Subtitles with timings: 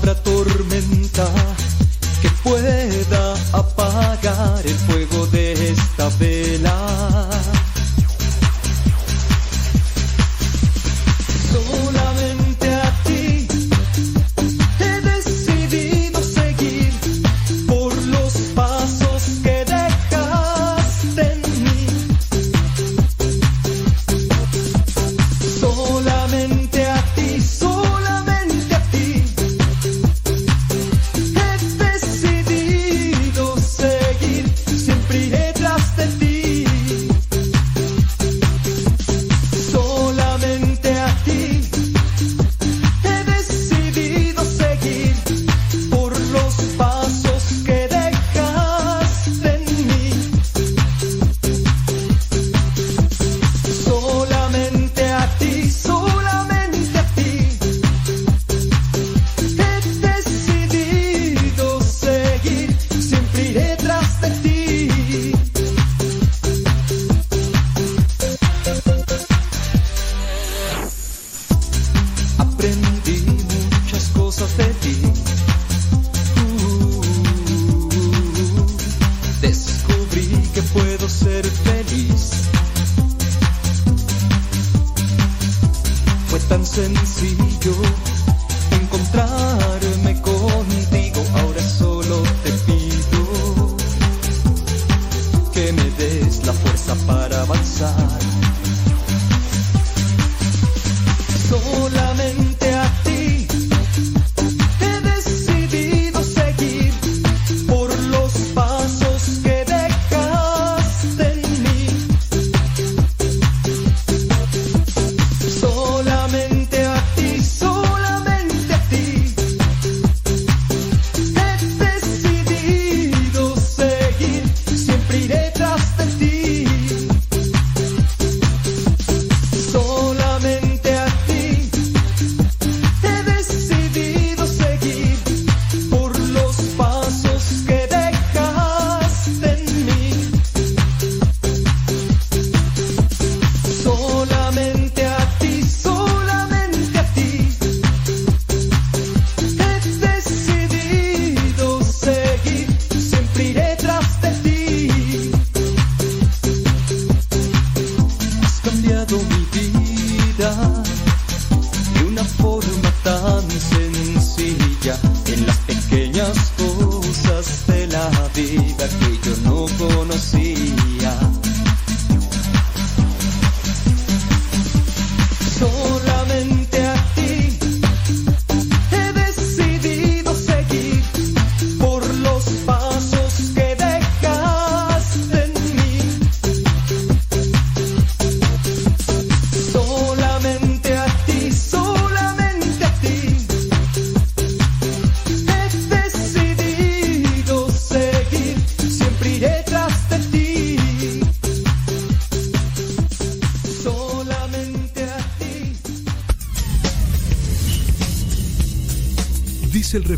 [0.00, 1.28] tormenta
[2.22, 5.19] que pueda apagar el fuego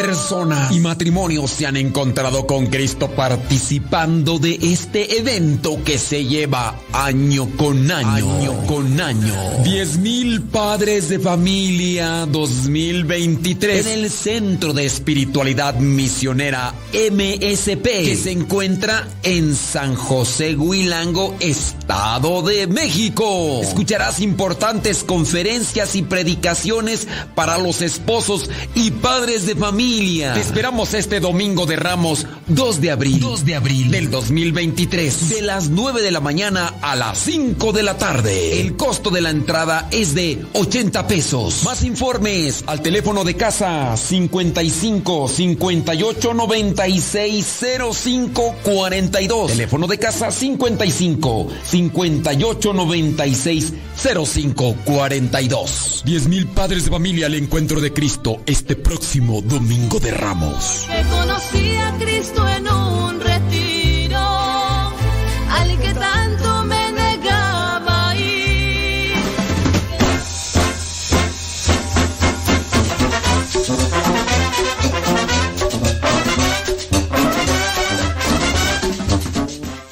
[0.00, 6.74] Personas y matrimonios se han encontrado con Cristo participando de este evento que se lleva
[6.92, 9.34] año con año, año con año.
[9.62, 18.32] Diez mil padres de familia 2023 en el Centro de Espiritualidad Misionera MSP que se
[18.32, 23.60] encuentra en San José Huilango, Estado de México.
[23.62, 29.89] Escucharás importantes conferencias y predicaciones para los esposos y padres de familia.
[29.90, 35.42] Te esperamos este domingo de Ramos 2 de abril, 2 de abril del 2023, de
[35.42, 38.60] las 9 de la mañana a las 5 de la tarde.
[38.60, 41.64] El costo de la entrada es de 80 pesos.
[41.64, 47.60] Más informes al teléfono de casa 55 58 96
[47.92, 49.50] 05 42.
[49.50, 56.02] Teléfono de casa 55 58 96 05 42.
[56.04, 60.86] 10 mil padres de familia al encuentro de Cristo este próximo domingo de Ramos.
[60.86, 69.14] Que conocí a Cristo en un retiro, al que tanto me negaba ir.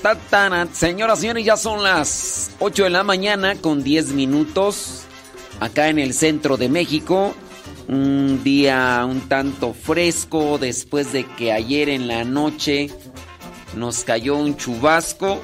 [0.03, 0.69] Tatana.
[0.73, 5.05] Señoras y señores, ya son las 8 de la mañana con 10 minutos
[5.61, 7.35] acá en el centro de México.
[7.89, 12.91] Un día un tanto fresco después de que ayer en la noche
[13.75, 15.41] nos cayó un chubasco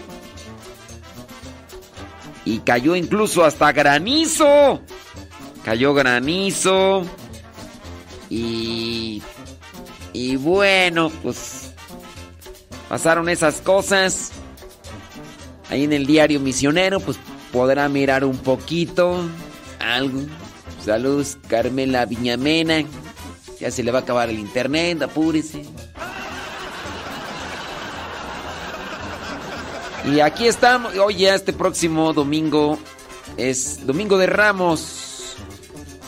[2.44, 4.81] y cayó incluso hasta granizo.
[5.64, 7.06] Cayó granizo
[8.29, 9.23] y
[10.14, 11.73] y bueno, pues
[12.88, 14.31] pasaron esas cosas.
[15.69, 17.19] Ahí en el diario misionero, pues
[17.52, 19.29] podrá mirar un poquito,
[19.81, 20.20] algo.
[20.84, 22.84] Saludos, Carmela Viñamena.
[23.58, 25.62] Ya se le va a acabar el internet, apúrese.
[30.12, 30.94] Y aquí estamos.
[30.98, 32.78] Oye, este próximo domingo
[33.38, 35.36] es Domingo de Ramos.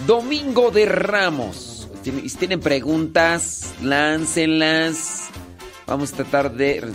[0.07, 1.89] Domingo de Ramos.
[2.03, 5.29] Si tienen preguntas, láncenlas.
[5.87, 6.93] Vamos a tratar de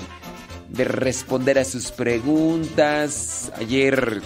[0.72, 3.52] de responder a sus preguntas.
[3.58, 4.22] Ayer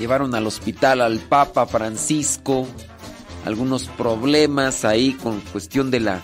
[0.00, 2.66] llevaron al hospital al Papa Francisco.
[3.44, 6.22] Algunos problemas ahí con cuestión de la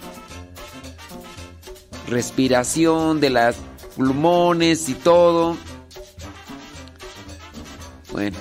[2.08, 3.56] respiración, de las
[3.94, 5.56] pulmones y todo.
[8.12, 8.38] Bueno,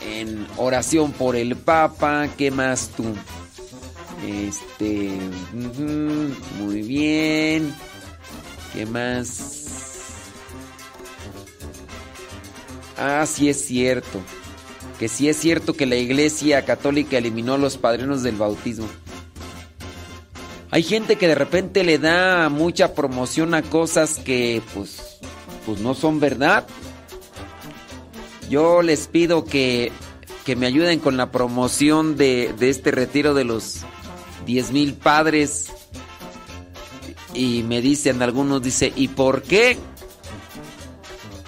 [0.00, 3.04] en oración por el Papa, ¿qué más tú?
[4.26, 5.10] Este,
[6.58, 7.74] muy bien.
[8.72, 9.64] ¿Qué más?
[12.96, 14.20] Ah, sí es cierto.
[14.98, 18.88] Que sí es cierto que la Iglesia Católica eliminó los padrinos del bautismo.
[20.70, 25.20] Hay gente que de repente le da mucha promoción a cosas que pues,
[25.66, 26.66] pues no son verdad.
[28.50, 29.92] Yo les pido que,
[30.44, 33.82] que me ayuden con la promoción de, de este retiro de los
[34.46, 35.68] 10 mil padres
[37.34, 39.76] y me dicen algunos, dice, ¿y por qué?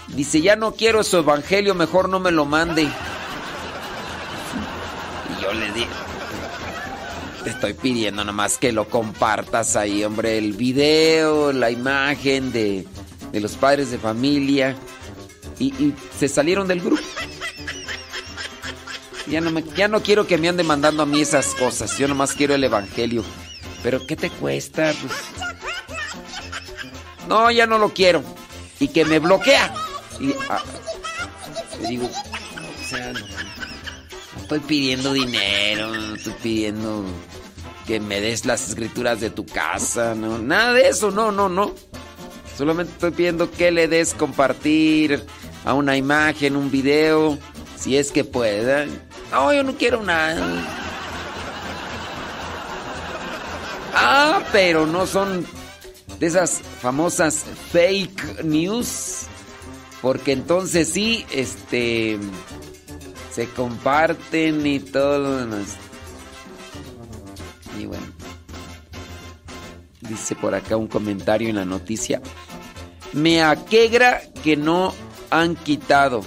[0.08, 2.88] Dice, ya no quiero su evangelio, mejor no me lo mande.
[7.44, 12.86] Te estoy pidiendo nomás que lo compartas ahí, hombre, el video, la imagen de,
[13.32, 14.76] de los padres de familia.
[15.58, 17.02] Y, se salieron del grupo.
[19.26, 22.06] Ya no, me, ya no quiero que me anden mandando a mí esas cosas, yo
[22.06, 23.24] nomás quiero el evangelio.
[23.82, 24.92] Pero ¿qué te cuesta?
[25.00, 25.12] Pues,
[27.28, 28.22] no, ya no lo quiero.
[28.78, 29.74] Y que me bloquea.
[30.20, 30.62] Y ah,
[31.80, 33.20] le digo, o sea, no,
[34.46, 37.04] estoy pidiendo dinero, no estoy pidiendo
[37.84, 41.74] que me des las escrituras de tu casa, no, nada de eso, no, no, no.
[42.56, 45.20] Solamente estoy pidiendo que le des compartir
[45.64, 47.36] a una imagen, un video,
[47.76, 48.86] si es que pueda.
[49.32, 50.46] No, yo no quiero nada.
[53.96, 55.44] Ah, pero no son
[56.20, 59.26] de esas famosas fake news.
[60.00, 62.20] Porque entonces sí, este.
[63.36, 65.76] Se comparten y todo lo demás.
[67.78, 68.06] Y bueno.
[70.00, 72.22] Dice por acá un comentario en la noticia.
[73.12, 74.94] Me aquegra que no
[75.28, 76.22] han quitado.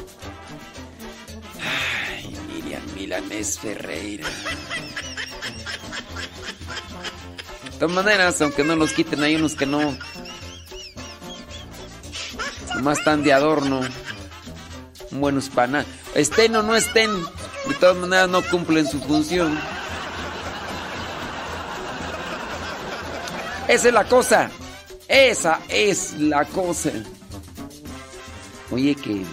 [1.60, 4.30] Ay, Miriam Milanés Ferreira.
[7.64, 9.98] De todas maneras, aunque no los quiten, hay unos que no.
[12.76, 13.82] Nomás están de adorno.
[15.10, 15.86] Buenos para
[16.16, 17.12] Estén o no estén,
[17.68, 19.60] de todas maneras no cumplen su función.
[23.68, 24.50] Esa es la cosa.
[25.08, 26.92] Esa es la cosa.
[28.72, 29.24] Oye, que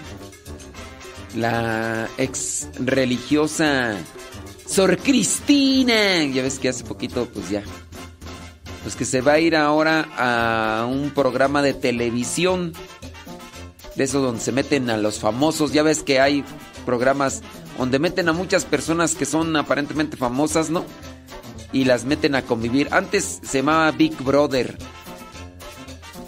[1.34, 3.96] la ex religiosa
[4.66, 7.62] Sor Cristina, ya ves que hace poquito, pues ya,
[8.82, 12.72] pues que se va a ir ahora a un programa de televisión,
[13.96, 16.44] de esos donde se meten a los famosos, ya ves que hay
[16.84, 17.42] programas
[17.78, 20.84] donde meten a muchas personas que son aparentemente famosas, ¿no?
[21.72, 22.88] Y las meten a convivir.
[22.92, 24.76] Antes se llamaba Big Brother.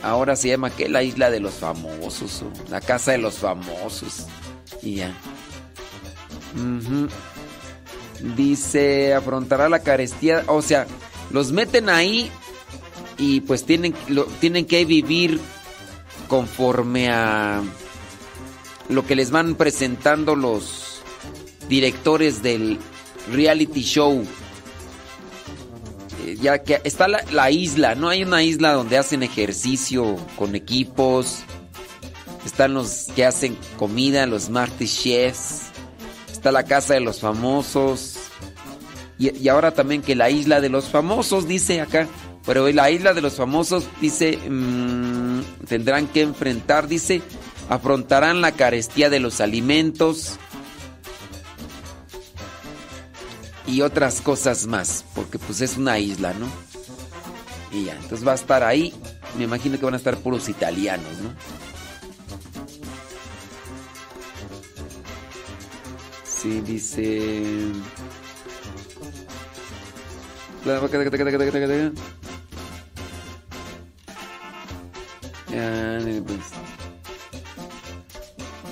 [0.02, 4.26] Ahora se llama que la isla de los famosos, la casa de los famosos.
[4.82, 5.14] Y ya.
[8.36, 10.44] Dice, afrontará la carestía.
[10.48, 10.86] O sea,
[11.30, 12.30] los meten ahí
[13.16, 15.40] y pues tienen, lo- tienen que vivir
[16.28, 17.62] conforme a
[18.88, 21.02] lo que les van presentando los
[21.68, 22.78] directores del
[23.32, 24.24] reality show.
[26.24, 28.08] Eh, Ya que está la, la isla, ¿no?
[28.08, 31.40] Hay una isla donde hacen ejercicio con equipos.
[32.44, 35.64] Están los que hacen comida, los Smarty Chefs.
[36.32, 38.14] Está la casa de los famosos.
[39.18, 42.06] Y, y ahora también que la isla de los famosos, dice acá.
[42.46, 45.17] Pero la isla de los famosos, dice, mm,
[45.66, 47.22] tendrán que enfrentar, dice,
[47.68, 50.38] afrontarán la carestía de los alimentos
[53.66, 56.46] y otras cosas más, porque pues es una isla, ¿no?
[57.70, 58.94] Y ya, entonces va a estar ahí,
[59.36, 61.30] me imagino que van a estar puros italianos, ¿no?
[66.24, 67.42] Sí, dice...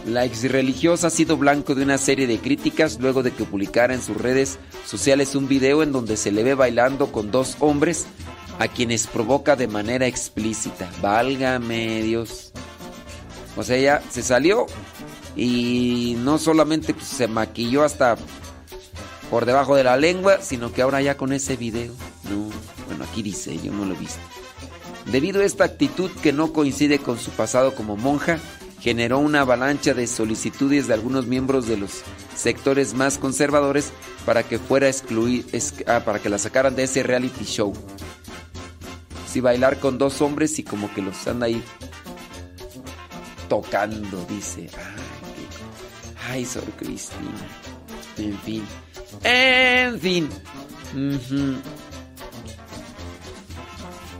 [0.06, 3.92] La ex religiosa ha sido blanco de una serie de críticas luego de que publicara
[3.92, 8.06] en sus redes sociales un video en donde se le ve bailando con dos hombres
[8.58, 10.88] a quienes provoca de manera explícita.
[11.02, 12.52] Válgame Dios.
[13.56, 14.66] O sea, ella se salió
[15.34, 18.16] y no solamente pues, se maquilló hasta
[19.30, 21.92] por debajo de la lengua, sino que ahora ya con ese video.
[22.30, 22.48] No,
[22.86, 24.20] bueno, aquí dice, yo no lo he visto.
[25.06, 28.38] Debido a esta actitud que no coincide con su pasado como monja,
[28.80, 32.02] generó una avalancha de solicitudes de algunos miembros de los
[32.34, 33.92] sectores más conservadores
[34.24, 35.46] para que fuera excluir,
[36.04, 37.72] para que la sacaran de ese reality show.
[39.28, 41.62] Sí, bailar con dos hombres y como que los anda ahí
[43.48, 44.68] tocando, dice.
[46.28, 47.30] Ay, Sor Cristina.
[48.18, 48.64] En fin.
[49.22, 50.28] En fin.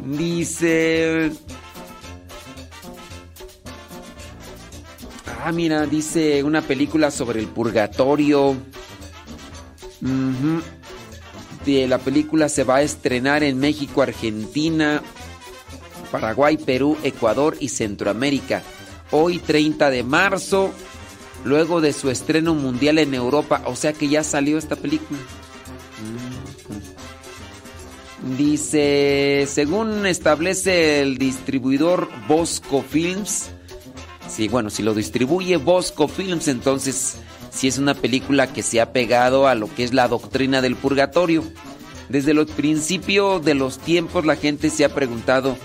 [0.07, 1.33] Dice...
[5.45, 8.57] Ah, mira, dice una película sobre el purgatorio.
[11.65, 15.03] De la película se va a estrenar en México, Argentina,
[16.13, 18.63] Paraguay, Perú, Ecuador y Centroamérica.
[19.11, 20.73] Hoy 30 de marzo,
[21.45, 23.63] luego de su estreno mundial en Europa.
[23.67, 25.19] O sea que ya salió esta película.
[28.37, 33.51] Dice, según establece el distribuidor Bosco Films,
[34.29, 37.17] Sí, bueno, si lo distribuye Bosco Films, entonces
[37.51, 40.77] sí es una película que se ha pegado a lo que es la doctrina del
[40.77, 41.45] purgatorio.
[42.09, 45.57] Desde los principios de los tiempos la gente se ha preguntado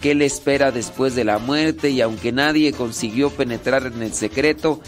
[0.00, 4.80] qué le espera después de la muerte y aunque nadie consiguió penetrar en el secreto,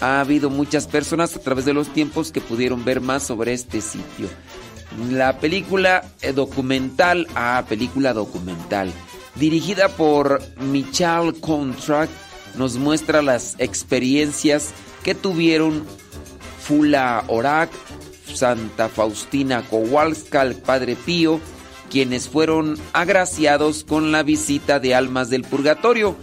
[0.00, 3.80] ha habido muchas personas a través de los tiempos que pudieron ver más sobre este
[3.80, 4.28] sitio.
[5.10, 8.92] La película eh, documental, ah, película documental,
[9.36, 12.12] dirigida por Michal Contract,
[12.56, 14.72] nos muestra las experiencias
[15.04, 15.84] que tuvieron
[16.60, 17.70] Fula Orac,
[18.34, 21.40] Santa Faustina Kowalska, el Padre Pío,
[21.90, 26.16] quienes fueron agraciados con la visita de almas del purgatorio.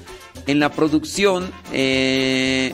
[0.45, 2.73] En la producción eh,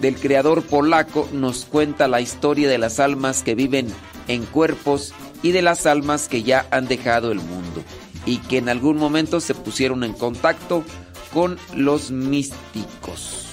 [0.00, 3.92] del creador polaco nos cuenta la historia de las almas que viven
[4.28, 7.82] en cuerpos y de las almas que ya han dejado el mundo
[8.26, 10.84] y que en algún momento se pusieron en contacto
[11.32, 13.44] con los místicos.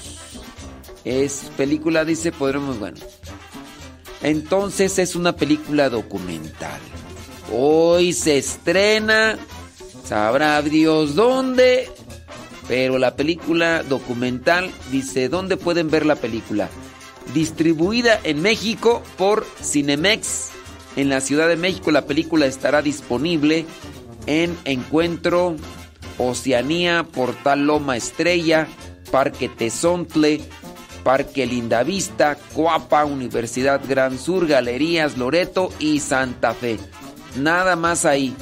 [1.04, 2.98] Es película, dice, podremos, bueno.
[4.22, 6.80] Entonces es una película documental.
[7.52, 9.38] Hoy se estrena
[10.06, 11.90] Sabrá Dios dónde.
[12.68, 16.70] Pero la película documental dice, ¿dónde pueden ver la película?
[17.34, 20.55] Distribuida en México por Cinemex.
[20.96, 23.66] En la Ciudad de México la película estará disponible
[24.28, 25.56] en Encuentro,
[26.18, 28.68] Oceanía, Portal Loma Estrella,
[29.12, 30.42] Parque Tezontle,
[31.04, 36.80] Parque Lindavista, Coapa, Universidad Gran Sur, Galerías Loreto y Santa Fe.
[37.38, 38.34] Nada más ahí.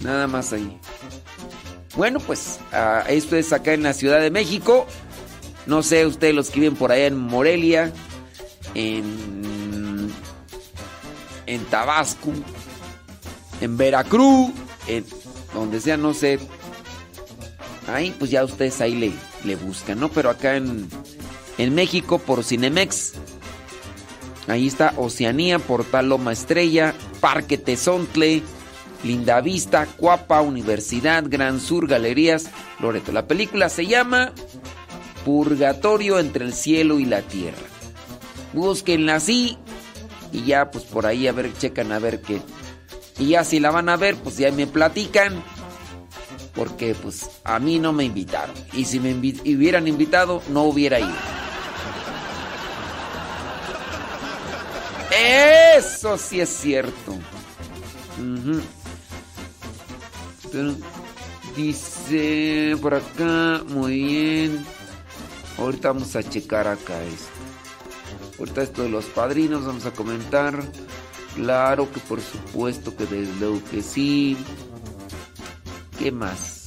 [0.00, 0.78] Nada más ahí.
[1.96, 4.86] Bueno, pues ah, esto es acá en la Ciudad de México.
[5.66, 7.92] No sé, ustedes los que viven por allá en Morelia,
[8.74, 9.67] en,
[11.48, 12.32] en Tabasco,
[13.60, 14.52] en Veracruz,
[14.86, 15.04] en
[15.54, 16.38] donde sea, no sé.
[17.88, 19.14] Ahí, pues ya ustedes ahí
[19.44, 20.10] le, buscan, ¿no?
[20.10, 20.88] Pero acá en,
[21.56, 23.14] en México por Cinemex.
[24.46, 28.42] Ahí está Oceanía, Portal Loma Estrella, Parque Tezontle,
[29.02, 32.50] Linda Vista, Cuapa, Universidad, Gran Sur, Galerías,
[32.80, 33.12] Loreto.
[33.12, 34.32] La película se llama
[35.24, 37.56] Purgatorio entre el cielo y la tierra.
[38.52, 39.58] Búsquenla así
[40.32, 42.40] y ya pues por ahí a ver, checan a ver qué.
[43.18, 45.42] Y ya si la van a ver, pues ya me platican.
[46.54, 48.54] Porque pues a mí no me invitaron.
[48.72, 51.14] Y si me hubieran invitado, no hubiera ido.
[55.76, 57.14] Eso sí es cierto.
[61.56, 64.66] dice por acá, muy bien.
[65.58, 67.37] Ahorita vamos a checar acá esto.
[68.38, 70.62] Ahorita esto de los padrinos, vamos a comentar.
[71.34, 74.36] Claro que por supuesto que desde que sí.
[75.98, 76.64] ¿Qué más?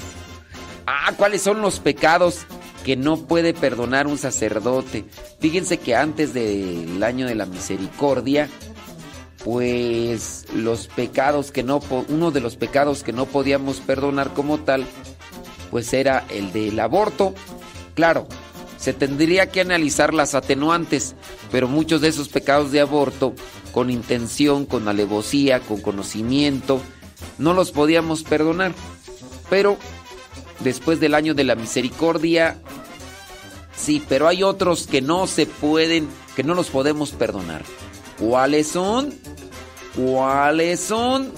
[0.86, 2.46] Ah, ¿cuáles son los pecados
[2.84, 5.06] que no puede perdonar un sacerdote?
[5.40, 8.50] Fíjense que antes del año de la misericordia,
[9.44, 14.86] pues los pecados que no uno de los pecados que no podíamos perdonar como tal,
[15.70, 17.34] pues era el del aborto.
[17.96, 18.28] Claro,
[18.82, 21.14] se tendría que analizar las atenuantes,
[21.52, 23.36] pero muchos de esos pecados de aborto
[23.72, 26.82] con intención, con alevosía, con conocimiento,
[27.38, 28.74] no los podíamos perdonar.
[29.52, 29.78] Pero
[30.62, 32.60] después del año de la misericordia,
[33.78, 37.62] sí, pero hay otros que no se pueden, que no los podemos perdonar.
[38.18, 39.14] ¿Cuáles son?
[39.96, 41.32] ¿Cuáles son?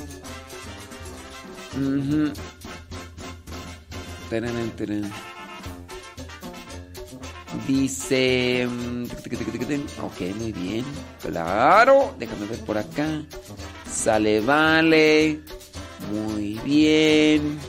[7.68, 8.68] Dice...
[8.68, 9.06] Mm,
[10.02, 10.86] ok, muy bien.
[11.22, 12.16] Claro.
[12.20, 13.24] Déjame ver por acá.
[13.90, 15.42] Sale, vale.
[16.12, 17.60] Muy bien.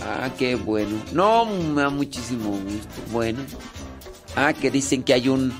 [0.00, 1.02] Ah, qué bueno.
[1.12, 3.02] No, me da muchísimo gusto.
[3.12, 3.40] Bueno.
[4.34, 5.52] Ah, que dicen que hay un,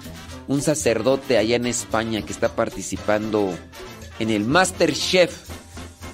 [0.48, 3.56] un sacerdote allá en España que está participando
[4.18, 5.34] en el Master Chef.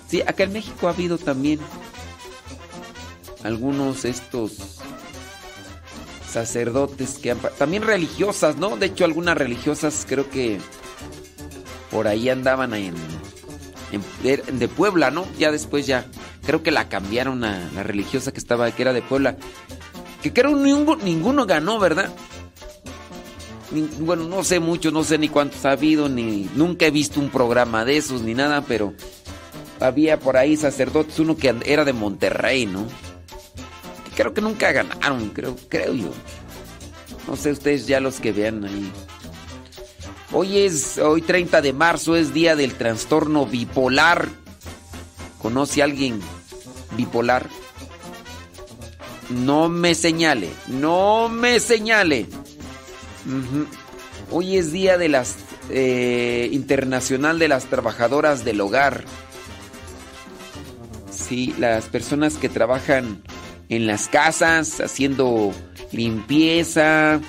[0.09, 1.59] Sí, acá en México ha habido también
[3.43, 4.81] algunos estos
[6.33, 8.77] sacerdotes que han, también religiosas, ¿no?
[8.77, 10.59] De hecho, algunas religiosas creo que
[11.90, 12.95] por ahí andaban en,
[13.92, 15.27] en, de Puebla, ¿no?
[15.38, 16.07] Ya después ya
[16.45, 19.37] creo que la cambiaron a la religiosa que estaba que era de Puebla,
[20.23, 22.11] que creo ninguno, ninguno ganó, ¿verdad?
[24.01, 27.31] bueno, no sé mucho, no sé ni cuántos ha habido, ni nunca he visto un
[27.31, 28.92] programa de esos ni nada, pero
[29.81, 32.87] había por ahí sacerdotes, uno que era de Monterrey, ¿no?
[34.14, 36.12] Creo que nunca ganaron, creo, creo yo.
[37.27, 38.92] No sé ustedes ya los que vean ahí.
[40.33, 44.29] Hoy es, hoy 30 de marzo es día del trastorno bipolar.
[45.40, 46.20] ¿Conoce a alguien
[46.96, 47.48] bipolar?
[49.29, 52.27] No me señale, no me señale.
[54.31, 55.37] Hoy es día de las
[55.70, 59.05] eh, internacional de las trabajadoras del hogar.
[61.11, 63.22] Sí, las personas que trabajan
[63.77, 65.51] en las casas haciendo
[65.93, 67.21] limpieza,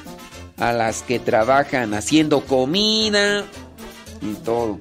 [0.57, 3.45] a las que trabajan haciendo comida
[4.21, 4.77] y todo.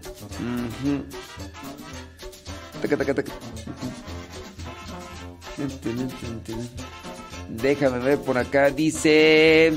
[7.49, 8.71] Déjame ver por acá.
[8.71, 9.73] Dice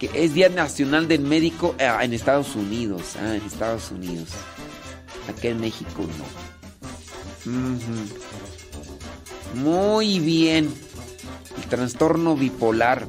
[0.00, 3.14] que es Día Nacional del Médico ah, en Estados Unidos.
[3.22, 4.30] Ah, en Estados Unidos.
[5.28, 6.48] Acá en México no.
[9.54, 10.72] Muy bien.
[11.56, 13.06] El trastorno bipolar.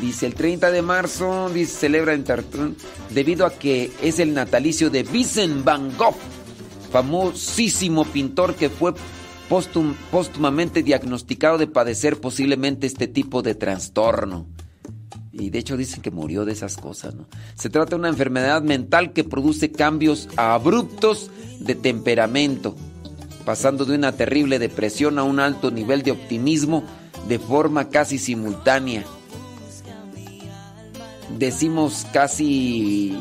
[0.00, 2.24] Dice el 30 de marzo, dice, celebra en
[3.10, 6.14] debido a que es el natalicio de Vincent Van Gogh,
[6.92, 8.94] famosísimo pintor que fue
[9.48, 14.46] póstumamente diagnosticado de padecer posiblemente este tipo de trastorno.
[15.32, 17.26] Y de hecho dicen que murió de esas cosas, ¿no?
[17.56, 22.76] Se trata de una enfermedad mental que produce cambios abruptos de temperamento,
[23.44, 26.84] pasando de una terrible depresión a un alto nivel de optimismo
[27.28, 29.04] de forma casi simultánea.
[31.38, 33.16] Decimos casi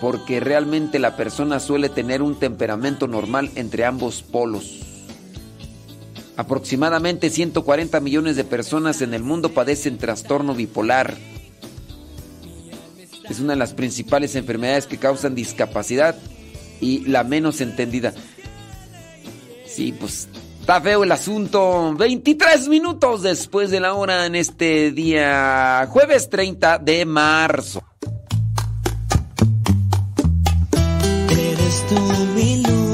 [0.00, 4.80] porque realmente la persona suele tener un temperamento normal entre ambos polos.
[6.36, 11.16] Aproximadamente 140 millones de personas en el mundo padecen trastorno bipolar.
[13.28, 16.16] Es una de las principales enfermedades que causan discapacidad
[16.80, 18.12] y la menos entendida.
[19.74, 20.28] Sí, pues
[20.60, 21.94] está feo el asunto.
[21.94, 27.82] 23 minutos después de la hora en este día jueves 30 de marzo.
[31.30, 31.98] Eres tú
[32.34, 32.91] mi luz,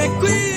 [0.00, 0.49] me cuidas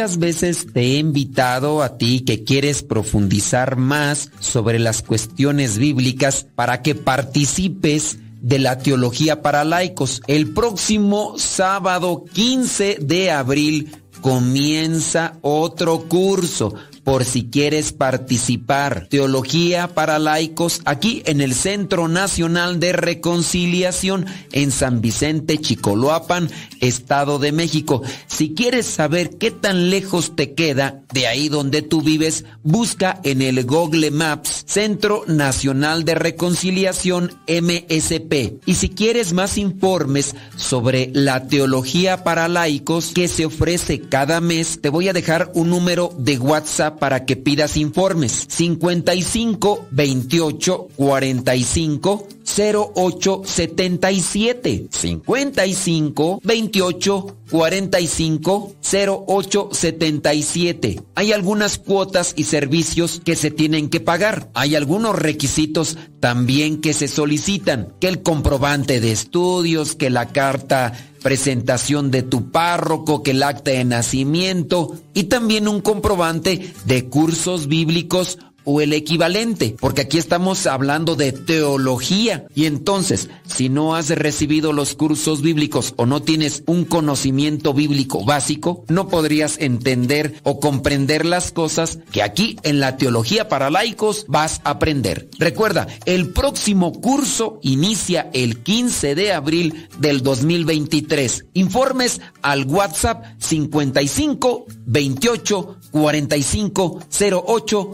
[0.00, 6.46] Muchas veces te he invitado a ti que quieres profundizar más sobre las cuestiones bíblicas
[6.54, 10.22] para que participes de la teología para laicos.
[10.26, 16.74] El próximo sábado 15 de abril comienza otro curso.
[17.10, 19.08] Por si quieres participar.
[19.10, 26.48] Teología para laicos aquí en el Centro Nacional de Reconciliación en San Vicente, Chicoloapan,
[26.80, 28.00] Estado de México.
[28.28, 33.42] Si quieres saber qué tan lejos te queda de ahí donde tú vives, busca en
[33.42, 38.60] el Google Maps Centro Nacional de Reconciliación MSP.
[38.66, 44.80] Y si quieres más informes sobre la teología para laicos que se ofrece cada mes,
[44.80, 48.46] te voy a dejar un número de WhatsApp para que pidas informes.
[48.48, 61.02] 55 28 45 0877 55 28 45 0877.
[61.14, 64.50] Hay algunas cuotas y servicios que se tienen que pagar.
[64.54, 70.92] Hay algunos requisitos también que se solicitan, que el comprobante de estudios, que la carta
[71.22, 77.68] presentación de tu párroco, que el acta de nacimiento y también un comprobante de cursos
[77.68, 78.38] bíblicos
[78.70, 82.46] o el equivalente, porque aquí estamos hablando de teología.
[82.54, 88.24] Y entonces, si no has recibido los cursos bíblicos o no tienes un conocimiento bíblico
[88.24, 94.24] básico, no podrías entender o comprender las cosas que aquí en la teología para laicos
[94.28, 95.28] vas a aprender.
[95.38, 101.46] Recuerda, el próximo curso inicia el 15 de abril del 2023.
[101.54, 107.92] Informes al WhatsApp 55 28 45 08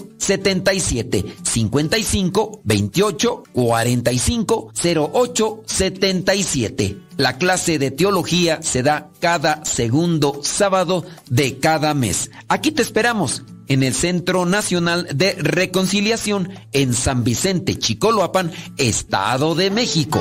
[0.67, 4.73] 77 55 28 45
[5.13, 6.97] 08 77.
[7.17, 12.31] La clase de teología se da cada segundo sábado de cada mes.
[12.49, 19.71] Aquí te esperamos en el Centro Nacional de Reconciliación en San Vicente, Chicoloapan, Estado de
[19.71, 20.21] México.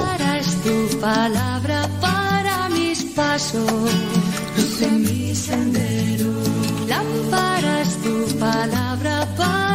[0.63, 3.71] Tu palabra para mis pasos,
[4.57, 6.31] luz en mi sendero.
[6.87, 9.74] Lámpara es tu palabra para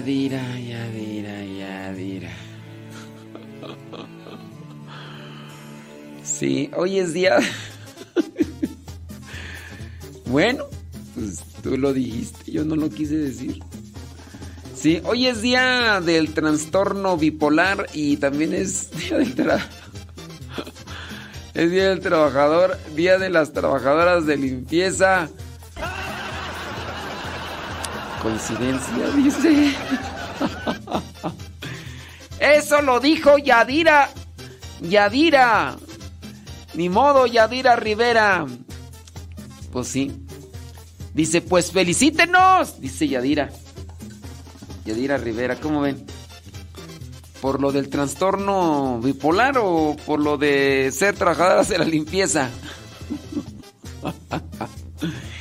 [0.00, 2.30] Yadira, Yadira, Yadira.
[6.24, 7.38] Sí, hoy es día.
[10.24, 10.64] Bueno,
[11.14, 13.60] pues tú lo dijiste, yo no lo quise decir.
[14.74, 19.66] Sí, hoy es día del trastorno bipolar y también es día del tra-
[21.52, 25.28] Es día del trabajador, día de las trabajadoras de limpieza.
[28.20, 29.74] Coincidencia, dice.
[32.38, 34.10] Eso lo dijo Yadira.
[34.82, 35.76] Yadira.
[36.74, 38.46] Ni modo, Yadira Rivera.
[39.72, 40.12] Pues sí.
[41.14, 43.50] Dice, pues felicítenos, dice Yadira.
[44.84, 46.04] Yadira Rivera, ¿cómo ven?
[47.40, 52.50] ¿Por lo del trastorno bipolar o por lo de ser trabajadoras de la limpieza?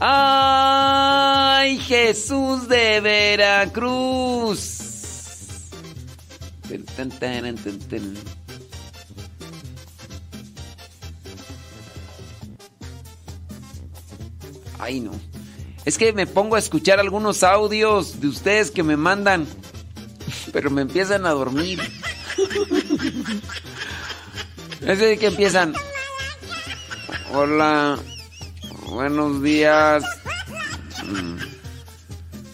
[0.00, 4.80] ¡Ay, Jesús de Veracruz!
[14.78, 15.10] Ay, no.
[15.84, 19.46] Es que me pongo a escuchar algunos audios de ustedes que me mandan,
[20.52, 21.80] pero me empiezan a dormir.
[24.80, 25.74] Es de que empiezan.
[27.32, 27.98] Hola,
[28.90, 30.04] buenos días.
[31.04, 31.36] Mm.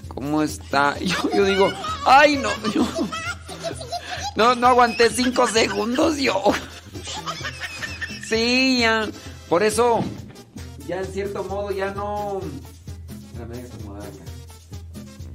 [0.08, 0.98] ¿Cómo está?
[1.00, 1.70] Yo, yo digo,
[2.06, 2.48] ay no,
[4.36, 6.42] no, no aguanté cinco segundos yo.
[8.26, 9.08] Sí, ya.
[9.48, 10.02] Por eso,
[10.86, 12.40] ya en cierto modo ya no.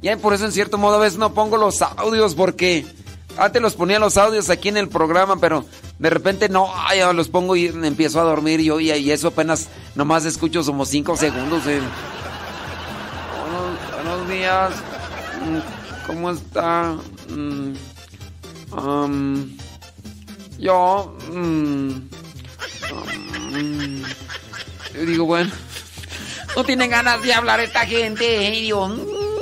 [0.02, 2.86] Ya por eso en cierto modo a veces no pongo los audios porque
[3.38, 5.66] antes los ponía los audios aquí en el programa, pero
[6.02, 10.26] de repente no, ya los pongo y empiezo a dormir yo y, eso apenas nomás
[10.26, 11.62] escucho como cinco segundos.
[13.94, 14.72] Buenos, días.
[15.46, 15.60] Mm,
[16.08, 16.96] ¿Cómo está?
[17.30, 17.76] Um,
[20.58, 21.16] yo...
[21.32, 21.92] Mm,
[24.96, 25.52] yo digo, bueno,
[26.56, 28.62] no tienen ganas de hablar esta gente, ¿eh?
[28.62, 28.92] Dios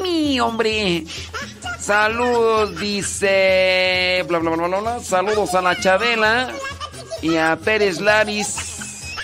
[0.04, 1.06] mío, hombre.
[1.90, 4.24] Saludos, dice.
[4.28, 5.00] Bla, bla, bla, bla, bla.
[5.00, 6.54] Saludos a la Chabela
[7.24, 9.16] y a Pérez Laris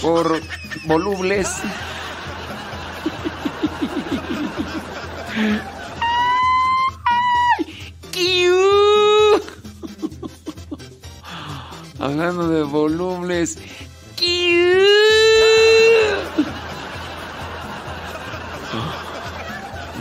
[0.00, 0.40] por
[0.84, 1.48] volubles.
[11.98, 13.58] Hablando de volubles.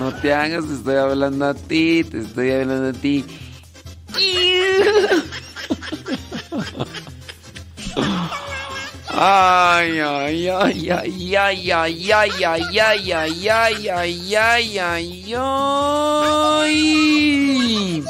[0.02, 3.24] No te hagas, te estoy hablando a ti, te estoy hablando a ti.
[9.10, 15.36] Ay, ay, ay, ay, ay, ay, ay, ay, ay, ay, ay, ay, ay, ay,
[16.66, 18.04] ay.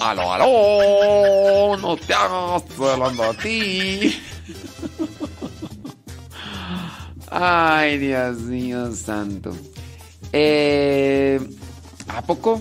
[0.00, 4.20] Aló, aló, no te hagas, estoy hablando a ti.
[7.30, 9.56] Ay, Dios mío santo.
[10.32, 11.40] Eh,
[12.08, 12.60] ¿A poco?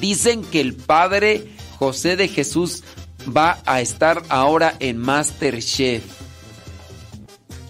[0.00, 2.82] Dicen que el padre José de Jesús
[3.34, 6.04] va a estar ahora en Masterchef.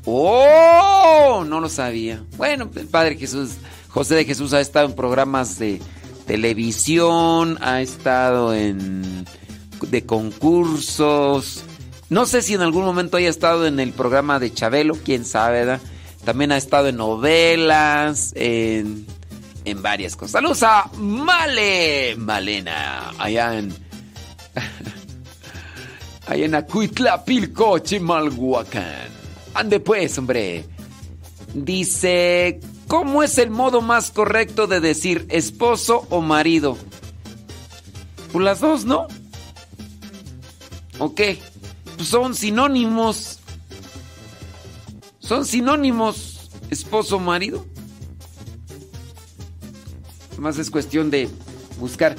[0.05, 1.45] ¡Oh!
[1.47, 2.25] No lo sabía.
[2.37, 3.53] Bueno, el padre Jesús,
[3.89, 5.81] José de Jesús ha estado en programas de
[6.27, 9.27] televisión, ha estado en
[9.81, 11.65] de concursos.
[12.09, 15.61] No sé si en algún momento haya estado en el programa de Chabelo, quién sabe,
[15.61, 15.81] ¿verdad?
[16.27, 19.07] También ha estado en novelas, en,
[19.65, 20.33] en varias cosas.
[20.33, 20.65] Saludos
[20.99, 23.71] Male, Malena, allá en...
[26.27, 29.07] allá en Acuitlapilco, Chimalhuacán.
[29.55, 30.65] Ande pues, hombre.
[31.55, 32.59] Dice,
[32.89, 36.77] ¿cómo es el modo más correcto de decir esposo o marido?
[38.33, 39.07] Pues las dos, ¿no?
[40.99, 41.21] ¿Ok?
[41.97, 43.39] Pues son sinónimos.
[45.27, 47.67] Son sinónimos, esposo, marido.
[50.39, 51.29] Más es cuestión de
[51.81, 52.15] buscar.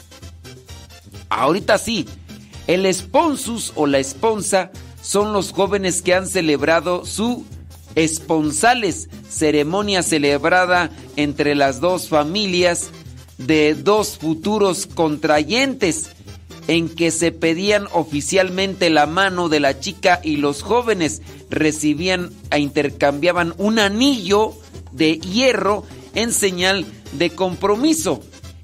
[1.30, 2.06] Ahorita sí.
[2.66, 4.70] El esponsus o la esponsa
[5.02, 7.44] son los jóvenes que han celebrado su
[7.94, 12.90] esponsales, ceremonia celebrada entre las dos familias
[13.38, 16.13] de dos futuros contrayentes
[16.66, 22.58] en que se pedían oficialmente la mano de la chica y los jóvenes recibían e
[22.58, 24.54] intercambiaban un anillo
[24.92, 28.20] de hierro en señal de compromiso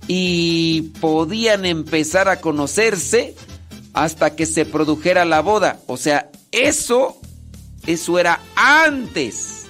[0.06, 3.34] y podían empezar a conocerse
[3.92, 5.80] hasta que se produjera la boda.
[5.86, 7.20] O sea, eso,
[7.86, 9.66] eso era antes,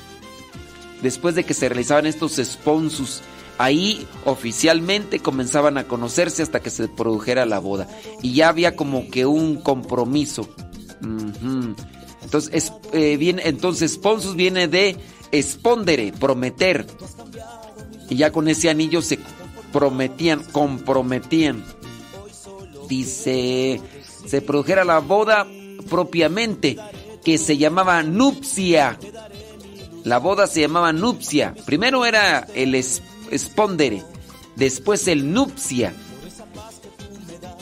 [1.03, 3.22] después de que se realizaban estos sponsus
[3.61, 7.87] Ahí oficialmente comenzaban a conocerse hasta que se produjera la boda.
[8.23, 10.49] Y ya había como que un compromiso.
[12.23, 14.97] Entonces, eh, viene, entonces, Sponsus viene de
[15.31, 16.87] espondere, prometer.
[18.09, 19.19] Y ya con ese anillo se
[19.75, 21.63] prometían, comprometían.
[22.89, 23.79] Dice,
[24.27, 25.47] se produjera la boda
[25.91, 26.79] propiamente.
[27.23, 28.99] que se llamaba nupcia.
[30.05, 31.55] La boda se llamaba nupcia.
[31.67, 33.10] Primero era el espondere,
[34.57, 35.95] después el nupcia,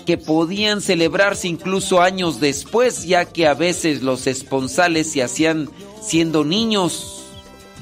[0.08, 5.68] que podían celebrarse incluso años después, ya que a veces los esponsales se hacían
[6.00, 7.26] siendo niños.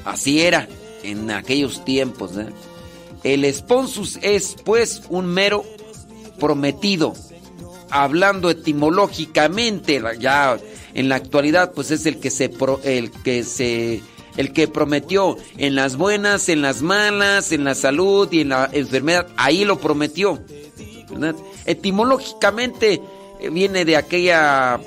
[0.04, 0.68] Así era
[1.04, 2.36] en aquellos tiempos.
[2.36, 2.48] ¿eh?
[3.22, 5.64] El esponsus es pues un mero
[6.40, 7.14] prometido.
[7.90, 10.58] Hablando etimológicamente, ya
[10.94, 12.50] en la actualidad pues es el que se
[12.82, 14.02] el que se
[14.36, 18.68] el que prometió en las buenas, en las malas, en la salud y en la
[18.72, 20.40] enfermedad, ahí lo prometió.
[21.64, 23.00] Etimológicamente
[23.40, 24.80] eh, viene de aquella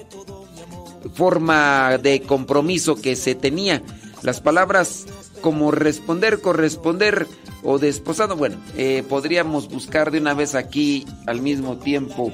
[1.14, 3.82] forma de compromiso que se tenía.
[4.22, 5.06] Las palabras
[5.42, 7.28] como responder, corresponder
[7.64, 12.32] o desposado, bueno, eh, podríamos buscar de una vez aquí al mismo tiempo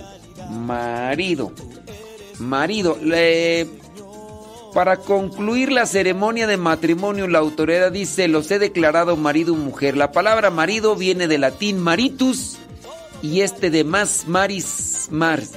[0.49, 1.51] marido.
[2.39, 2.97] Marido.
[3.01, 3.67] Le
[4.75, 9.95] para concluir la ceremonia de matrimonio, la autoridad dice, los he declarado marido y mujer.
[9.95, 12.57] La palabra marido viene del latín maritus
[13.21, 15.53] y este de más maris mars,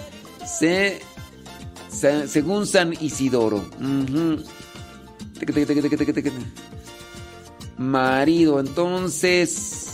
[2.28, 3.68] según San Isidoro.
[7.76, 9.86] Marido, entonces...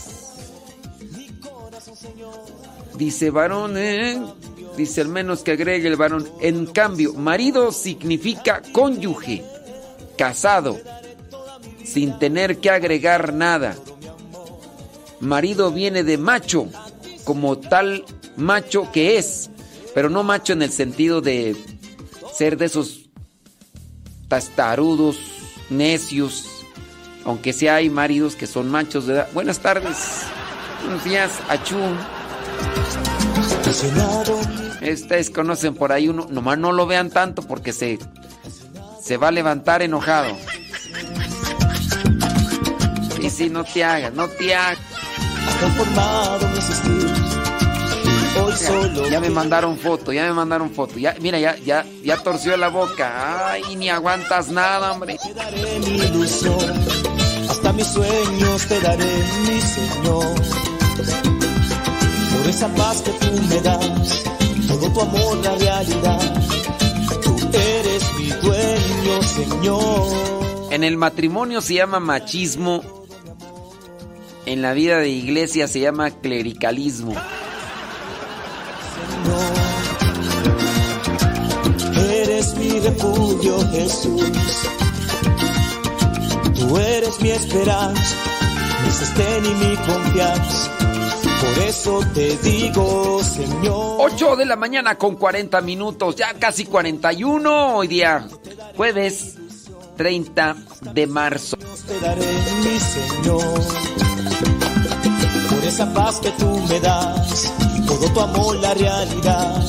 [2.95, 4.21] Dice varón, ¿eh?
[4.77, 6.29] Dice al menos que agregue el varón.
[6.41, 9.43] En cambio, marido significa cónyuge,
[10.17, 10.77] casado,
[11.83, 13.75] sin tener que agregar nada.
[15.21, 16.67] Marido viene de macho,
[17.23, 18.03] como tal
[18.35, 19.49] macho que es,
[19.93, 21.55] pero no macho en el sentido de
[22.33, 23.09] ser de esos
[24.27, 25.17] tastarudos,
[25.69, 26.65] necios,
[27.23, 29.29] aunque sea hay maridos que son machos de edad.
[29.33, 29.97] Buenas tardes,
[30.83, 31.77] buenos días, Achú.
[34.81, 37.99] Ustedes conocen por ahí uno, nomás no lo vean tanto porque se,
[39.01, 40.35] se va a levantar enojado.
[43.21, 44.79] Y si no te hagas, no te hagas.
[49.09, 50.97] Ya, me mandaron foto, ya me mandaron foto.
[50.97, 53.51] Ya, mira, ya, ya, ya torció la boca.
[53.51, 55.17] Ay, ni aguantas nada, hombre.
[57.49, 60.35] hasta mis sueños te daré, mi Señor.
[62.45, 64.23] Por esa paz que tú me das
[64.67, 66.19] todo tu amor la realidad.
[67.23, 70.69] Tú eres mi dueño, Señor.
[70.69, 72.83] En el matrimonio se llama machismo.
[74.45, 77.15] En la vida de iglesia se llama clericalismo.
[81.73, 84.21] Señor, eres mi refugio, Jesús.
[86.59, 88.15] Tú eres mi esperanza,
[88.85, 90.94] mi sostén y mi confianza.
[91.41, 93.97] Por eso te digo, Señor.
[93.99, 98.27] 8 de la mañana con 40 minutos, ya casi 41 hoy día,
[98.75, 99.35] jueves
[99.97, 100.55] 30
[100.93, 101.57] de marzo.
[101.57, 102.25] Te daré,
[102.63, 103.61] mi Señor,
[105.49, 107.53] por esa paz que tú me das,
[107.87, 109.63] todo tu amor, la realidad.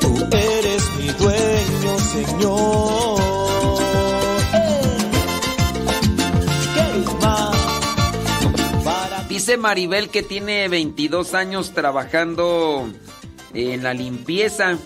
[0.00, 3.22] Tú eres mi dueño, Señor.
[9.32, 12.86] Dice Maribel que tiene 22 años trabajando
[13.54, 14.76] en la limpieza.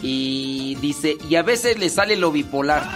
[0.00, 2.88] Y dice, y a veces le sale lo bipolar.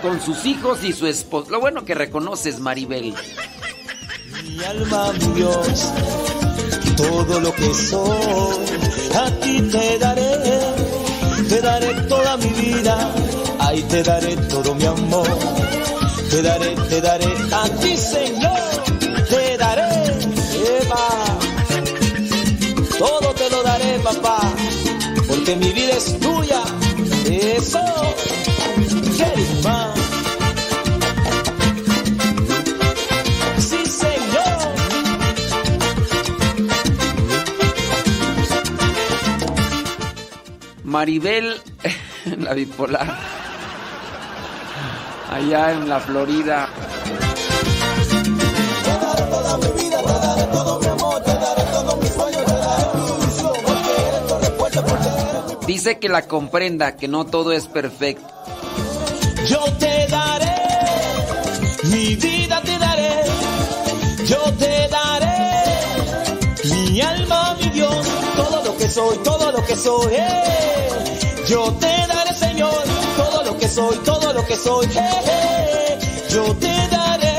[0.00, 1.50] Con sus hijos y su esposo.
[1.50, 3.12] Lo bueno que reconoces, Maribel.
[4.42, 5.92] Mi alma, mi Dios,
[6.96, 8.56] todo lo que soy,
[9.14, 10.30] a ti te daré,
[11.46, 13.14] te daré toda mi vida,
[13.58, 15.65] ahí te daré todo mi amor
[16.30, 18.60] te daré, te daré a ti, Señor.
[19.28, 19.88] Te daré,
[20.80, 21.08] Eva.
[22.98, 24.40] Todo te lo daré, papá.
[25.28, 26.62] Porque mi vida es tuya.
[27.26, 27.80] Eso.
[33.86, 34.58] Señor.
[40.84, 41.60] Maribel,
[42.38, 43.45] la bipolar
[45.36, 46.68] allá en la Florida.
[55.66, 58.26] Dice que la comprenda, que no todo es perfecto.
[59.48, 60.56] Yo te daré,
[61.84, 63.22] mi vida te daré,
[64.24, 65.36] yo te daré,
[66.64, 68.06] mi alma, mi Dios,
[68.36, 71.44] todo lo que soy, todo lo que soy, eh.
[71.46, 72.75] yo te daré, Señor,
[73.58, 74.86] que soy, todo lo que soy,
[76.30, 77.36] yo te daré.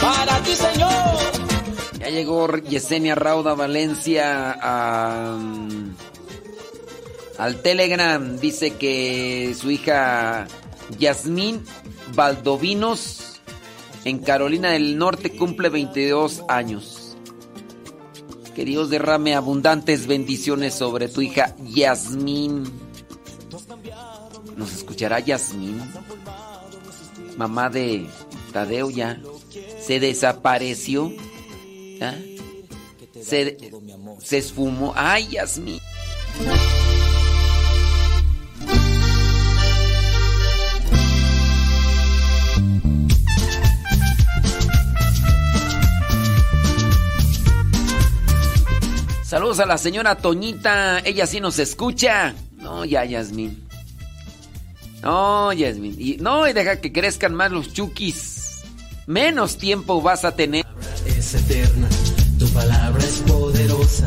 [0.00, 2.10] Para ti, Señor.
[2.10, 5.38] llegó Yesenia Rauda Valencia a,
[7.38, 8.38] al Telegram.
[8.38, 10.46] Dice que su hija
[10.98, 11.64] Yasmín
[12.14, 13.40] Valdovinos
[14.04, 17.03] en Carolina del Norte cumple 22 años.
[18.54, 22.64] Que Dios derrame abundantes bendiciones sobre tu hija Yasmín.
[24.56, 25.80] ¿Nos escuchará Yasmín?
[27.36, 28.06] Mamá de
[28.52, 29.20] Tadeo ya.
[29.80, 31.12] Se desapareció.
[33.20, 33.58] Se,
[34.22, 34.92] se esfumó.
[34.94, 35.80] ¡Ay, Yasmín!
[49.34, 51.00] Saludos a la señora Toñita.
[51.00, 52.36] Ella sí nos escucha.
[52.56, 53.66] No, ya, Yasmín.
[55.02, 55.96] No, Yasmín.
[55.98, 58.62] Y, no, y deja que crezcan más los chukis.
[59.08, 60.64] Menos tiempo vas a tener.
[61.04, 61.88] Es eterna,
[62.38, 64.06] tu palabra es poderosa,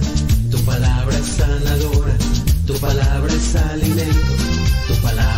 [0.49, 2.17] tu palabra es sanadora,
[2.65, 4.33] tu palabra es alimento,
[4.87, 5.36] tu palabra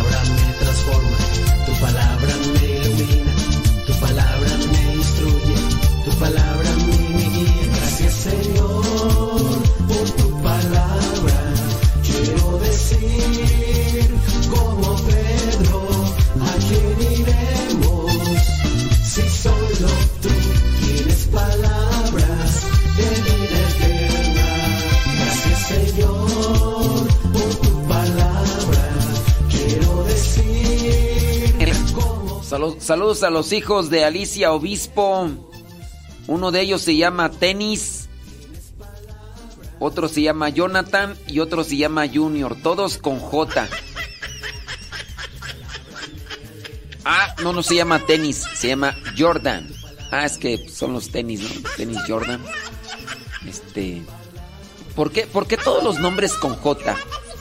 [32.90, 35.28] saludos a los hijos de Alicia Obispo.
[36.26, 38.08] Uno de ellos se llama Tenis.
[39.78, 42.56] Otro se llama Jonathan y otro se llama Junior.
[42.60, 43.68] Todos con J.
[47.04, 49.70] Ah, no, no se llama Tenis, se llama Jordan.
[50.10, 51.70] Ah, es que son los tenis, ¿no?
[51.76, 52.44] Tenis Jordan.
[53.46, 54.02] Este.
[54.96, 56.96] ¿Por qué, por qué todos los nombres con J?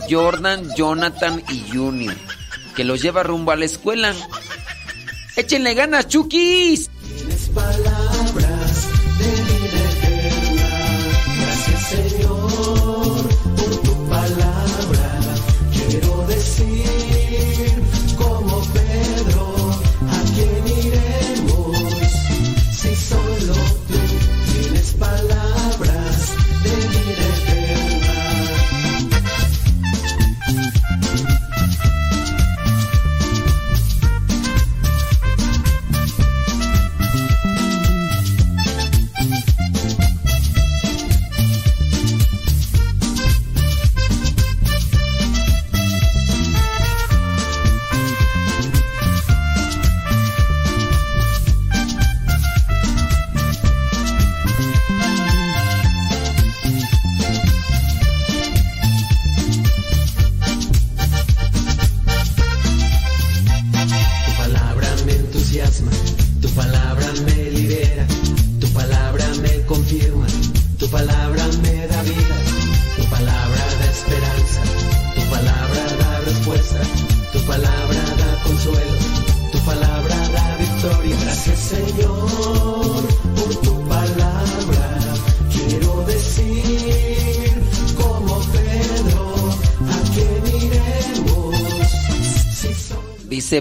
[0.07, 2.15] Jordan, Jonathan y Junior.
[2.75, 4.13] Que los lleva rumbo a la escuela.
[5.39, 6.89] Échenle ganas, Chukis.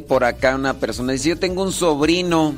[0.08, 2.54] Por acá una persona, dice, yo tengo un sobrino.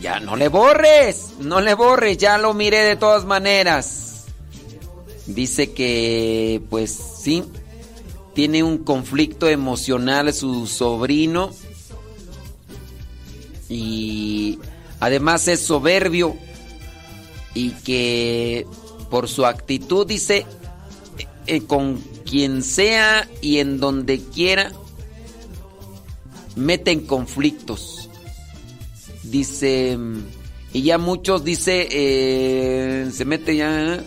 [0.00, 4.26] Ya no le borres, no le borres, ya lo miré de todas maneras.
[5.26, 7.42] Dice que, pues sí,
[8.34, 11.50] tiene un conflicto emocional su sobrino.
[13.70, 14.58] Y
[15.00, 16.36] además es soberbio.
[17.54, 18.66] Y que
[19.08, 20.44] por su actitud dice,
[21.46, 21.96] eh, con
[22.28, 24.72] quien sea y en donde quiera,
[26.56, 28.08] meten conflictos.
[29.22, 29.98] Dice,
[30.72, 34.02] y ya muchos, dice, eh, se mete ya,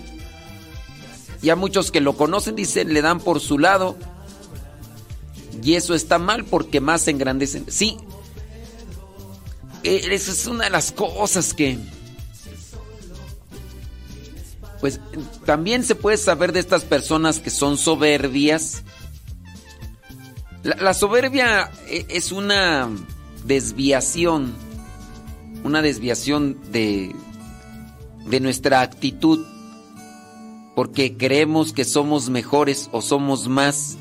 [1.42, 3.98] ya muchos que lo conocen, dicen, le dan por su lado.
[5.64, 7.66] Y eso está mal porque más se engrandecen.
[7.68, 7.98] Sí,
[9.84, 11.78] eh, esa es una de las cosas que...
[14.82, 15.00] Pues
[15.46, 18.84] también se puede saber de estas personas que son soberbias.
[20.68, 22.90] La, soberbia eh, es una
[23.46, 24.54] desviación,
[25.64, 27.16] una desviación de,
[28.26, 29.46] de nuestra actitud,
[30.76, 33.98] porque creemos que somos mejores o somos más.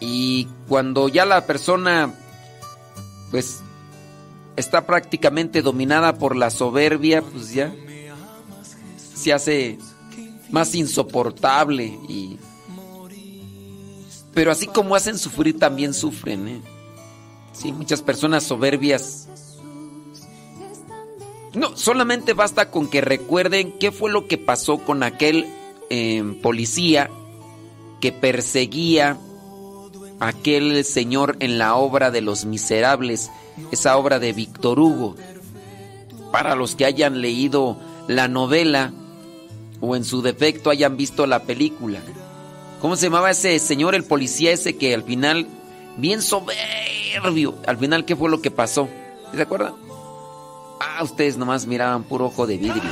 [0.00, 2.12] Y cuando ya la persona,
[3.30, 3.60] pues,
[4.56, 7.72] está prácticamente dominada por la soberbia, pues ya
[9.14, 9.78] se hace
[10.50, 12.40] más insoportable y
[14.34, 16.60] pero así como hacen sufrir también sufren, ¿eh?
[17.52, 19.28] Sí, muchas personas soberbias.
[21.54, 25.46] No, solamente basta con que recuerden qué fue lo que pasó con aquel
[25.90, 27.10] em, policía
[28.00, 29.18] que perseguía
[30.18, 33.30] a aquel señor en la obra de los miserables,
[33.70, 35.14] esa obra de Víctor Hugo.
[36.32, 37.78] Para los que hayan leído
[38.08, 38.94] la novela
[39.82, 42.00] o en su defecto hayan visto la película.
[42.82, 45.46] ¿Cómo se llamaba ese señor, el policía ese que al final,
[45.96, 48.88] bien soberbio, al final qué fue lo que pasó?
[49.32, 49.74] ¿Se acuerdan?
[50.80, 52.82] Ah, ustedes nomás miraban puro ojo de vidrio.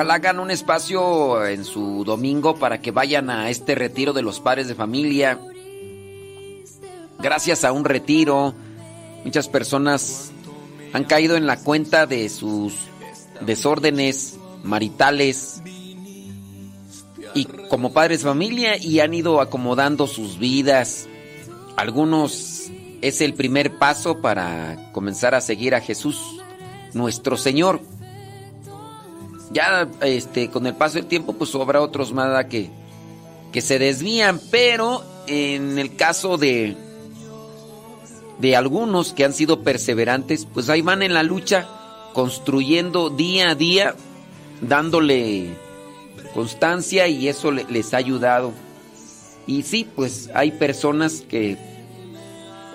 [0.00, 4.40] Ojalá hagan un espacio en su domingo para que vayan a este retiro de los
[4.40, 5.38] padres de familia.
[7.18, 8.54] Gracias a un retiro,
[9.26, 10.32] muchas personas
[10.94, 12.72] han caído en la cuenta de sus
[13.42, 15.60] desórdenes maritales
[17.34, 21.08] y como padres de familia y han ido acomodando sus vidas.
[21.76, 22.70] Algunos
[23.02, 26.40] es el primer paso para comenzar a seguir a Jesús,
[26.94, 27.82] nuestro Señor.
[29.50, 32.70] Ya este, con el paso del tiempo, pues habrá otros más que,
[33.52, 36.76] que se desvían, pero en el caso de,
[38.38, 41.68] de algunos que han sido perseverantes, pues ahí van en la lucha,
[42.12, 43.94] construyendo día a día,
[44.60, 45.50] dándole
[46.34, 48.52] constancia y eso les ha ayudado.
[49.46, 51.56] Y sí, pues hay personas que,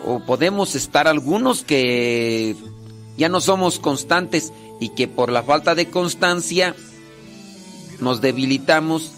[0.05, 2.55] o podemos estar algunos que
[3.17, 6.75] ya no somos constantes y que por la falta de constancia
[7.99, 9.11] nos debilitamos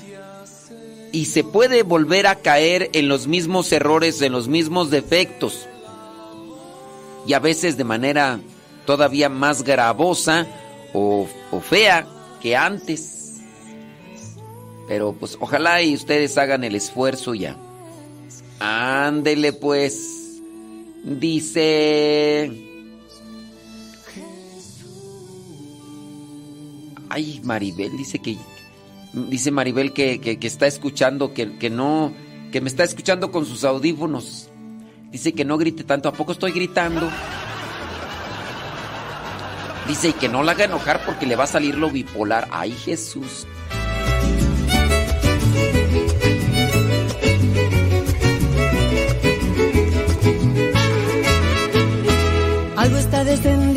[1.12, 5.68] y se puede volver a caer en los mismos errores, en los mismos defectos
[7.26, 8.40] y a veces de manera
[8.86, 10.48] todavía más gravosa
[10.94, 11.28] o,
[11.62, 12.08] fea
[12.42, 13.42] que antes.
[14.88, 17.58] Pero pues ojalá y ustedes hagan el esfuerzo ya.
[18.60, 20.14] Ándele pues.
[21.04, 22.67] Dice...
[27.10, 28.38] Ay, Maribel dice que.
[29.14, 32.14] Dice Maribel que, está escuchando, que, que, no.
[32.52, 34.50] que me está escuchando con sus audífonos.
[35.12, 36.10] Dice que no grite tanto.
[36.10, 37.10] ¿A poco estoy gritando?
[39.88, 42.50] Dice y que no la haga enojar porque le va a salir lo bipolar.
[42.52, 43.48] Ay, Jesús.
[52.76, 53.77] Algo está descendiendo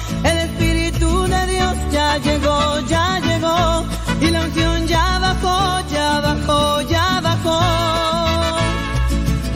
[1.91, 3.85] Ya llegó, ya llegó,
[4.21, 7.59] y la unción ya bajó, ya bajó, ya bajó.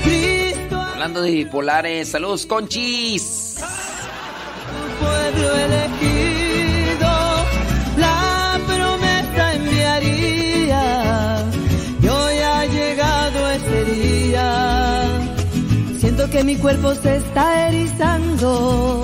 [0.04, 0.80] Cristo.
[0.80, 3.56] Hablando de bipolares, saludos, conchis.
[3.56, 7.12] Tu pueblo elegido,
[7.98, 11.46] la promesa enviaría,
[12.02, 15.08] y hoy ha llegado ese día.
[16.00, 19.04] Siento que mi cuerpo se está erizando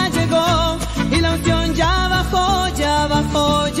[3.33, 3.80] unción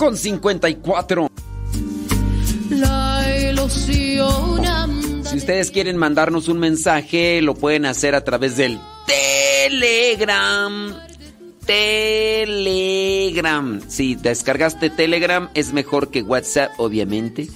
[0.00, 1.28] Con 54.
[2.70, 4.62] la ilusión
[5.26, 10.96] Si ustedes quieren mandarnos un mensaje, lo pueden hacer a través del Telegram.
[11.66, 13.02] Telegram.
[13.88, 17.50] Si descargaste Telegram, es mejor que WhatsApp, obviamente.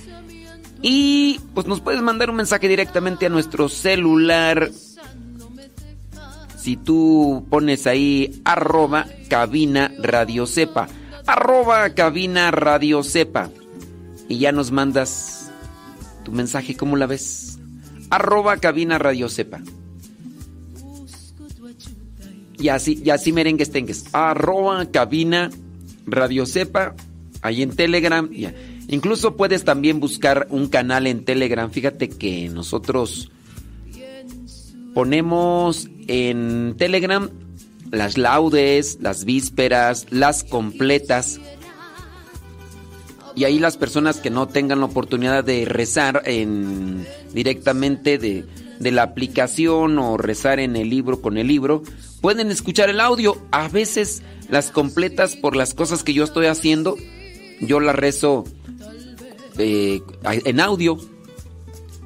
[0.83, 4.71] Y pues nos puedes mandar un mensaje directamente a nuestro celular.
[6.59, 10.89] Si tú pones ahí arroba cabina radio sepa.
[11.27, 13.51] Arroba cabina radio sepa.
[14.29, 15.51] Y ya nos mandas
[16.25, 17.59] tu mensaje, ¿cómo la ves?
[18.11, 19.61] Arroba cabina radio sepa.
[22.59, 24.07] Y así, y así merengues tengues.
[24.13, 25.51] Arroba cabina
[26.07, 26.95] radio sepa.
[27.43, 28.31] Ahí en Telegram.
[28.31, 28.55] ya.
[28.89, 31.71] Incluso puedes también buscar un canal en Telegram.
[31.71, 33.31] Fíjate que nosotros
[34.95, 37.29] ponemos en Telegram
[37.95, 41.41] las laudes, las vísperas, las completas.
[43.37, 48.45] Y ahí las personas que no tengan la oportunidad de rezar en, directamente de,
[48.79, 51.83] de la aplicación o rezar en el libro con el libro,
[52.21, 53.37] pueden escuchar el audio.
[53.51, 56.97] A veces las completas por las cosas que yo estoy haciendo,
[57.61, 58.45] yo las rezo
[59.59, 60.97] eh, en audio.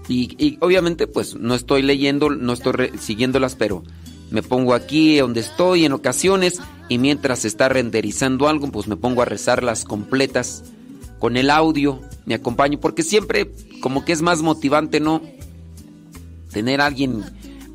[0.09, 3.83] Y, y obviamente pues no estoy leyendo, no estoy siguiéndolas, pero
[4.31, 9.23] me pongo aquí donde estoy en ocasiones y mientras está renderizando algo, pues me pongo
[9.23, 10.65] a rezar las completas
[11.19, 13.51] con el audio, me acompaño, porque siempre
[13.81, 15.23] como que es más motivante, ¿no?
[16.53, 17.25] Tener a alguien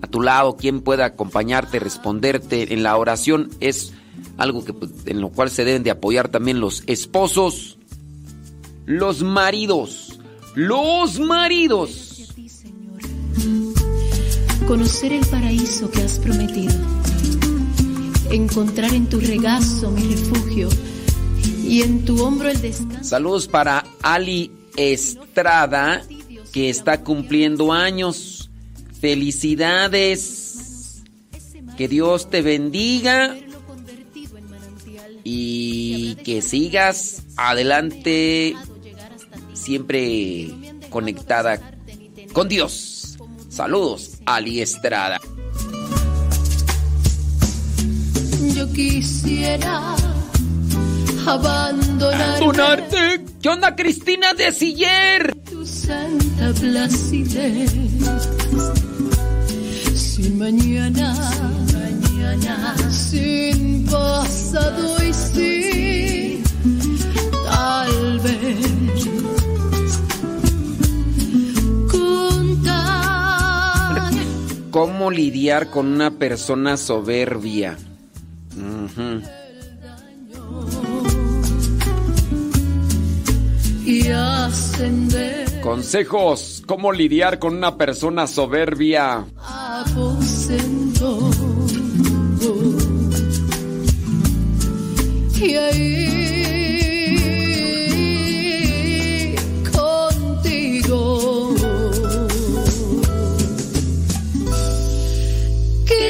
[0.01, 3.93] a tu lado, quien pueda acompañarte, responderte en la oración, es
[4.38, 7.78] algo que, pues, en lo cual se deben de apoyar también los esposos,
[8.86, 10.20] los maridos,
[10.56, 12.12] los maridos.
[14.66, 16.74] Conocer el paraíso que has prometido,
[18.32, 20.70] encontrar en tu regazo mi refugio
[21.68, 23.03] y en tu hombro el descanso.
[23.03, 26.03] Saludos para Ali Estrada,
[26.51, 28.49] que está cumpliendo años.
[28.99, 31.03] Felicidades.
[31.78, 33.36] Que Dios te bendiga.
[35.26, 38.55] Y que sigas adelante,
[39.53, 40.51] siempre
[40.89, 41.74] conectada
[42.34, 43.18] con Dios.
[43.49, 45.19] Saludos, Ali Estrada.
[48.55, 49.95] Yo quisiera
[51.26, 53.26] abandonar Abandonarte.
[53.41, 55.34] ¿Qué onda, Cristina de Siller?
[55.49, 57.71] tu santa placidez.
[59.95, 61.13] Sin mañana,
[61.74, 66.43] mañana, sin pasado y sin
[67.45, 68.72] tal vez
[74.74, 77.78] ¿Cómo lidiar con una persona soberbia?
[83.86, 89.24] Y ascender Consejos, ¿cómo lidiar con una persona soberbia?
[89.38, 91.30] aposento
[95.39, 96.12] y ahí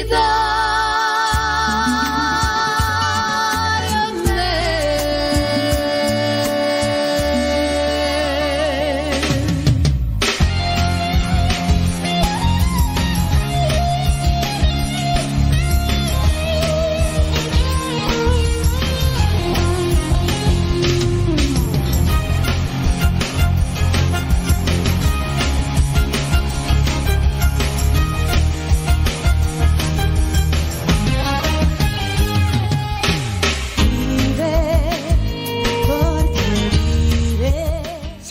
[0.06, 0.53] The.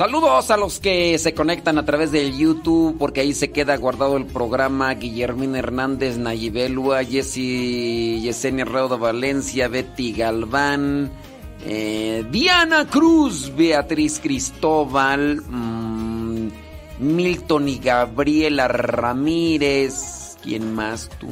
[0.04, 4.18] Saludos a los que se conectan a través del YouTube, porque ahí se queda guardado
[4.18, 4.94] el programa.
[4.96, 11.10] Guillermín Hernández, Nayibelua, Jessy, Yesenia Reuda Valencia, Betty Galván,
[11.66, 16.50] eh, Diana Cruz, Beatriz Cristóbal, mm,
[17.00, 20.36] Milton y Gabriela Ramírez.
[20.44, 21.30] ¿Quién más tú?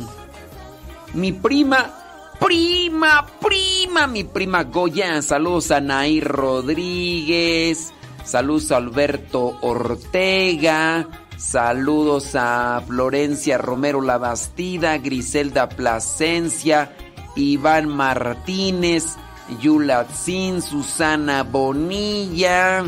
[1.13, 1.91] Mi prima,
[2.39, 5.21] prima, prima, mi prima Goya.
[5.21, 7.91] Saludos a Nair Rodríguez.
[8.23, 11.07] Saludos a Alberto Ortega.
[11.37, 16.95] Saludos a Florencia Romero Labastida, Griselda Plasencia,
[17.35, 19.17] Iván Martínez,
[19.59, 22.83] Yulatzin, Susana Bonilla,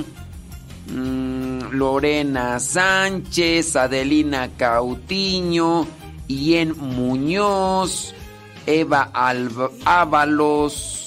[0.87, 5.87] mm, Lorena Sánchez, Adelina Cautiño,
[6.27, 8.13] Ien Muñoz,
[8.67, 9.11] Eva
[9.83, 11.02] Ábalos,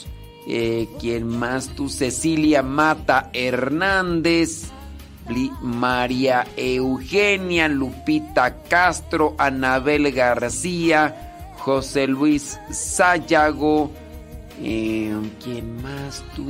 [0.46, 1.88] eh, ¿quién más tú?
[1.88, 4.70] Cecilia Mata Hernández,
[5.60, 13.90] María Eugenia Lupita Castro, Anabel García, José Luis Sayago,
[14.62, 16.46] eh, ¿quién más tú?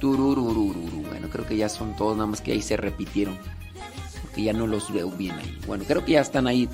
[0.00, 1.04] Tururururu.
[1.08, 3.38] Bueno, creo que ya son todos, nada más que ahí se repitieron.
[4.22, 5.58] Porque ya no los veo bien ahí.
[5.66, 6.68] Bueno, creo que ya están ahí.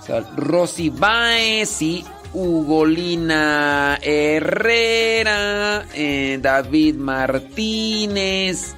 [0.00, 2.04] O sea, Rosy Baez y
[2.34, 8.74] Ugolina Herrera, eh, David Martínez,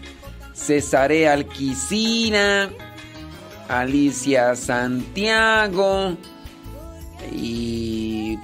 [0.53, 2.71] Cesare Alquicina,
[3.69, 6.17] Alicia Santiago
[7.33, 8.37] y...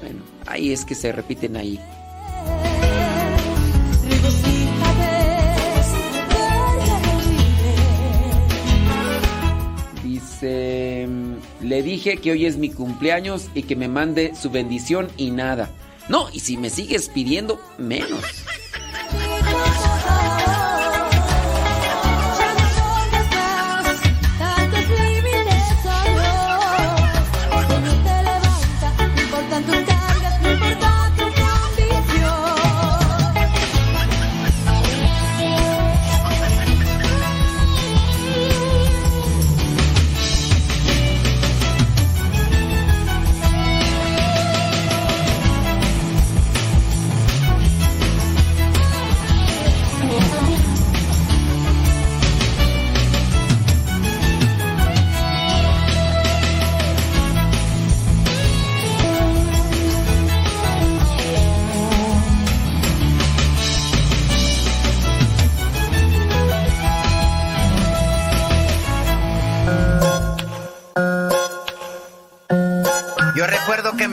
[0.00, 1.78] Bueno, ahí es que se repiten ahí.
[10.02, 10.87] Dice,
[11.68, 15.70] le dije que hoy es mi cumpleaños y que me mande su bendición y nada.
[16.08, 18.24] No, y si me sigues pidiendo, menos.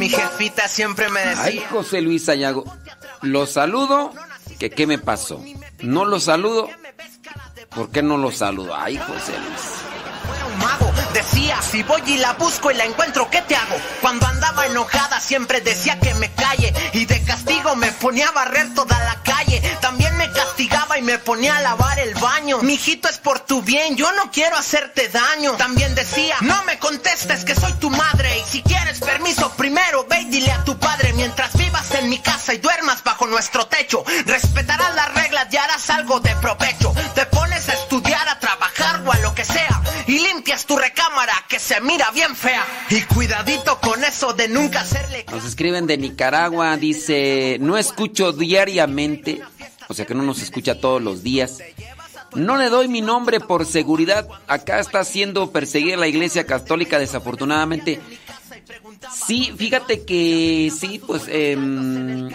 [0.06, 1.44] Mi jefita siempre me decía.
[1.44, 2.64] Ay, José Luis Sayago.
[3.22, 4.14] Lo saludo,
[4.60, 5.44] que qué me pasó.
[5.82, 6.70] No lo saludo.
[7.70, 8.76] ¿Por qué no lo saludo?
[8.76, 10.85] Ay, José Luis.
[11.16, 13.78] Decía, si voy y la busco y la encuentro, ¿qué te hago?
[14.02, 18.74] Cuando andaba enojada siempre decía que me calle y de castigo me ponía a barrer
[18.74, 19.62] toda la calle.
[19.80, 22.58] También me castigaba y me ponía a lavar el baño.
[22.64, 25.54] Mijito es por tu bien, yo no quiero hacerte daño.
[25.54, 30.20] También decía, no me contestes que soy tu madre y si quieres permiso primero ve
[30.20, 34.04] y dile a tu padre mientras vivas en mi casa y duermas bajo nuestro techo.
[34.26, 36.94] Respetarás las reglas y harás algo de provecho.
[37.14, 41.34] Te pones a estudiar, a trabajar o a lo que sea y limpias tu recámara
[41.50, 42.64] que se mira bien fea.
[42.92, 45.26] Y cuidadito con eso de nunca hacerle.
[45.32, 49.42] Nos escriben de Nicaragua, dice, no escucho diariamente,
[49.88, 51.58] o sea que no nos escucha todos los días.
[52.36, 54.28] No le doy mi nombre por seguridad.
[54.48, 58.00] Acá está siendo perseguida la iglesia católica, desafortunadamente.
[59.26, 62.30] Sí, fíjate que sí, pues, em,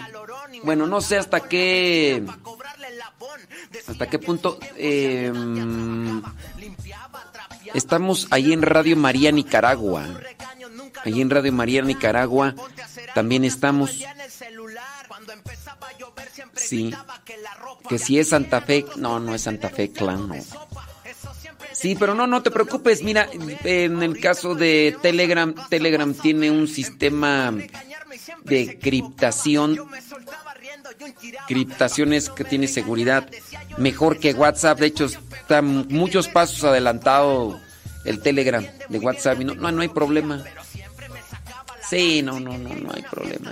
[0.63, 2.23] bueno, no sé hasta qué,
[3.87, 4.59] hasta qué punto.
[4.77, 6.21] em,
[7.73, 10.05] estamos ahí en Radio María Nicaragua.
[11.03, 12.55] Ahí en Radio María Nicaragua
[13.13, 13.99] también estamos.
[16.55, 16.93] Sí.
[17.89, 20.35] Que si es Santa Fe, no, no es Santa Fe Clan, no.
[21.73, 23.01] Sí, pero no, no te preocupes.
[23.03, 23.27] Mira,
[23.63, 27.53] en el caso de Telegram, Telegram tiene un sistema
[28.43, 29.77] de criptación.
[31.47, 33.27] Criptación es que tiene seguridad
[33.77, 34.79] mejor que WhatsApp.
[34.79, 37.59] De hecho, está muchos pasos adelantado
[38.05, 39.41] el Telegram de WhatsApp.
[39.41, 40.43] Y no, no, no hay problema.
[41.89, 43.51] Sí, no, no, no, no hay problema.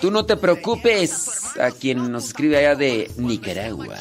[0.00, 3.96] Tú no te preocupes a quien nos escribe allá de Nicaragua.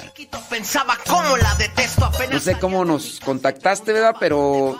[2.32, 4.16] No sé cómo nos contactaste, ¿verdad?
[4.20, 4.80] Pero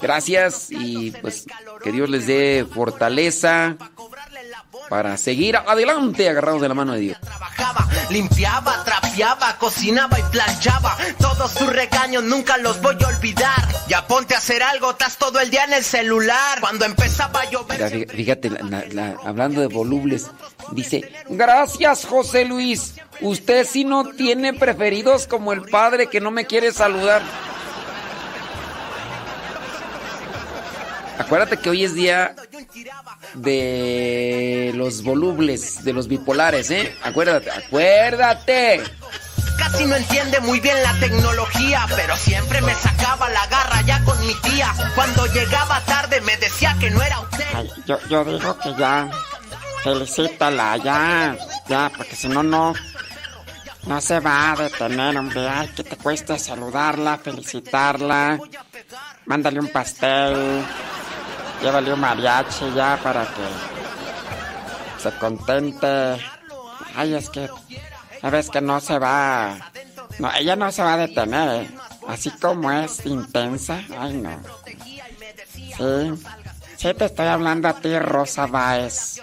[0.00, 1.46] gracias y pues
[1.82, 3.76] que Dios les dé fortaleza
[4.88, 7.18] para seguir adelante agarrados de la mano de Dios.
[7.20, 10.96] Trabajaba, limpiaba, trapeaba, cocinaba y planchaba.
[11.18, 13.66] Todos sus regaños nunca los voy a olvidar.
[13.88, 16.60] Ya ponte a hacer algo, estás todo el día en el celular.
[16.60, 17.92] Cuando empezaba a llover.
[17.92, 20.26] Mira, fíjate, la- la- hablando de volubles,
[20.72, 26.46] dice, gracias José Luis, usted sí no tiene preferidos como el padre que no me
[26.46, 27.22] quiere saludar.
[31.18, 32.34] Acuérdate que hoy es día
[33.34, 36.94] de los volubles, de los bipolares, ¿eh?
[37.02, 38.82] Acuérdate, acuérdate.
[39.58, 44.18] Casi no entiende muy bien la tecnología, pero siempre me sacaba la garra ya con
[44.20, 44.72] mi tía.
[44.94, 47.46] Cuando llegaba tarde me decía que no era usted.
[47.54, 49.10] Ay, yo, yo digo que ya,
[49.82, 51.36] felicítala, ya,
[51.68, 52.74] ya, porque si no, no,
[53.86, 55.48] no se va a detener, hombre.
[55.48, 58.38] Ay, que te cuesta saludarla, felicitarla.
[59.26, 60.64] Mándale un pastel,
[61.62, 66.16] llévale un mariachi ya para que se contente.
[66.94, 67.48] Ay, es que,
[68.20, 69.56] sabes que no se va,
[70.18, 71.70] no, ella no se va a detener, ¿eh?
[72.08, 74.40] Así como es intensa, ay no.
[75.76, 76.24] Sí,
[76.76, 79.20] sí te estoy hablando a ti, Rosa Báez.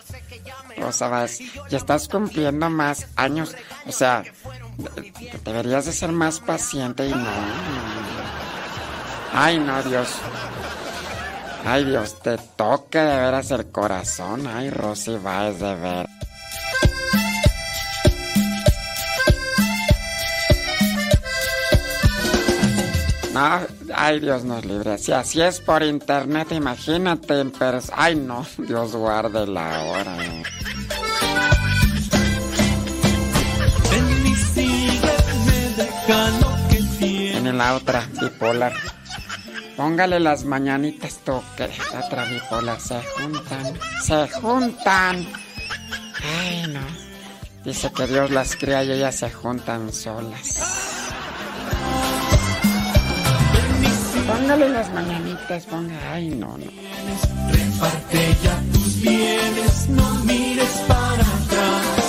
[0.78, 3.55] Rosa Báez, ya estás cumpliendo más años.
[3.88, 4.24] O sea,
[4.78, 7.30] de- de- deberías de ser más paciente y no.
[9.34, 10.09] Ay, no, Dios.
[11.65, 14.45] Ay, Dios, te toque de veras el corazón.
[14.47, 16.09] Ay, Rosy Báez, de ver.
[23.34, 23.61] No,
[23.95, 24.97] ay Dios nos libre.
[24.99, 27.51] Si así es por internet, imagínate en
[27.91, 30.17] Ay no, Dios guarde la hora.
[36.07, 38.73] En la otra, bipolar.
[39.77, 43.79] Póngale las mañanitas tú, que la otra bipolar se juntan.
[44.01, 45.27] Se juntan.
[46.21, 46.81] Ay no.
[47.63, 50.59] Dice que Dios las crea y ellas se juntan solas.
[54.27, 56.13] Póngale las mañanitas, ponga.
[56.13, 56.65] Ay no, no.
[57.49, 62.02] Reparte ya tus bienes, no mires para atrás.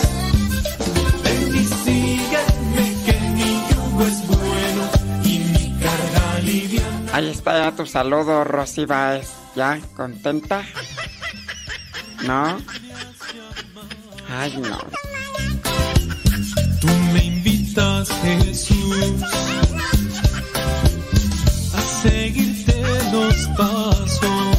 [7.14, 9.30] Ahí está ya tu saludo, Rosy Baez.
[9.54, 9.78] ¿Ya?
[9.94, 10.64] ¿Contenta?
[12.26, 12.58] ¿No?
[14.28, 14.78] Ay, no.
[16.80, 19.22] Tú me invitas, Jesús,
[21.72, 24.53] a seguirte los pasos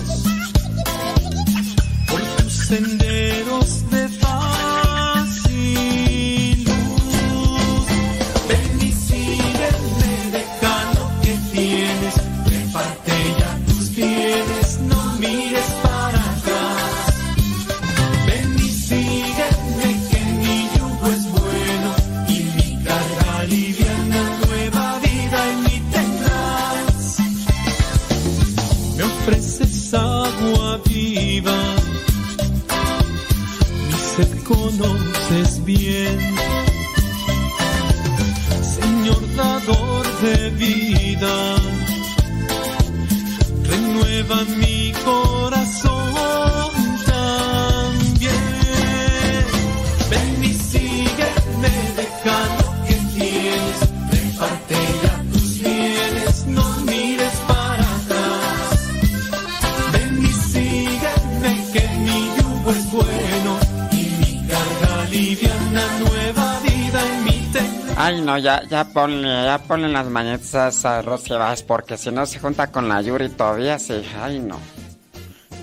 [68.35, 72.39] no, ya, ya ponle, ya ponle las mañanitas a Rosy Baez, porque si no se
[72.39, 74.03] junta con la Yuri todavía, sí.
[74.21, 74.59] Ay, no.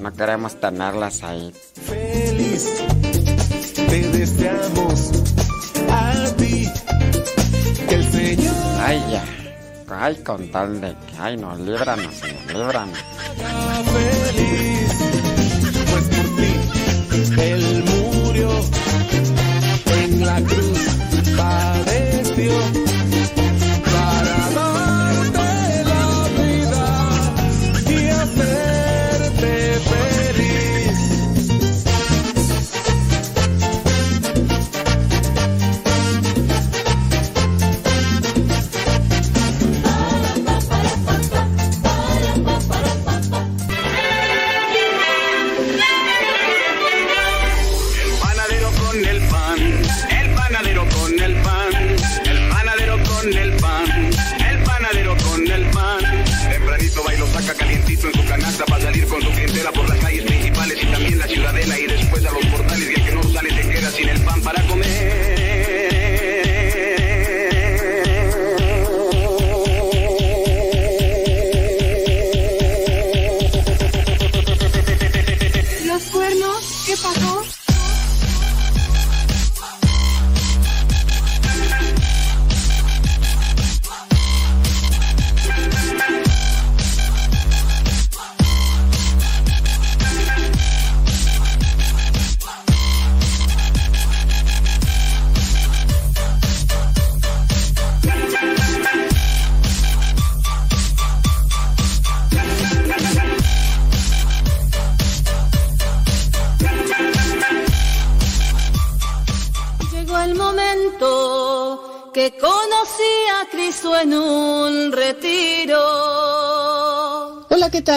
[0.01, 1.53] No queremos tenerlas ahí.
[1.83, 2.67] Feliz
[3.75, 5.13] te deseamos
[5.91, 6.69] a ti
[7.89, 9.25] que el Señor Ay, ya.
[9.95, 12.99] Ay, con tal de que, ay, no, líbranos, Señor, líbranos.
[13.93, 14.93] feliz,
[15.91, 18.51] pues por ti Él murió
[20.03, 21.72] en la cruz, padeció
[22.49, 22.82] para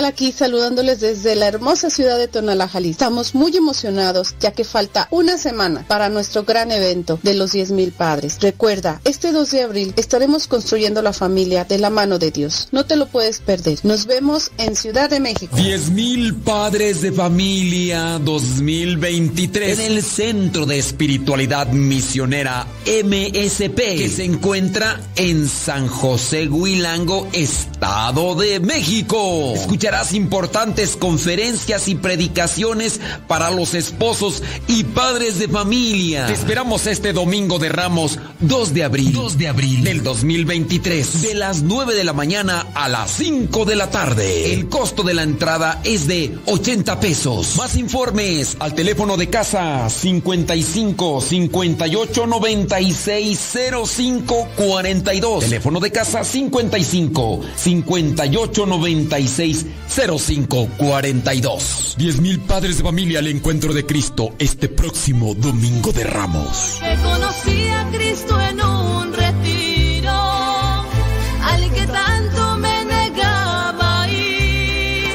[0.05, 2.91] Aquí saludándoles desde la hermosa ciudad de Tonalá, Jalisco.
[2.91, 7.91] Estamos muy emocionados ya que falta una semana para nuestro gran evento de los 10.000
[7.91, 8.37] padres.
[8.39, 12.69] Recuerda, este 2 de abril estaremos construyendo la familia de la mano de Dios.
[12.71, 13.79] No te lo puedes perder.
[13.81, 15.57] Nos vemos en Ciudad de México.
[15.57, 25.01] 10.000 padres de familia 2023 en el Centro de Espiritualidad Misionera MSP que se encuentra
[25.15, 29.55] en San José Huilango, Estado de México.
[29.95, 36.25] Escucharás importantes conferencias y predicaciones para los esposos y padres de familia.
[36.27, 41.35] Te esperamos este domingo de Ramos 2 de abril, 2 de abril del 2023 de
[41.35, 44.53] las 9 de la mañana a las 5 de la tarde.
[44.53, 47.55] El costo de la entrada es de 80 pesos.
[47.55, 53.39] Más informes al teléfono de casa 55 58 96
[53.85, 55.45] 05 42.
[55.45, 61.95] Teléfono de casa 55 58 96 05 42.
[61.97, 66.79] 10 mil padres de familia al encuentro de Cristo este próximo domingo de Ramos.
[66.79, 75.05] Que conocí a Cristo en un retiro, al que tanto me negaba ir.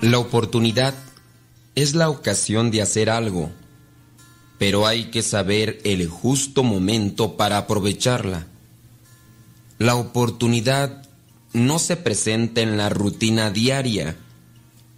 [0.00, 0.94] La oportunidad
[1.82, 3.50] es la ocasión de hacer algo,
[4.58, 8.48] pero hay que saber el justo momento para aprovecharla.
[9.78, 11.08] La oportunidad
[11.52, 14.16] no se presenta en la rutina diaria,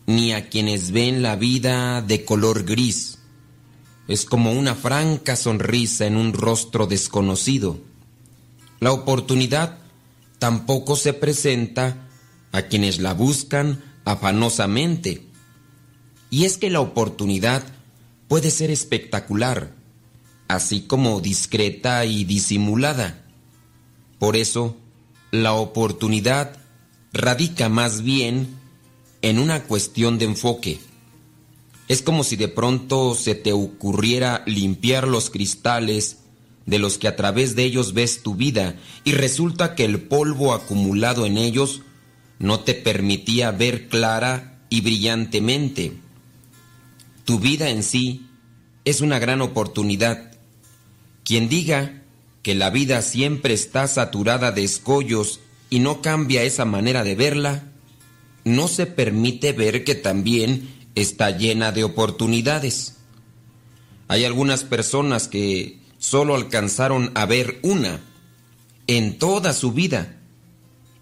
[0.07, 3.19] ni a quienes ven la vida de color gris.
[4.09, 7.79] Es como una franca sonrisa en un rostro desconocido.
[8.81, 9.79] La oportunidad
[10.39, 12.09] tampoco se presenta
[12.53, 15.30] a quienes la buscan afanosamente.
[16.31, 17.65] Y es que la oportunidad
[18.29, 19.75] puede ser espectacular,
[20.47, 23.25] así como discreta y disimulada.
[24.19, 24.77] Por eso,
[25.33, 26.57] la oportunidad
[27.13, 28.49] radica más bien
[29.23, 30.79] en una cuestión de enfoque.
[31.89, 36.19] Es como si de pronto se te ocurriera limpiar los cristales
[36.67, 40.53] de los que a través de ellos ves tu vida y resulta que el polvo
[40.53, 41.83] acumulado en ellos
[42.39, 45.95] no te permitía ver clara y brillantemente.
[47.31, 48.27] Tu vida en sí
[48.85, 50.33] es una gran oportunidad.
[51.23, 52.03] Quien diga
[52.43, 55.39] que la vida siempre está saturada de escollos
[55.71, 57.71] y no cambia esa manera de verla,
[58.43, 62.97] no se permite ver que también está llena de oportunidades.
[64.09, 68.01] Hay algunas personas que solo alcanzaron a ver una
[68.89, 70.17] en toda su vida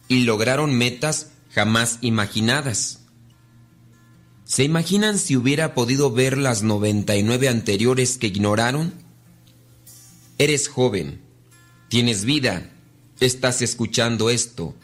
[0.09, 2.98] y lograron metas jamás imaginadas.
[4.49, 8.95] ¿Se imaginan si hubiera podido ver las 99 anteriores que ignoraron?
[10.39, 11.21] Eres joven,
[11.91, 12.71] tienes vida,
[13.21, 14.75] estás escuchando esto.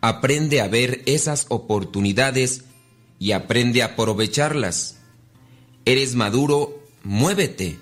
[0.00, 2.64] Aprende a ver esas oportunidades
[3.20, 4.96] y aprende a aprovecharlas.
[5.84, 7.78] Eres maduro, muévete.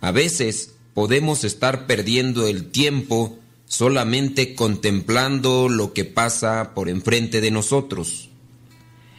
[0.00, 7.50] A veces podemos estar perdiendo el tiempo solamente contemplando lo que pasa por enfrente de
[7.50, 8.30] nosotros.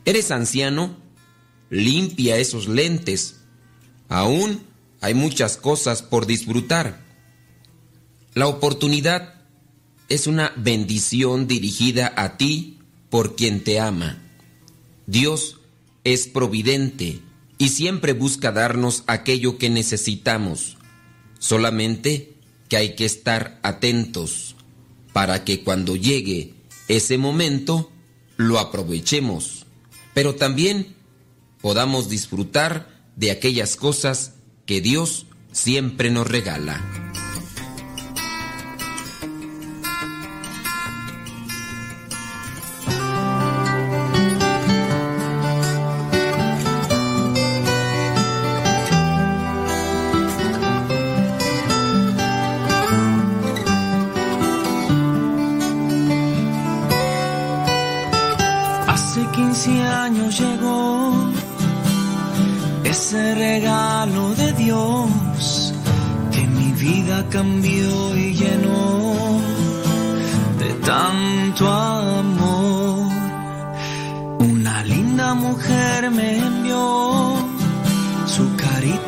[0.03, 1.00] ¿Eres anciano?
[1.71, 3.37] Limpia esos lentes.
[4.09, 4.61] Aún
[4.99, 7.01] hay muchas cosas por disfrutar.
[8.33, 9.35] La oportunidad
[10.09, 12.79] es una bendición dirigida a ti
[13.09, 14.21] por quien te ama.
[15.07, 15.61] Dios
[16.03, 17.21] es providente
[17.57, 20.77] y siempre busca darnos aquello que necesitamos.
[21.39, 22.33] Solamente
[22.67, 24.57] que hay que estar atentos
[25.13, 26.53] para que cuando llegue
[26.89, 27.91] ese momento
[28.35, 29.65] lo aprovechemos,
[30.13, 30.95] pero también
[31.61, 34.33] podamos disfrutar de aquellas cosas
[34.65, 37.10] que Dios siempre nos regala.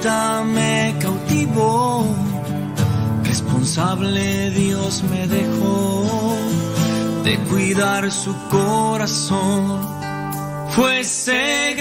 [0.03, 2.05] Me cautivó,
[3.23, 6.35] responsable Dios me dejó
[7.23, 9.79] de cuidar su corazón.
[10.71, 11.75] Fue ese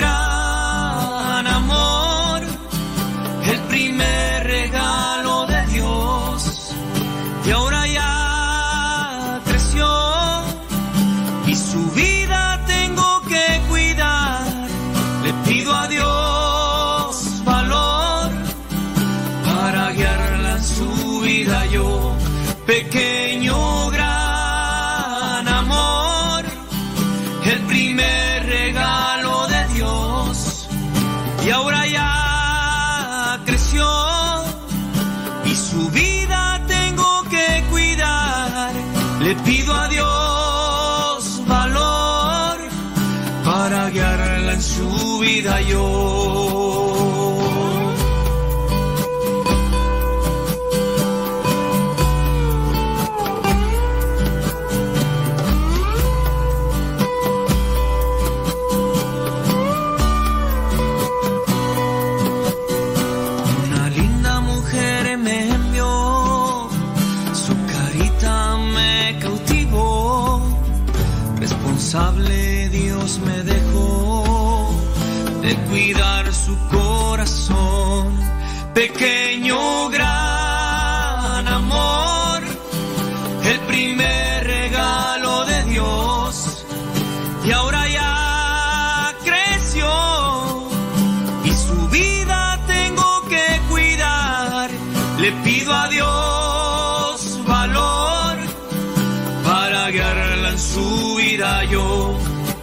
[101.73, 102.19] yo.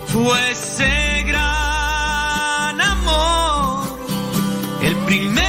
[0.06, 4.00] Fuese gran amor,
[4.82, 5.49] el primer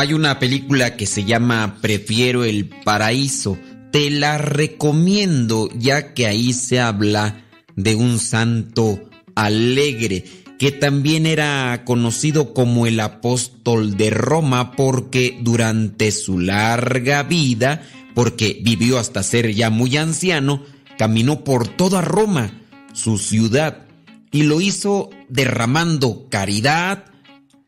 [0.00, 3.58] Hay una película que se llama Prefiero el Paraíso.
[3.92, 7.44] Te la recomiendo ya que ahí se habla
[7.76, 10.24] de un santo alegre
[10.58, 17.82] que también era conocido como el apóstol de Roma porque durante su larga vida,
[18.14, 20.62] porque vivió hasta ser ya muy anciano,
[20.96, 22.50] caminó por toda Roma,
[22.94, 23.86] su ciudad,
[24.32, 27.04] y lo hizo derramando caridad,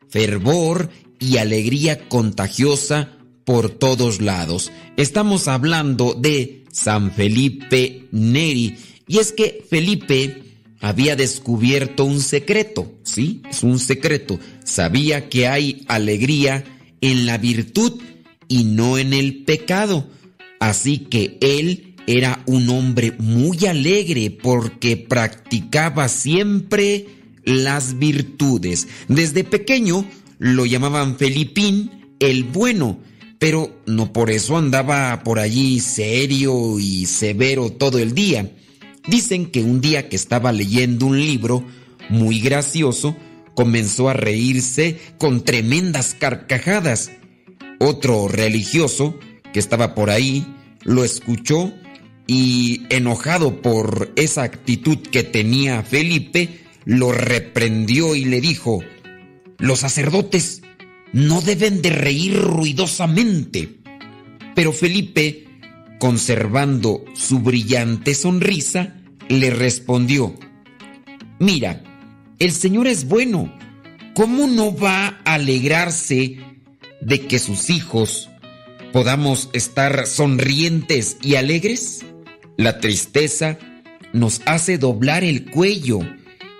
[0.09, 0.89] fervor
[1.23, 4.71] y alegría contagiosa por todos lados.
[4.97, 8.75] Estamos hablando de San Felipe Neri.
[9.07, 10.43] Y es que Felipe
[10.81, 13.41] había descubierto un secreto, ¿sí?
[13.49, 14.39] Es un secreto.
[14.65, 16.63] Sabía que hay alegría
[16.99, 18.01] en la virtud
[18.47, 20.09] y no en el pecado.
[20.59, 27.07] Así que él era un hombre muy alegre porque practicaba siempre
[27.45, 28.87] las virtudes.
[29.07, 30.05] Desde pequeño
[30.43, 32.99] lo llamaban Felipín el bueno,
[33.39, 38.51] pero no por eso andaba por allí serio y severo todo el día.
[39.07, 41.65] Dicen que un día que estaba leyendo un libro
[42.09, 43.15] muy gracioso,
[43.55, 47.09] comenzó a reírse con tremendas carcajadas.
[47.79, 49.17] Otro religioso
[49.53, 50.45] que estaba por ahí
[50.83, 51.71] lo escuchó
[52.27, 58.83] y enojado por esa actitud que tenía Felipe, lo reprendió y le dijo,
[59.59, 60.61] los sacerdotes
[61.13, 63.79] no deben de reír ruidosamente.
[64.55, 65.45] Pero Felipe,
[65.99, 68.95] conservando su brillante sonrisa,
[69.29, 70.35] le respondió,
[71.39, 71.83] Mira,
[72.39, 73.53] el Señor es bueno.
[74.15, 76.37] ¿Cómo no va a alegrarse
[77.01, 78.29] de que sus hijos
[78.91, 82.05] podamos estar sonrientes y alegres?
[82.57, 83.57] La tristeza
[84.13, 86.01] nos hace doblar el cuello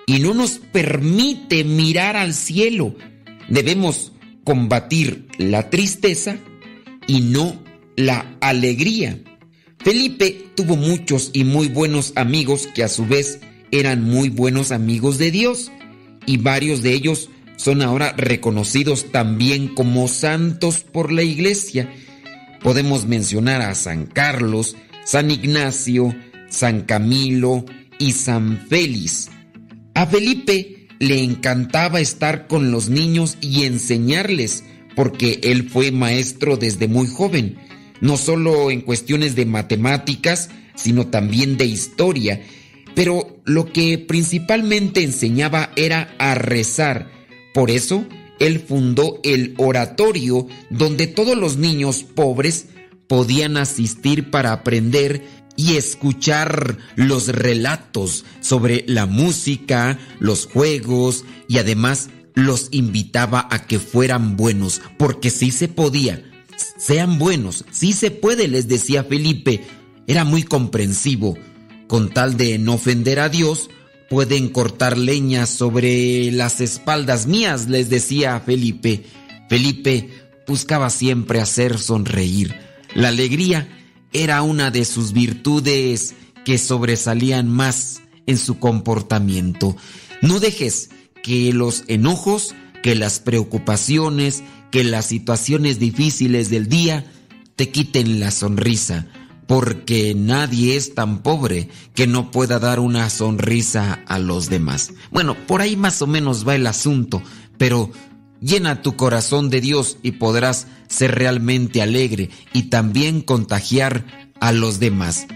[0.06, 2.94] y no nos permite mirar al cielo.
[3.48, 4.12] Debemos
[4.44, 6.36] combatir la tristeza
[7.06, 7.62] y no
[7.96, 9.20] la alegría.
[9.78, 13.40] Felipe tuvo muchos y muy buenos amigos que a su vez
[13.70, 15.70] eran muy buenos amigos de Dios
[16.26, 21.92] y varios de ellos son ahora reconocidos también como santos por la iglesia.
[22.62, 26.14] Podemos mencionar a San Carlos, San Ignacio,
[26.48, 27.64] San Camilo
[27.98, 29.30] y San Félix.
[29.94, 34.64] A Felipe le encantaba estar con los niños y enseñarles,
[34.96, 37.56] porque él fue maestro desde muy joven,
[38.00, 42.42] no solo en cuestiones de matemáticas, sino también de historia,
[42.94, 47.10] pero lo que principalmente enseñaba era a rezar.
[47.52, 48.04] Por eso,
[48.40, 52.66] él fundó el oratorio donde todos los niños pobres
[53.06, 55.22] podían asistir para aprender
[55.56, 63.78] y escuchar los relatos sobre la música, los juegos y además los invitaba a que
[63.78, 66.22] fueran buenos, porque sí se podía.
[66.76, 69.64] Sean buenos, sí se puede, les decía Felipe.
[70.06, 71.38] Era muy comprensivo.
[71.86, 73.70] Con tal de no ofender a Dios,
[74.10, 79.04] pueden cortar leña sobre las espaldas mías, les decía Felipe.
[79.48, 80.10] Felipe
[80.46, 82.54] buscaba siempre hacer sonreír.
[82.94, 83.68] La alegría
[84.14, 86.14] era una de sus virtudes
[86.44, 89.76] que sobresalían más en su comportamiento.
[90.22, 90.88] No dejes
[91.22, 97.04] que los enojos, que las preocupaciones, que las situaciones difíciles del día
[97.56, 99.08] te quiten la sonrisa,
[99.46, 104.92] porque nadie es tan pobre que no pueda dar una sonrisa a los demás.
[105.10, 107.22] Bueno, por ahí más o menos va el asunto,
[107.58, 107.90] pero
[108.44, 114.04] llena tu corazón de Dios y podrás ser realmente alegre y también contagiar
[114.38, 115.26] a los demás.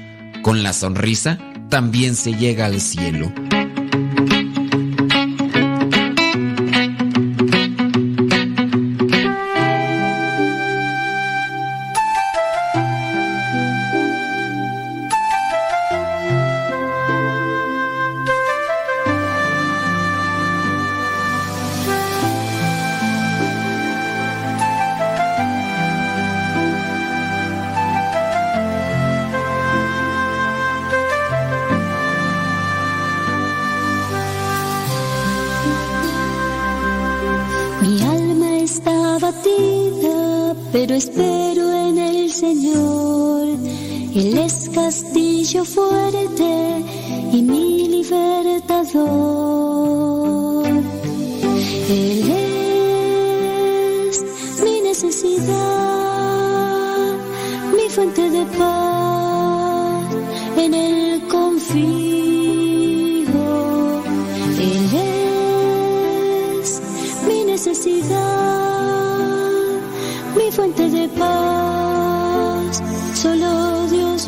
[0.43, 1.39] Con la sonrisa
[1.71, 3.33] también se llega al cielo.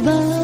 [0.02, 0.40] Solo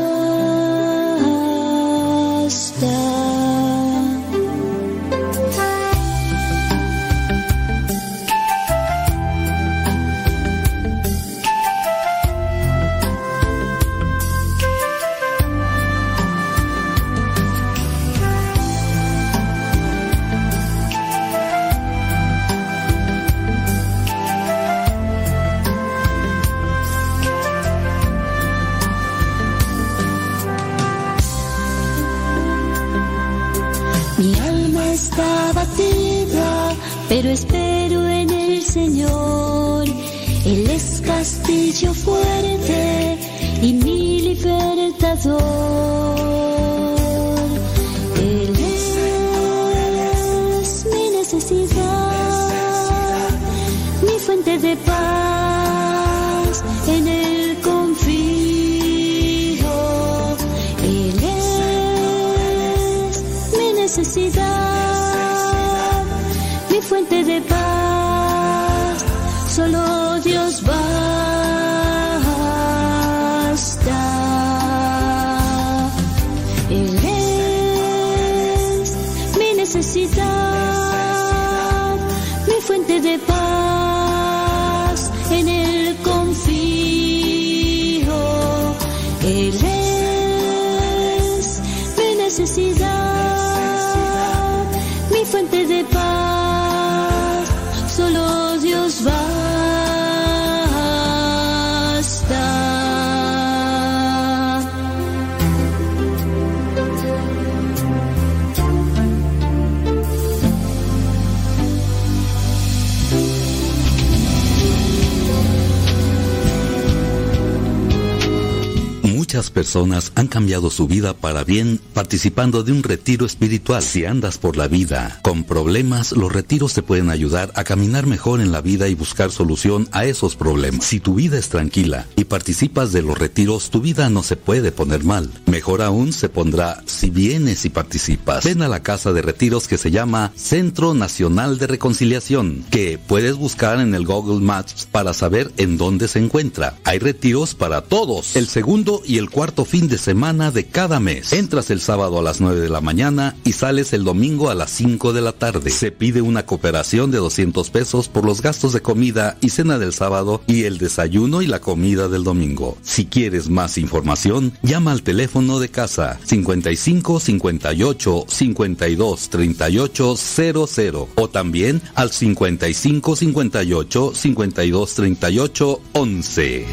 [119.66, 123.82] personas han cambiado su vida para bien participando de un retiro espiritual.
[123.82, 128.40] Si andas por la vida con problemas, los retiros te pueden ayudar a caminar mejor
[128.40, 130.84] en la vida y buscar solución a esos problemas.
[130.84, 134.70] Si tu vida es tranquila y participas de los retiros, tu vida no se puede
[134.70, 135.32] poner mal.
[135.46, 138.42] Mejor aún se pondrá si vienes y participas.
[138.44, 143.36] Ven a la casa de retiros que se llama Centro Nacional de Reconciliación, que puedes
[143.36, 146.74] buscar en el Google Maps para saber en dónde se encuentra.
[146.82, 148.34] Hay retiros para todos.
[148.34, 151.32] El segundo y el cuarto fin de semana de cada mes.
[151.32, 154.72] Entras el sábado a las 9 de la mañana y sales el domingo a las
[154.72, 155.70] 5 de la tarde.
[155.70, 159.92] Se pide una cooperación de 200 pesos por los gastos de comida y cena del
[159.92, 162.76] sábado y el desayuno y la comida del domingo.
[162.82, 171.28] Si quieres más información, llama al teléfono de casa 55 58 52 38 00 o
[171.28, 176.66] también al 55 58 52 38 11.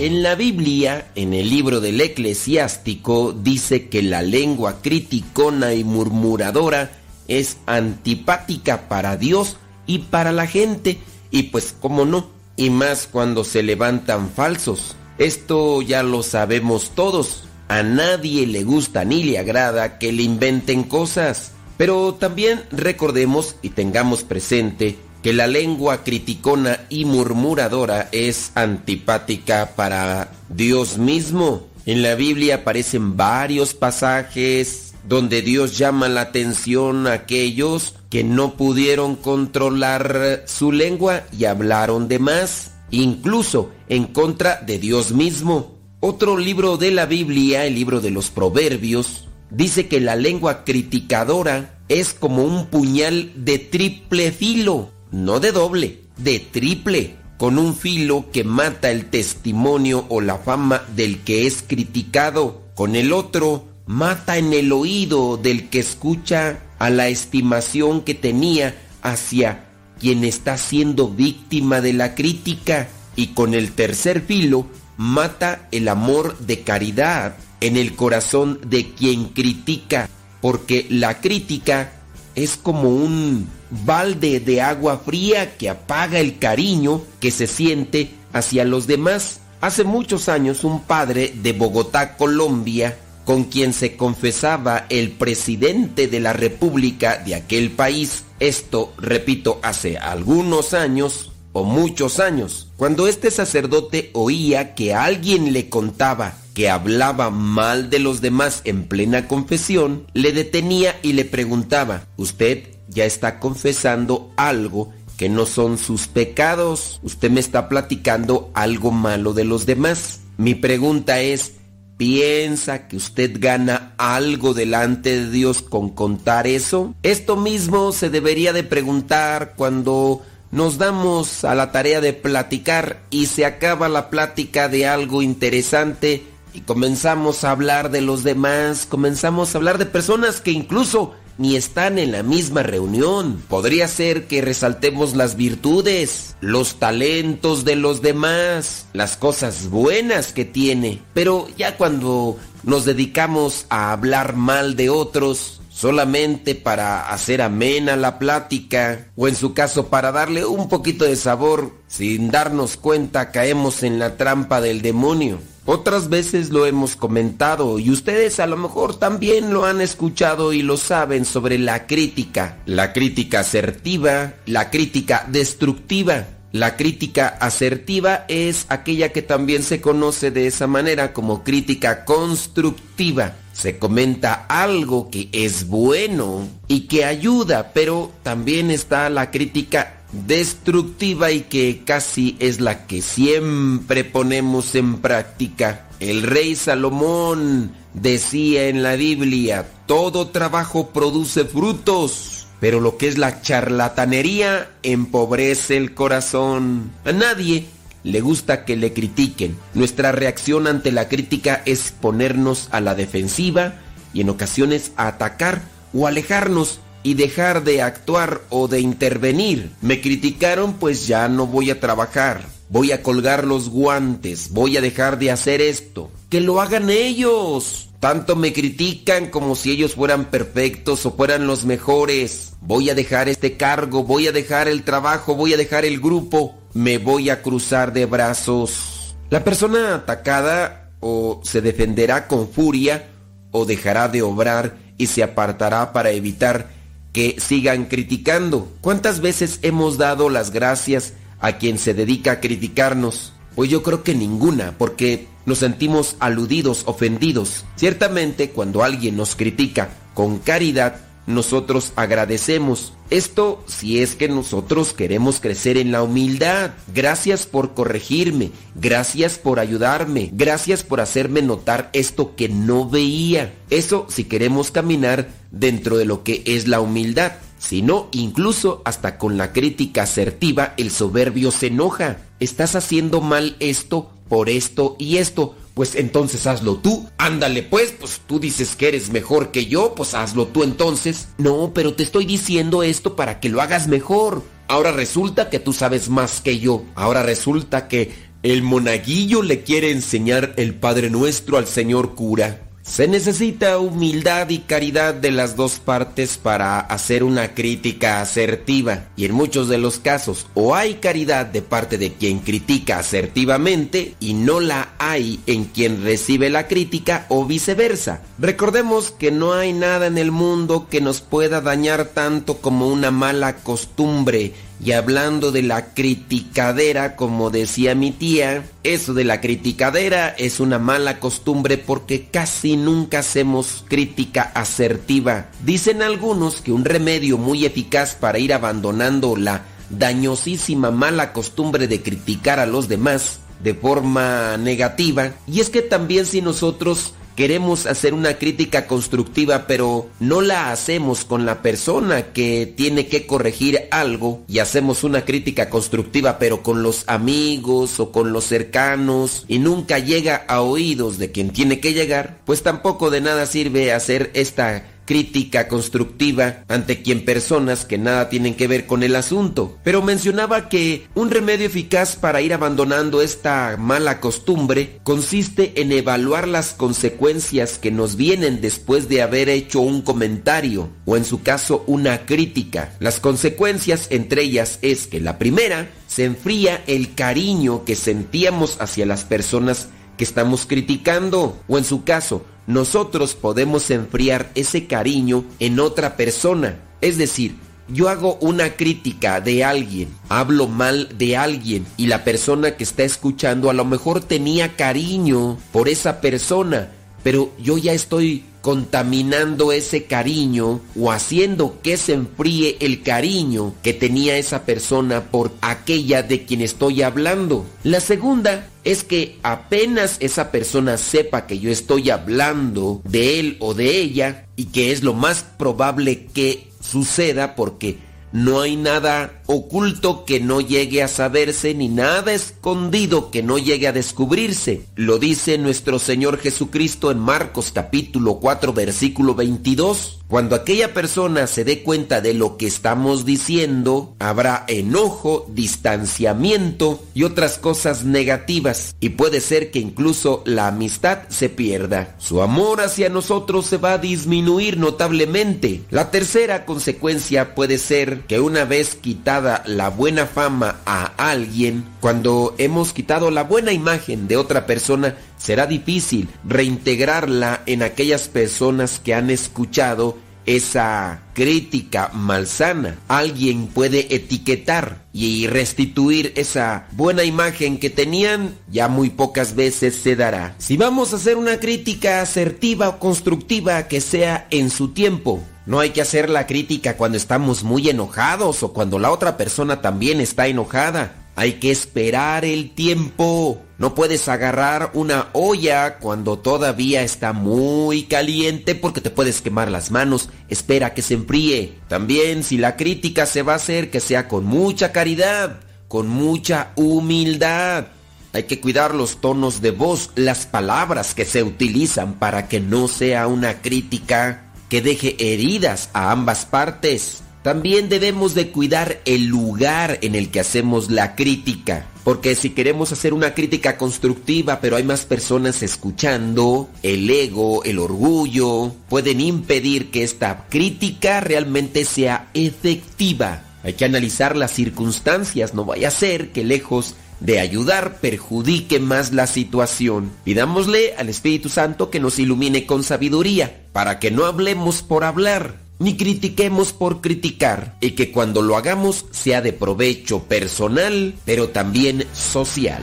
[0.00, 6.90] En la Biblia, en el libro del eclesiástico, dice que la lengua criticona y murmuradora
[7.28, 10.98] es antipática para Dios y para la gente,
[11.30, 14.96] y pues cómo no, y más cuando se levantan falsos.
[15.18, 17.44] Esto ya lo sabemos todos.
[17.68, 21.52] A nadie le gusta ni le agrada que le inventen cosas.
[21.76, 30.32] Pero también recordemos y tengamos presente que la lengua criticona y murmuradora es antipática para
[30.48, 31.66] Dios mismo.
[31.86, 38.54] En la Biblia aparecen varios pasajes donde Dios llama la atención a aquellos que no
[38.54, 45.78] pudieron controlar su lengua y hablaron de más, incluso en contra de Dios mismo.
[46.00, 51.78] Otro libro de la Biblia, el libro de los Proverbios, dice que la lengua criticadora
[51.88, 58.26] es como un puñal de triple filo no de doble, de triple, con un filo
[58.32, 64.38] que mata el testimonio o la fama del que es criticado, con el otro mata
[64.38, 69.66] en el oído del que escucha a la estimación que tenía hacia
[70.00, 74.66] quien está siendo víctima de la crítica, y con el tercer filo
[74.96, 80.08] mata el amor de caridad en el corazón de quien critica,
[80.40, 81.92] porque la crítica
[82.34, 88.64] es como un balde de agua fría que apaga el cariño que se siente hacia
[88.64, 89.40] los demás.
[89.60, 96.20] Hace muchos años un padre de Bogotá, Colombia, con quien se confesaba el presidente de
[96.20, 103.30] la República de aquel país, esto, repito, hace algunos años o muchos años, cuando este
[103.30, 110.06] sacerdote oía que alguien le contaba que hablaba mal de los demás en plena confesión,
[110.14, 116.98] le detenía y le preguntaba, ¿usted ya está confesando algo que no son sus pecados.
[117.02, 120.20] Usted me está platicando algo malo de los demás.
[120.38, 121.56] Mi pregunta es,
[122.00, 126.94] ¿piensa que usted gana algo delante de Dios con contar eso?
[127.02, 133.26] Esto mismo se debería de preguntar cuando nos damos a la tarea de platicar y
[133.26, 136.24] se acaba la plática de algo interesante
[136.54, 141.56] y comenzamos a hablar de los demás, comenzamos a hablar de personas que incluso ni
[141.56, 143.42] están en la misma reunión.
[143.48, 150.44] Podría ser que resaltemos las virtudes, los talentos de los demás, las cosas buenas que
[150.44, 151.00] tiene.
[151.14, 158.18] Pero ya cuando nos dedicamos a hablar mal de otros, solamente para hacer amena la
[158.18, 163.82] plática, o en su caso para darle un poquito de sabor, sin darnos cuenta caemos
[163.82, 165.38] en la trampa del demonio.
[165.72, 170.62] Otras veces lo hemos comentado y ustedes a lo mejor también lo han escuchado y
[170.62, 172.58] lo saben sobre la crítica.
[172.66, 176.26] La crítica asertiva, la crítica destructiva.
[176.50, 183.36] La crítica asertiva es aquella que también se conoce de esa manera como crítica constructiva.
[183.52, 191.30] Se comenta algo que es bueno y que ayuda, pero también está la crítica destructiva
[191.30, 195.88] y que casi es la que siempre ponemos en práctica.
[196.00, 203.18] El rey Salomón decía en la Biblia, todo trabajo produce frutos, pero lo que es
[203.18, 206.90] la charlatanería empobrece el corazón.
[207.04, 207.66] A nadie
[208.02, 209.56] le gusta que le critiquen.
[209.74, 213.74] Nuestra reacción ante la crítica es ponernos a la defensiva
[214.12, 215.62] y en ocasiones a atacar
[215.92, 219.70] o alejarnos y dejar de actuar o de intervenir.
[219.80, 222.44] Me criticaron, pues ya no voy a trabajar.
[222.68, 226.10] Voy a colgar los guantes, voy a dejar de hacer esto.
[226.28, 227.88] Que lo hagan ellos.
[227.98, 232.52] Tanto me critican como si ellos fueran perfectos o fueran los mejores.
[232.62, 236.54] Voy a dejar este cargo, voy a dejar el trabajo, voy a dejar el grupo,
[236.72, 239.14] me voy a cruzar de brazos.
[239.28, 243.08] La persona atacada o se defenderá con furia
[243.50, 246.79] o dejará de obrar y se apartará para evitar
[247.12, 248.70] que sigan criticando.
[248.80, 253.32] ¿Cuántas veces hemos dado las gracias a quien se dedica a criticarnos?
[253.54, 257.64] Pues yo creo que ninguna, porque nos sentimos aludidos, ofendidos.
[257.76, 262.92] Ciertamente, cuando alguien nos critica con caridad, nosotros agradecemos.
[263.10, 266.72] Esto si es que nosotros queremos crecer en la humildad.
[266.94, 273.54] Gracias por corregirme, gracias por ayudarme, gracias por hacerme notar esto que no veía.
[273.68, 277.32] Eso si queremos caminar dentro de lo que es la humildad.
[277.58, 282.18] Si no, incluso hasta con la crítica asertiva, el soberbio se enoja.
[282.40, 285.56] Estás haciendo mal esto por esto y esto.
[285.80, 287.08] Pues entonces hazlo tú.
[287.16, 291.28] Ándale pues, pues tú dices que eres mejor que yo, pues hazlo tú entonces.
[291.38, 294.42] No, pero te estoy diciendo esto para que lo hagas mejor.
[294.68, 296.84] Ahora resulta que tú sabes más que yo.
[296.94, 298.12] Ahora resulta que
[298.42, 302.69] el monaguillo le quiere enseñar el Padre Nuestro al señor cura.
[302.82, 309.26] Se necesita humildad y caridad de las dos partes para hacer una crítica asertiva y
[309.26, 314.32] en muchos de los casos o hay caridad de parte de quien critica asertivamente y
[314.32, 318.22] no la hay en quien recibe la crítica o viceversa.
[318.38, 323.10] Recordemos que no hay nada en el mundo que nos pueda dañar tanto como una
[323.10, 330.28] mala costumbre y hablando de la criticadera, como decía mi tía, eso de la criticadera
[330.30, 335.48] es una mala costumbre porque casi nunca hacemos crítica asertiva.
[335.64, 342.00] Dicen algunos que un remedio muy eficaz para ir abandonando la dañosísima mala costumbre de
[342.00, 348.12] criticar a los demás de forma negativa, y es que también si nosotros queremos hacer
[348.12, 354.42] una crítica constructiva, pero no la hacemos con la persona que tiene que corregir algo
[354.46, 359.98] y hacemos una crítica constructiva, pero con los amigos o con los cercanos y nunca
[359.98, 364.84] llega a oídos de quien tiene que llegar, pues tampoco de nada sirve hacer esta
[365.10, 369.76] crítica constructiva ante quien personas que nada tienen que ver con el asunto.
[369.82, 376.46] Pero mencionaba que un remedio eficaz para ir abandonando esta mala costumbre consiste en evaluar
[376.46, 381.82] las consecuencias que nos vienen después de haber hecho un comentario o en su caso
[381.88, 382.92] una crítica.
[383.00, 389.06] Las consecuencias entre ellas es que la primera se enfría el cariño que sentíamos hacia
[389.06, 389.88] las personas
[390.20, 396.78] que estamos criticando o en su caso nosotros podemos enfriar ese cariño en otra persona.
[397.00, 397.56] Es decir,
[397.88, 403.02] yo hago una crítica de alguien, hablo mal de alguien y la persona que está
[403.02, 406.90] escuchando a lo mejor tenía cariño por esa persona,
[407.22, 413.94] pero yo ya estoy contaminando ese cariño o haciendo que se enfríe el cariño que
[413.94, 417.66] tenía esa persona por aquella de quien estoy hablando.
[417.82, 423.74] La segunda es que apenas esa persona sepa que yo estoy hablando de él o
[423.74, 427.98] de ella y que es lo más probable que suceda porque
[428.32, 433.88] no hay nada oculto que no llegue a saberse, ni nada escondido que no llegue
[433.88, 434.86] a descubrirse.
[434.94, 440.20] Lo dice nuestro Señor Jesucristo en Marcos capítulo 4 versículo 22.
[440.30, 447.24] Cuando aquella persona se dé cuenta de lo que estamos diciendo, habrá enojo, distanciamiento y
[447.24, 448.94] otras cosas negativas.
[449.00, 452.14] Y puede ser que incluso la amistad se pierda.
[452.18, 455.82] Su amor hacia nosotros se va a disminuir notablemente.
[455.90, 458.94] La tercera consecuencia puede ser que una vez
[459.40, 465.66] la buena fama a alguien, cuando hemos quitado la buena imagen de otra persona, será
[465.66, 472.98] difícil reintegrarla en aquellas personas que han escuchado esa crítica malsana.
[473.08, 480.16] Alguien puede etiquetar y restituir esa buena imagen que tenían, ya muy pocas veces se
[480.16, 480.54] dará.
[480.58, 485.78] Si vamos a hacer una crítica asertiva o constructiva que sea en su tiempo, no
[485.78, 490.20] hay que hacer la crítica cuando estamos muy enojados o cuando la otra persona también
[490.20, 491.30] está enojada.
[491.36, 493.62] Hay que esperar el tiempo.
[493.78, 499.92] No puedes agarrar una olla cuando todavía está muy caliente porque te puedes quemar las
[499.92, 500.28] manos.
[500.48, 501.78] Espera que se enfríe.
[501.86, 506.72] También si la crítica se va a hacer que sea con mucha caridad, con mucha
[506.74, 507.86] humildad.
[508.32, 512.88] Hay que cuidar los tonos de voz, las palabras que se utilizan para que no
[512.88, 517.22] sea una crítica que deje heridas a ambas partes.
[517.42, 521.86] También debemos de cuidar el lugar en el que hacemos la crítica.
[522.04, 527.78] Porque si queremos hacer una crítica constructiva, pero hay más personas escuchando, el ego, el
[527.78, 533.42] orgullo, pueden impedir que esta crítica realmente sea efectiva.
[533.62, 539.12] Hay que analizar las circunstancias, no vaya a ser que lejos de ayudar perjudique más
[539.12, 540.10] la situación.
[540.24, 545.58] Pidámosle al Espíritu Santo que nos ilumine con sabiduría, para que no hablemos por hablar,
[545.78, 552.06] ni critiquemos por criticar, y que cuando lo hagamos sea de provecho personal, pero también
[552.12, 552.82] social.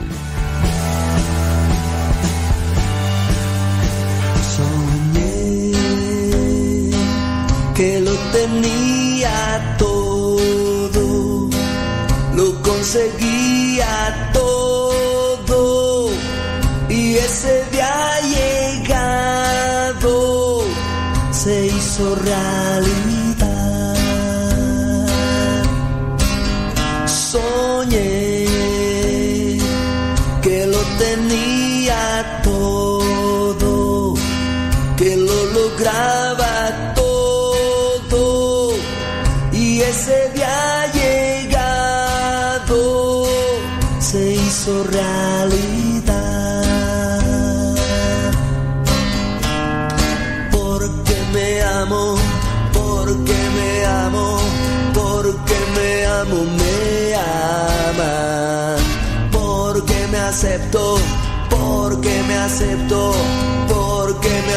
[7.78, 11.48] que lo tenía todo,
[12.34, 14.27] lo conseguía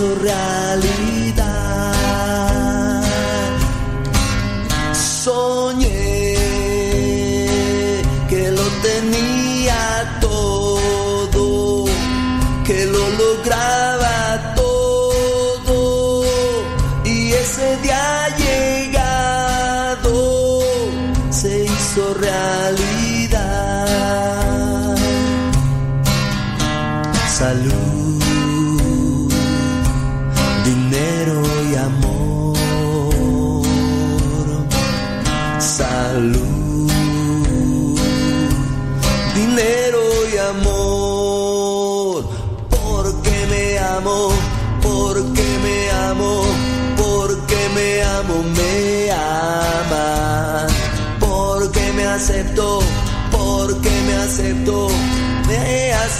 [0.00, 0.59] se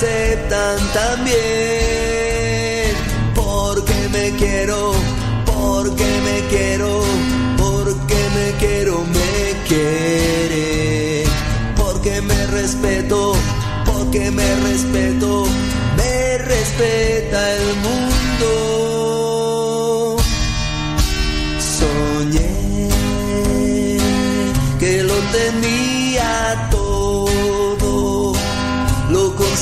[0.01, 1.37] aceptan también.
[3.35, 4.93] Porque me quiero,
[5.45, 7.03] porque me quiero,
[7.59, 11.25] porque me quiero, me quiere.
[11.77, 13.35] Porque me respeto,
[13.85, 15.45] porque me respeto,
[15.97, 18.20] me respeta el mundo.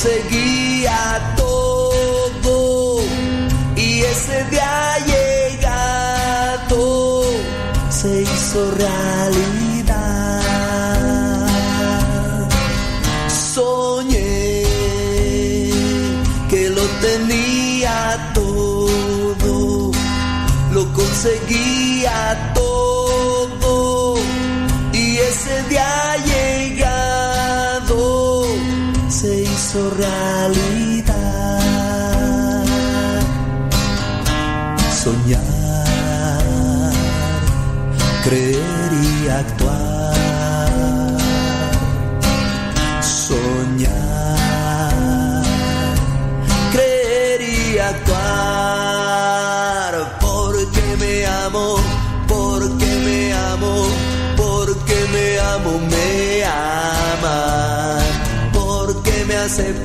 [0.04, 0.47] Lo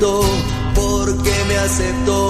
[0.04, 2.30] porque me acepto,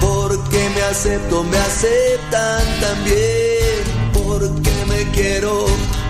[0.00, 4.12] porque me acepto, me aceptan también.
[4.12, 5.66] Porque me quiero,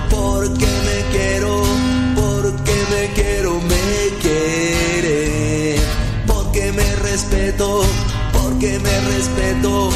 [0.08, 1.62] porque me quiero,
[2.14, 5.76] porque me quiero, me quiere.
[6.26, 7.82] Porque me respeto,
[8.32, 9.90] porque me respeto,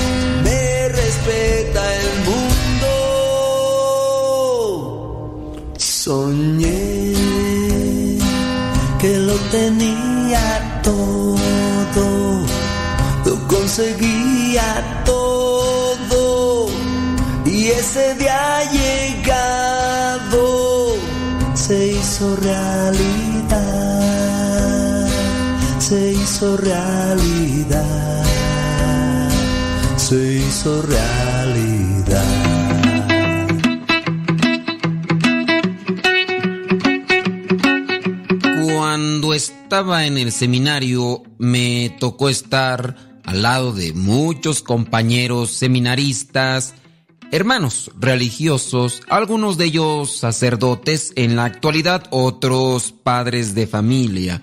[0.44, 1.55] me respeta
[26.46, 28.24] hizo realidad,
[29.96, 32.22] se hizo realidad.
[38.64, 46.74] Cuando estaba en el seminario me tocó estar al lado de muchos compañeros seminaristas,
[47.32, 54.40] hermanos religiosos, algunos de ellos sacerdotes, en la actualidad otros padres de familia.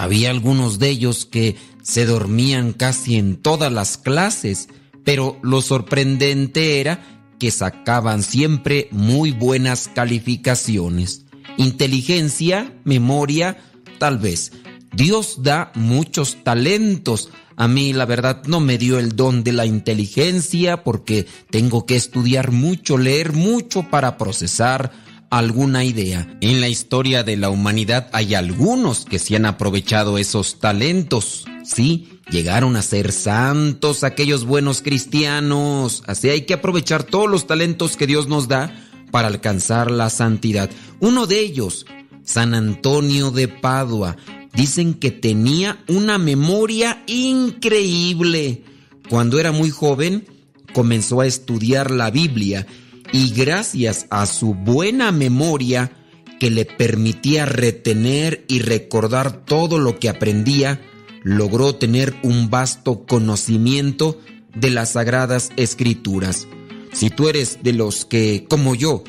[0.00, 4.70] Había algunos de ellos que se dormían casi en todas las clases,
[5.04, 11.26] pero lo sorprendente era que sacaban siempre muy buenas calificaciones.
[11.58, 13.58] Inteligencia, memoria,
[13.98, 14.52] tal vez.
[14.90, 17.28] Dios da muchos talentos.
[17.56, 21.96] A mí la verdad no me dio el don de la inteligencia porque tengo que
[21.96, 24.92] estudiar mucho, leer mucho para procesar
[25.30, 26.36] alguna idea.
[26.40, 31.46] En la historia de la humanidad hay algunos que se han aprovechado esos talentos.
[31.64, 36.02] Sí, llegaron a ser santos aquellos buenos cristianos.
[36.06, 38.74] Así hay que aprovechar todos los talentos que Dios nos da
[39.12, 40.68] para alcanzar la santidad.
[40.98, 41.86] Uno de ellos,
[42.24, 44.16] San Antonio de Padua,
[44.52, 48.64] dicen que tenía una memoria increíble.
[49.08, 50.26] Cuando era muy joven,
[50.72, 52.66] comenzó a estudiar la Biblia
[53.12, 55.92] y gracias a su buena memoria,
[56.38, 60.80] que le permitía retener y recordar todo lo que aprendía,
[61.22, 64.18] logró tener un vasto conocimiento
[64.54, 66.46] de las sagradas escrituras.
[66.92, 69.04] Si tú eres de los que, como yo,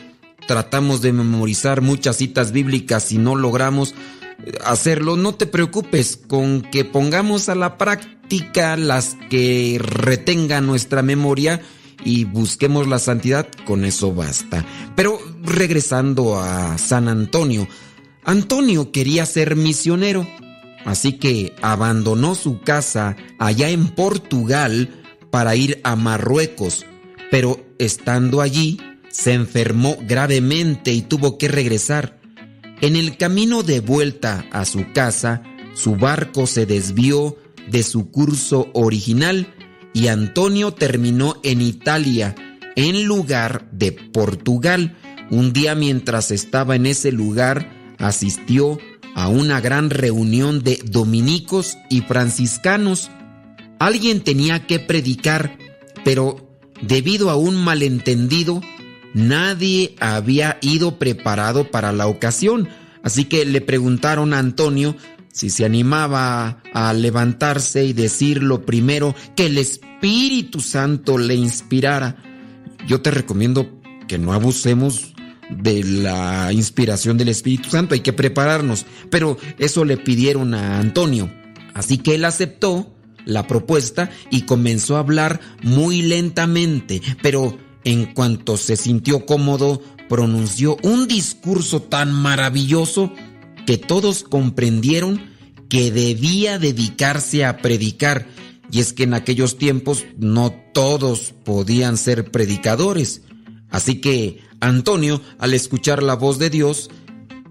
[0.47, 3.95] tratamos de memorizar muchas citas bíblicas y no logramos
[4.65, 11.61] hacerlo, no te preocupes con que pongamos a la práctica las que retengan nuestra memoria
[12.03, 14.65] y busquemos la santidad, con eso basta.
[14.95, 17.67] Pero regresando a San Antonio,
[18.23, 20.27] Antonio quería ser misionero,
[20.85, 24.89] así que abandonó su casa allá en Portugal
[25.31, 26.85] para ir a Marruecos,
[27.31, 28.79] pero estando allí
[29.09, 32.19] se enfermó gravemente y tuvo que regresar.
[32.81, 37.37] En el camino de vuelta a su casa, su barco se desvió
[37.69, 39.53] de su curso original
[39.93, 42.35] y Antonio terminó en Italia
[42.75, 44.97] en lugar de Portugal.
[45.29, 48.79] Un día mientras estaba en ese lugar, asistió
[49.15, 53.09] a una gran reunión de dominicos y franciscanos.
[53.79, 55.57] Alguien tenía que predicar,
[56.03, 58.61] pero debido a un malentendido,
[59.13, 62.69] nadie había ido preparado para la ocasión.
[63.03, 64.95] Así que le preguntaron a Antonio
[65.31, 72.17] si se animaba a levantarse y decir lo primero que el Espíritu Santo le inspirara.
[72.87, 75.13] Yo te recomiendo que no abusemos
[75.49, 81.31] de la inspiración del Espíritu Santo, hay que prepararnos, pero eso le pidieron a Antonio.
[81.73, 82.93] Así que él aceptó
[83.25, 90.77] la propuesta y comenzó a hablar muy lentamente, pero en cuanto se sintió cómodo, pronunció
[90.83, 93.13] un discurso tan maravilloso
[93.65, 95.31] que todos comprendieron
[95.69, 98.27] que debía dedicarse a predicar.
[98.71, 103.21] Y es que en aquellos tiempos no todos podían ser predicadores.
[103.69, 106.89] Así que Antonio, al escuchar la voz de Dios,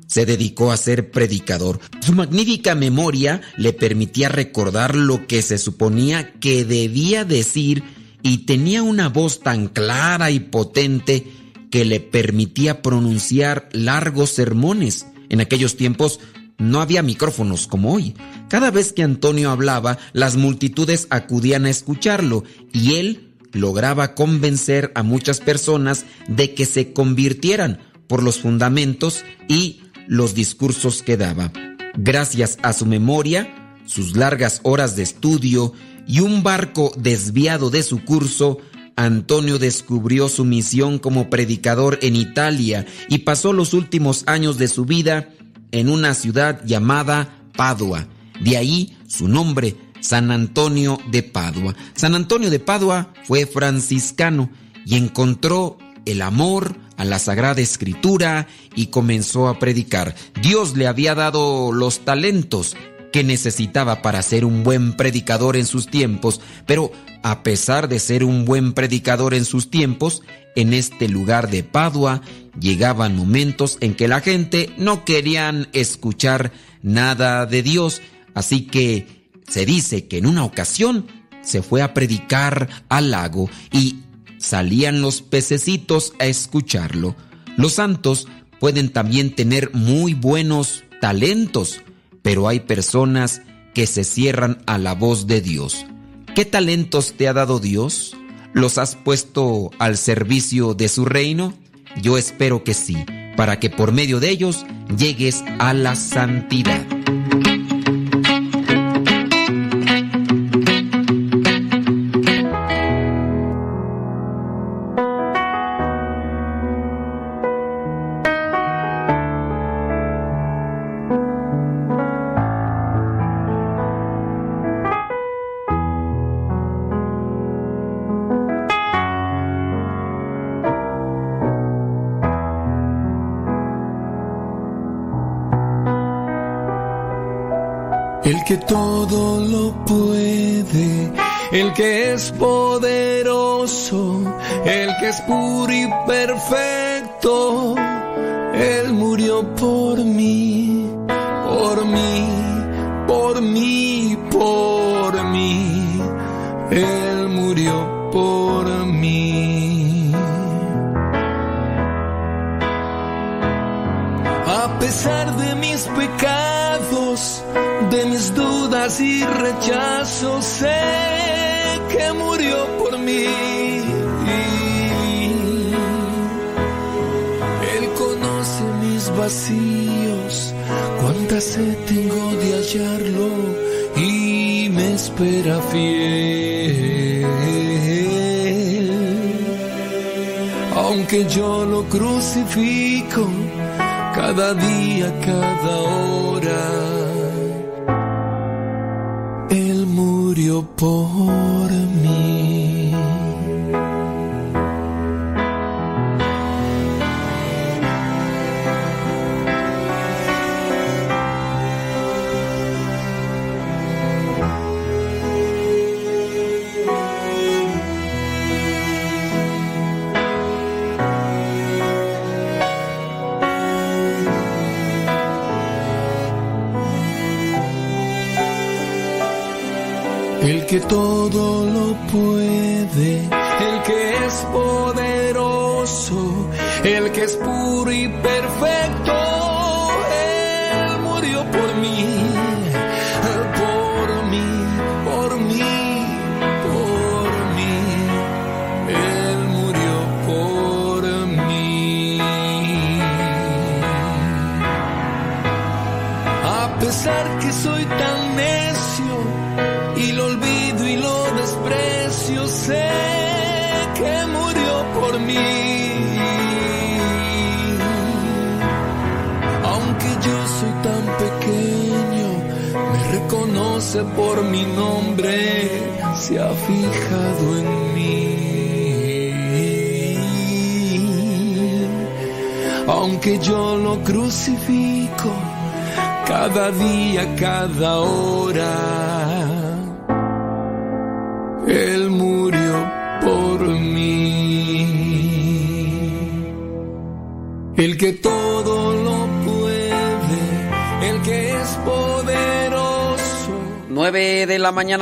[0.07, 1.81] se dedicó a ser predicador.
[2.01, 7.85] Su magnífica memoria le permitía recordar lo que se suponía que debía decir
[8.23, 11.27] y tenía una voz tan clara y potente
[11.71, 15.07] que le permitía pronunciar largos sermones.
[15.31, 16.21] En aquellos tiempos
[16.59, 18.15] no había micrófonos como hoy.
[18.49, 25.03] Cada vez que Antonio hablaba, las multitudes acudían a escucharlo y él lograba convencer a
[25.03, 31.53] muchas personas de que se convirtieran por los fundamentos y los discursos que daba.
[31.95, 35.73] Gracias a su memoria, sus largas horas de estudio
[36.07, 38.59] y un barco desviado de su curso,
[38.97, 44.85] Antonio descubrió su misión como predicador en Italia y pasó los últimos años de su
[44.85, 45.31] vida
[45.73, 48.07] en una ciudad llamada Padua.
[48.41, 51.75] De ahí su nombre, San Antonio de Padua.
[51.95, 54.51] San Antonio de Padua fue franciscano
[54.87, 60.15] y encontró el amor a la Sagrada Escritura y comenzó a predicar.
[60.43, 62.77] Dios le había dado los talentos,
[63.13, 66.93] que necesitaba para ser un buen predicador en sus tiempos, pero
[67.23, 70.23] a pesar de ser un buen predicador en sus tiempos,
[70.57, 72.23] en este lugar de Padua
[72.59, 78.01] llegaban momentos en que la gente no querían escuchar nada de Dios,
[78.35, 79.07] así que
[79.49, 81.07] se dice que en una ocasión
[81.43, 84.01] se fue a predicar al lago y
[84.39, 87.17] salían los pececitos a escucharlo.
[87.57, 88.27] Los santos
[88.59, 91.81] pueden también tener muy buenos talentos,
[92.23, 93.43] pero hay personas
[93.75, 95.87] que se cierran a la voz de Dios.
[96.35, 98.17] ¿Qué talentos te ha dado Dios?
[98.53, 101.55] ¿Los has puesto al servicio de su reino?
[102.01, 102.97] Yo espero que sí,
[103.37, 104.65] para que por medio de ellos
[104.97, 106.85] llegues a la santidad.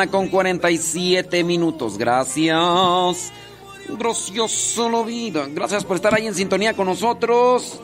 [0.06, 1.98] Con 47 minutos.
[1.98, 3.32] Gracias.
[3.88, 5.48] Gracioso la vida.
[5.50, 7.80] Gracias por estar ahí en sintonía con nosotros.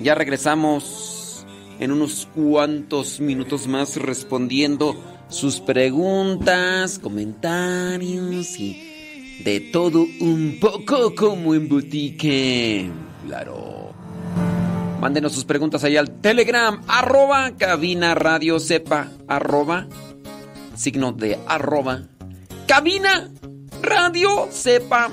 [0.00, 1.44] Ya regresamos
[1.78, 4.96] en unos cuantos minutos más respondiendo
[5.28, 12.90] sus preguntas, comentarios y de todo un poco como en boutique.
[13.26, 13.94] Claro.
[15.00, 19.86] Mándenos sus preguntas ahí al Telegram, arroba cabina radio sepa, arroba,
[20.76, 22.02] signo de arroba,
[22.66, 23.30] cabina
[23.82, 25.10] radio sepa.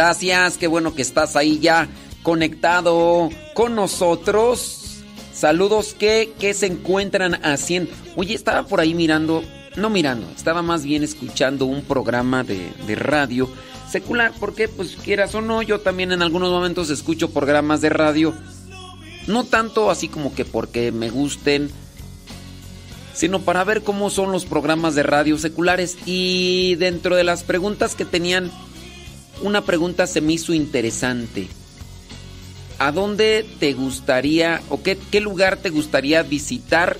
[0.00, 0.56] Gracias.
[0.56, 1.86] Qué bueno que estás ahí ya
[2.22, 5.02] conectado con nosotros.
[5.34, 7.90] Saludos que, que se encuentran haciendo.
[8.16, 9.44] Oye, estaba por ahí mirando,
[9.76, 13.50] no mirando, estaba más bien escuchando un programa de, de radio
[13.90, 18.32] secular, porque pues quieras o no, yo también en algunos momentos escucho programas de radio.
[19.26, 21.70] No tanto así como que porque me gusten,
[23.12, 25.98] sino para ver cómo son los programas de radio seculares.
[26.06, 28.50] Y dentro de las preguntas que tenían,
[29.42, 31.48] una pregunta se me hizo interesante.
[32.78, 36.96] ¿A dónde te gustaría o qué, lugar te gustaría visitar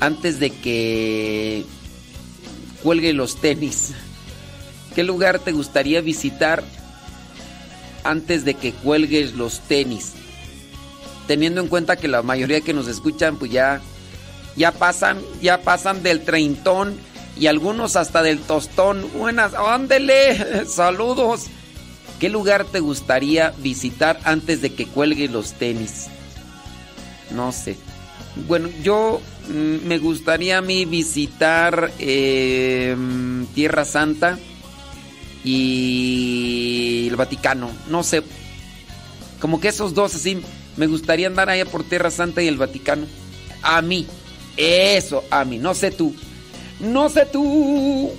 [0.00, 1.64] antes de que
[2.82, 3.92] cuelgue los tenis?
[4.94, 6.62] ¿Qué lugar te gustaría visitar
[8.04, 10.12] antes de que cuelgues los tenis?
[11.26, 13.80] Teniendo en cuenta que la mayoría que nos escuchan pues ya
[14.56, 16.98] ya pasan, ya pasan del treintón
[17.40, 19.10] y algunos hasta del tostón.
[19.14, 21.46] Buenas, ándele, saludos.
[22.20, 26.08] ¿Qué lugar te gustaría visitar antes de que cuelgues los tenis?
[27.34, 27.78] No sé.
[28.46, 32.94] Bueno, yo mm, me gustaría a mí visitar eh,
[33.54, 34.38] Tierra Santa
[35.42, 37.70] y el Vaticano.
[37.88, 38.22] No sé.
[39.40, 40.42] Como que esos dos así.
[40.76, 43.06] Me gustaría andar allá por Tierra Santa y el Vaticano.
[43.62, 44.06] A mí.
[44.58, 45.56] Eso, a mí.
[45.56, 46.14] No sé tú.
[46.80, 48.10] No sé tú.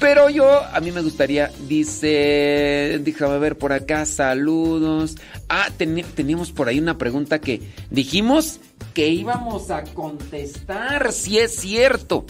[0.00, 5.16] Pero yo, a mí me gustaría, dice, déjame ver por acá, saludos.
[5.48, 8.60] Ah, teníamos por ahí una pregunta que dijimos
[8.92, 12.26] que íbamos a contestar, si es cierto.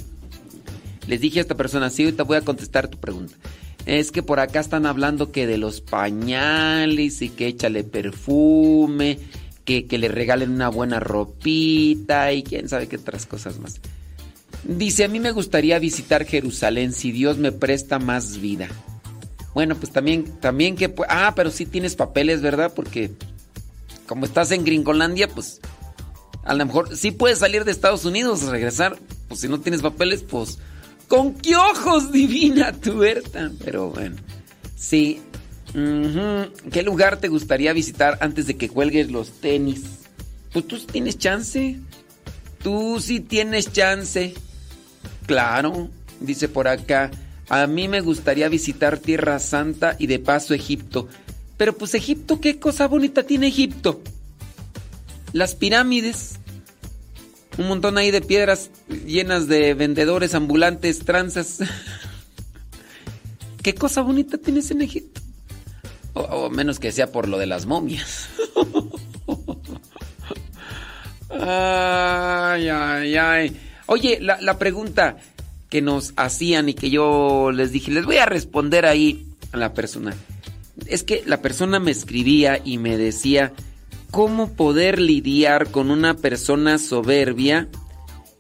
[1.09, 3.35] Les dije a esta persona, sí, ahorita voy a contestar tu pregunta.
[3.87, 9.19] Es que por acá están hablando que de los pañales y que échale perfume,
[9.65, 13.81] que, que le regalen una buena ropita y quién sabe qué otras cosas más.
[14.65, 18.69] Dice, a mí me gustaría visitar Jerusalén si Dios me presta más vida.
[19.53, 20.93] Bueno, pues también, también que...
[21.09, 22.73] Ah, pero sí tienes papeles, ¿verdad?
[22.75, 23.13] Porque
[24.07, 25.61] como estás en Gringolandia, pues
[26.45, 28.99] a lo mejor sí puedes salir de Estados Unidos, regresar.
[29.29, 30.59] Pues si no tienes papeles, pues...
[31.09, 33.51] ¿Con qué ojos divina tuerta?
[33.65, 34.17] Pero bueno,
[34.77, 35.21] sí.
[35.75, 39.83] ¿Qué lugar te gustaría visitar antes de que cuelgues los tenis?
[40.53, 41.79] Pues tú tienes chance.
[42.63, 44.35] Tú sí tienes chance.
[45.27, 45.89] Claro,
[46.21, 47.11] dice por acá.
[47.49, 51.09] A mí me gustaría visitar Tierra Santa y de paso Egipto.
[51.57, 54.01] Pero pues Egipto, ¿qué cosa bonita tiene Egipto?
[55.33, 56.39] Las pirámides.
[57.59, 58.71] Un montón ahí de piedras
[59.07, 61.59] llenas de vendedores ambulantes, tranzas.
[63.63, 65.21] ¿Qué cosa bonita tienes en Egipto?
[66.15, 68.29] O, menos que sea por lo de las momias.
[71.31, 73.64] ay, ay, ay.
[73.87, 75.19] Oye, la, pregunta
[75.69, 79.75] que nos hacían y que yo les dije, les voy a responder ahí a la
[79.75, 80.15] persona.
[80.87, 83.53] Es que la persona me escribía y me decía
[84.11, 87.69] cómo poder lidiar con una persona soberbia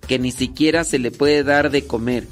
[0.08, 2.26] que ni siquiera se le puede dar de comer.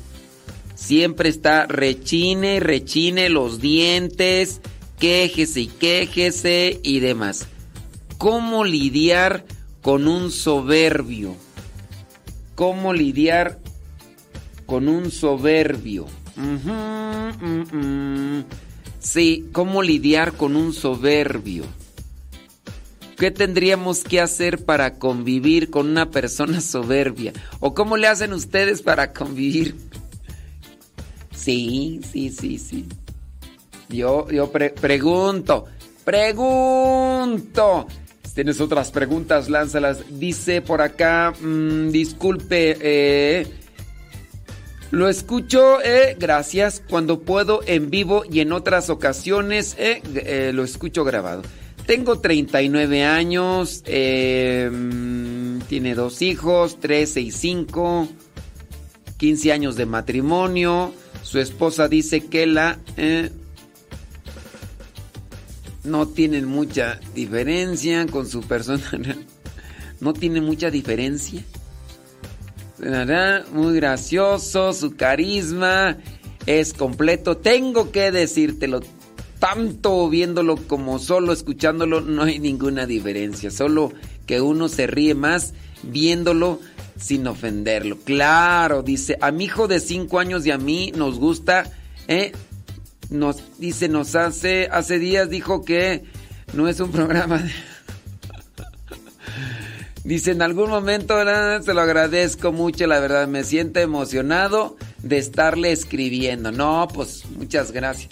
[0.75, 4.61] Siempre está rechine, rechine los dientes,
[4.99, 7.47] quéjese y quéjese y demás.
[8.19, 9.45] ¿Cómo lidiar
[9.81, 11.37] con un soberbio?
[12.55, 13.59] Cómo lidiar
[14.67, 16.07] con un soberbio.
[18.99, 21.65] Sí, cómo lidiar con un soberbio.
[23.17, 27.33] ¿Qué tendríamos que hacer para convivir con una persona soberbia?
[27.61, 29.77] ¿O cómo le hacen ustedes para convivir?
[31.35, 32.87] Sí, sí, sí, sí.
[33.89, 35.67] Yo, yo pregunto,
[36.05, 37.87] pregunto
[38.35, 40.19] tienes otras preguntas, lánzalas.
[40.19, 43.47] Dice por acá, mm, disculpe, eh,
[44.91, 50.65] lo escucho, eh, gracias, cuando puedo en vivo y en otras ocasiones eh, eh lo
[50.65, 51.43] escucho grabado.
[51.87, 58.09] Tengo 39 años, mm, tiene dos hijos, 13 y 5,
[59.17, 60.93] 15 años de matrimonio.
[61.23, 62.79] Su esposa dice que la
[65.85, 68.83] no tienen mucha diferencia con su persona.
[70.01, 71.45] No tiene mucha diferencia.
[73.53, 75.99] Muy gracioso, su carisma
[76.45, 77.37] es completo.
[77.37, 78.81] Tengo que decírtelo,
[79.39, 83.53] tanto viéndolo como solo escuchándolo, no hay ninguna diferencia.
[83.53, 83.93] Solo
[84.27, 85.55] que uno se ríe más
[85.85, 86.59] viéndolo
[86.99, 87.99] sin ofenderlo.
[87.99, 91.71] Claro, dice, a mi hijo de 5 años y a mí nos gusta
[92.09, 92.33] eh,
[93.13, 96.05] nos dice, nos hace, hace días dijo que
[96.53, 97.43] no es un programa.
[100.05, 101.15] Dice, en algún momento
[101.63, 106.51] se lo agradezco mucho, la verdad, me siento emocionado de estarle escribiendo.
[106.51, 108.09] No, pues muchas gracias.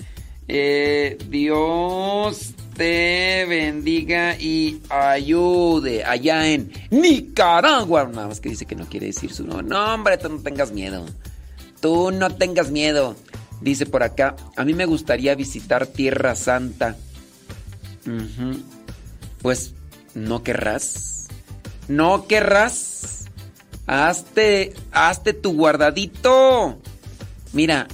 [0.47, 8.09] Eh, Dios te bendiga y ayude allá en Nicaragua.
[8.13, 9.67] Nada más que dice que no quiere decir su nombre.
[9.67, 11.05] No, hombre, tú no tengas miedo.
[11.81, 13.17] Tú no tengas miedo.
[13.61, 16.97] Dice por acá, a mí me gustaría visitar Tierra Santa.
[19.43, 19.75] Pues,
[20.15, 21.29] ¿no querrás?
[21.89, 23.27] ¿No querrás?
[23.87, 26.79] Hazte, hazte tu guardadito.
[27.53, 27.89] Mira,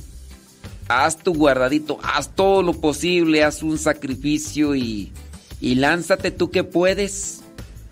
[0.89, 5.13] haz tu guardadito, haz todo lo posible, haz un sacrificio y,
[5.61, 7.41] y lánzate tú que puedes.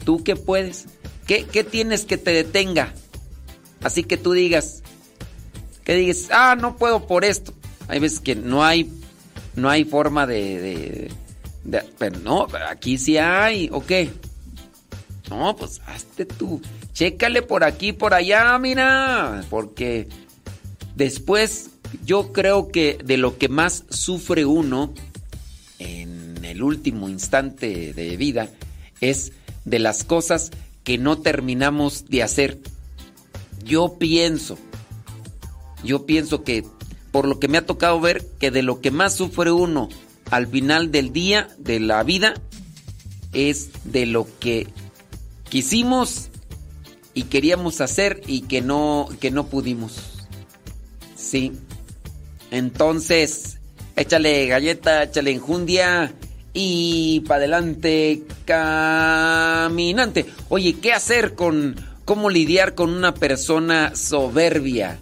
[0.05, 0.87] Tú que puedes.
[1.27, 2.93] ¿Qué, ¿Qué tienes que te detenga?
[3.83, 4.83] Así que tú digas,
[5.85, 7.55] que digas, ah, no puedo por esto.
[7.89, 8.91] Hay veces que no hay,
[9.57, 11.11] no hay forma de,
[11.99, 14.11] pero no, aquí sí hay, ¿o qué?
[15.31, 16.61] No, pues hazte tú,
[16.93, 20.09] chécale por aquí, por allá, mira, porque
[20.95, 21.71] después
[22.05, 24.93] yo creo que de lo que más sufre uno
[25.79, 28.49] en el último instante de vida
[29.01, 29.33] es
[29.65, 30.51] de las cosas
[30.83, 32.59] que no terminamos de hacer.
[33.65, 34.59] Yo pienso,
[35.83, 36.65] yo pienso que
[37.15, 39.89] por lo que me ha tocado ver, que de lo que más sufre uno
[40.33, 42.35] al final del día, de la vida,
[43.33, 44.67] es de lo que
[45.49, 46.31] quisimos
[47.15, 50.27] y queríamos hacer y que no, que no pudimos.
[51.15, 51.53] Sí.
[52.51, 53.61] Entonces,
[53.95, 56.13] échale galleta, échale enjundia
[56.53, 60.27] y para adelante caminante.
[60.49, 64.99] Oye, ¿qué hacer con cómo lidiar con una persona soberbia?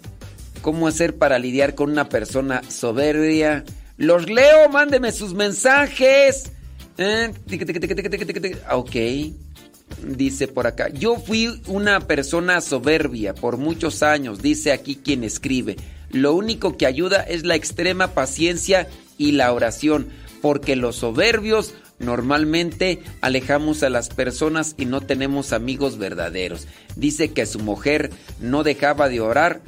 [0.62, 3.64] ¿Cómo hacer para lidiar con una persona soberbia?
[3.96, 6.44] Los leo, mándeme sus mensajes.
[6.96, 7.68] Eh, tic.
[8.70, 8.96] Ok.
[10.06, 15.76] Dice por acá, yo fui una persona soberbia por muchos años, dice aquí quien escribe.
[16.10, 20.08] Lo único que ayuda es la extrema paciencia y la oración,
[20.40, 26.66] porque los soberbios normalmente alejamos a las personas y no tenemos amigos verdaderos.
[26.96, 28.10] Dice que su mujer
[28.40, 29.60] no dejaba de orar,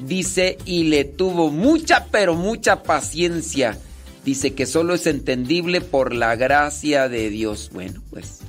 [0.00, 3.78] dice, y le tuvo mucha, pero mucha paciencia.
[4.24, 7.70] Dice que solo es entendible por la gracia de Dios.
[7.72, 8.40] Bueno, pues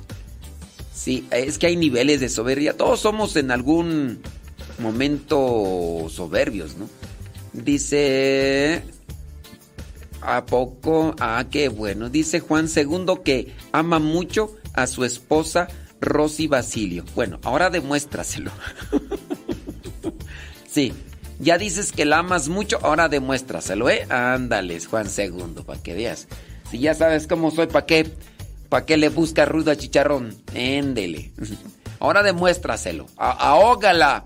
[0.94, 2.76] sí, es que hay niveles de soberbia.
[2.76, 4.20] Todos somos en algún
[4.78, 6.88] momento soberbios, ¿no?
[7.52, 8.82] Dice...
[10.24, 11.16] ¿A poco?
[11.18, 12.08] Ah, qué bueno.
[12.08, 15.66] Dice Juan II que ama mucho a su esposa
[16.00, 17.04] Rosy Basilio.
[17.16, 18.52] Bueno, ahora demuéstraselo.
[20.70, 20.92] sí,
[21.42, 24.06] ya dices que la amas mucho, ahora demuéstraselo, ¿eh?
[24.08, 26.28] Ándales, Juan II, para que veas.
[26.70, 28.10] Si ya sabes cómo soy, ¿para qué?
[28.68, 30.34] ¿Para qué le busca rudo a chicharrón?
[30.54, 31.32] Éndele.
[32.00, 33.06] Ahora demuéstraselo.
[33.18, 34.24] A- ahógala.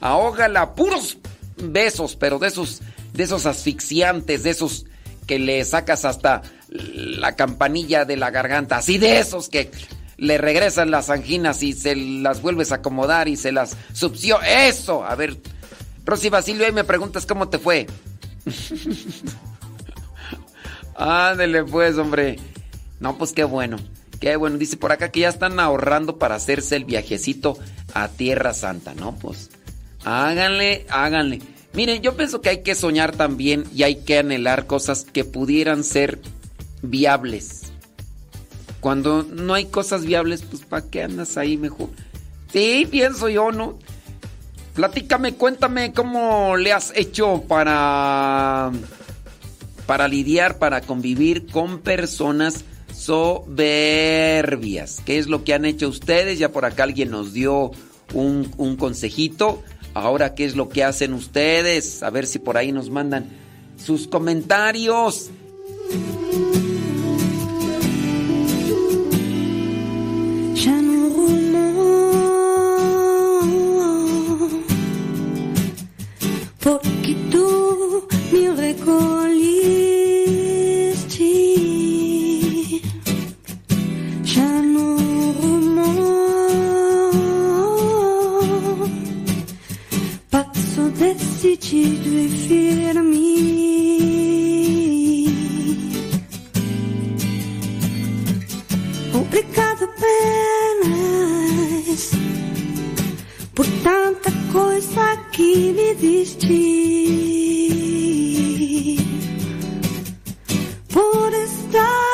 [0.00, 0.74] Ahógala.
[0.74, 1.18] Puros
[1.56, 2.80] besos, pero de esos,
[3.12, 4.86] de esos asfixiantes, de esos
[5.26, 8.78] que le sacas hasta la campanilla de la garganta.
[8.78, 9.70] Así de esos que
[10.16, 14.40] le regresan las anginas y se las vuelves a acomodar y se las subsió.
[14.42, 15.04] Eso.
[15.04, 15.36] A ver,
[16.04, 17.86] Rosy Basilio, ahí me preguntas cómo te fue.
[20.96, 22.36] Ándele pues, hombre.
[23.00, 23.78] No, pues qué bueno.
[24.20, 24.58] Qué bueno.
[24.58, 27.58] Dice por acá que ya están ahorrando para hacerse el viajecito
[27.94, 29.14] a Tierra Santa, ¿no?
[29.16, 29.50] Pues
[30.04, 31.40] háganle, háganle.
[31.72, 35.82] Miren, yo pienso que hay que soñar también y hay que anhelar cosas que pudieran
[35.82, 36.20] ser
[36.82, 37.72] viables.
[38.80, 41.88] Cuando no hay cosas viables, pues ¿para qué andas ahí mejor?
[42.52, 43.78] Sí, pienso yo, ¿no?
[44.74, 48.72] Platícame, cuéntame cómo le has hecho para
[49.86, 55.00] para lidiar, para convivir con personas soberbias.
[55.04, 56.38] ¿Qué es lo que han hecho ustedes?
[56.38, 57.70] Ya por acá alguien nos dio
[58.14, 59.62] un, un consejito.
[59.92, 62.02] Ahora, ¿qué es lo que hacen ustedes?
[62.02, 63.28] A ver si por ahí nos mandan
[63.76, 65.30] sus comentarios.
[78.74, 79.22] Recolhiste
[84.24, 84.96] Já no
[85.32, 85.90] rumor
[90.30, 93.24] Passo decidido e firme
[99.12, 100.14] Obrigado apenas
[103.54, 107.63] por tanta coisa que me diste.
[110.94, 112.13] Por estar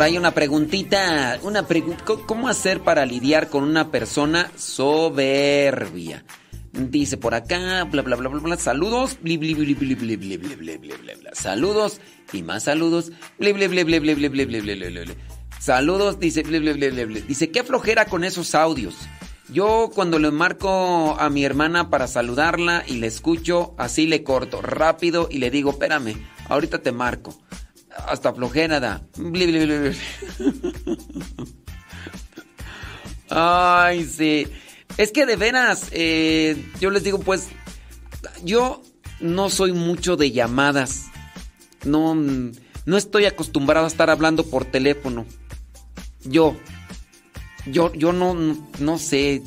[0.00, 1.38] por ahí una preguntita.
[1.42, 1.94] Una pregu
[2.24, 6.24] ¿Cómo hacer para lidiar con una persona soberbia?
[6.72, 8.56] Dice por acá, bla, bla, bla, bla, bla.
[8.56, 9.18] Saludos.
[9.20, 10.40] Bli, bli, bli,
[11.34, 12.00] saludos
[12.32, 13.12] y más saludos.
[15.58, 16.44] Saludos, dice.
[17.28, 18.94] Dice, qué flojera con esos audios.
[19.52, 24.62] Yo cuando le marco a mi hermana para saludarla y le escucho, así le corto
[24.62, 26.14] rápido y le digo, espérame,
[26.48, 27.38] ahorita te marco.
[27.96, 29.02] Hasta flojera da.
[33.30, 34.46] Ay, sí.
[34.96, 37.48] Es que de veras, eh, yo les digo, pues,
[38.42, 38.82] yo
[39.20, 41.06] no soy mucho de llamadas.
[41.84, 45.26] No, no estoy acostumbrado a estar hablando por teléfono.
[46.24, 46.56] Yo,
[47.66, 48.34] yo, yo no,
[48.78, 49.42] no sé.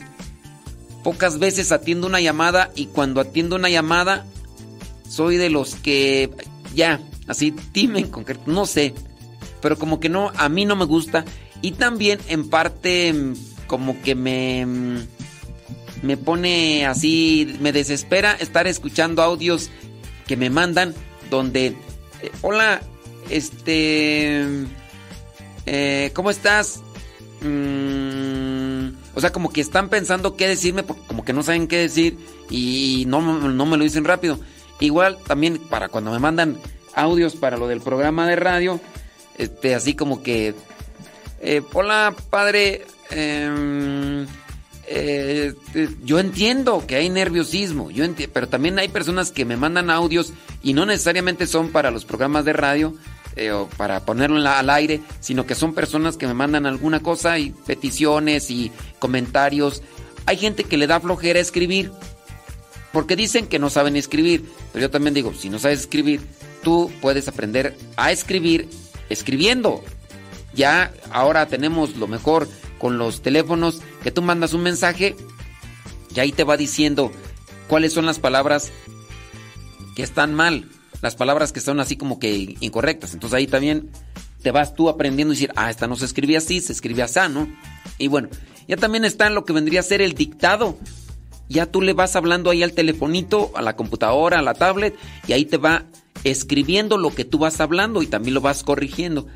[1.03, 4.25] Pocas veces atiendo una llamada y cuando atiendo una llamada,
[5.09, 6.31] soy de los que
[6.73, 8.93] ya, así, dime en concreto, no sé.
[9.61, 11.23] Pero como que no, a mí no me gusta.
[11.61, 13.33] Y también en parte mm,
[13.67, 14.65] como que me...
[14.65, 14.97] mm,
[16.03, 19.69] Me pone así, me desespera estar escuchando audios
[20.27, 20.93] que me mandan
[21.29, 21.67] donde...
[22.21, 22.81] eh, Hola,
[23.29, 24.43] este...
[25.65, 26.81] eh, ¿Cómo estás?
[27.41, 32.17] Mm, o sea, como que están pensando qué decirme, como que no saben qué decir
[32.49, 34.39] y no, no me lo dicen rápido.
[34.79, 36.57] Igual también para cuando me mandan
[36.95, 38.79] audios para lo del programa de radio,
[39.37, 40.55] este, así como que,
[41.41, 44.25] eh, hola padre, em,
[44.85, 45.53] eh,
[46.03, 50.73] yo entiendo que hay nerviosismo, yo pero también hay personas que me mandan audios y
[50.73, 52.93] no necesariamente son para los programas de radio
[53.35, 57.39] eh, o para ponerlo al aire, sino que son personas que me mandan alguna cosa
[57.39, 59.81] y peticiones y comentarios.
[60.25, 61.91] Hay gente que le da flojera escribir
[62.91, 66.21] porque dicen que no saben escribir, pero yo también digo, si no sabes escribir,
[66.63, 68.69] tú puedes aprender a escribir
[69.09, 69.83] escribiendo.
[70.53, 75.15] Ya ahora tenemos lo mejor con los teléfonos, que tú mandas un mensaje
[76.13, 77.11] y ahí te va diciendo
[77.67, 78.71] cuáles son las palabras
[79.95, 80.69] que están mal,
[81.01, 83.13] las palabras que son así como que incorrectas.
[83.13, 83.89] Entonces ahí también
[84.41, 87.19] te vas tú aprendiendo y decir, ah, esta no se escribía así, se escribía así,
[87.31, 87.47] ¿no?
[87.97, 88.29] Y bueno,
[88.67, 90.77] ya también está en lo que vendría a ser el dictado.
[91.49, 94.95] Ya tú le vas hablando ahí al telefonito, a la computadora, a la tablet,
[95.27, 95.85] y ahí te va
[96.23, 99.27] escribiendo lo que tú vas hablando y también lo vas corrigiendo.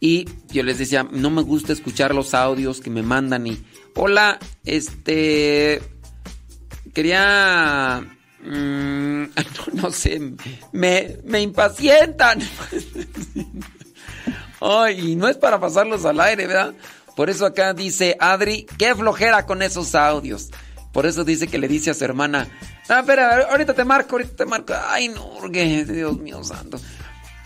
[0.00, 3.64] Y yo les decía, no me gusta escuchar los audios que me mandan y,
[3.94, 5.82] hola, este,
[6.94, 8.04] quería,
[8.44, 10.20] mm, no, no sé,
[10.72, 12.40] me, me impacientan.
[14.60, 16.74] Ay, no es para pasarlos al aire, ¿verdad?
[17.16, 20.50] Por eso acá dice Adri, qué flojera con esos audios.
[20.92, 22.48] Por eso dice que le dice a su hermana,
[22.88, 24.74] ah, espera, ahorita te marco, ahorita te marco.
[24.88, 26.78] Ay, no, Dios mío santo.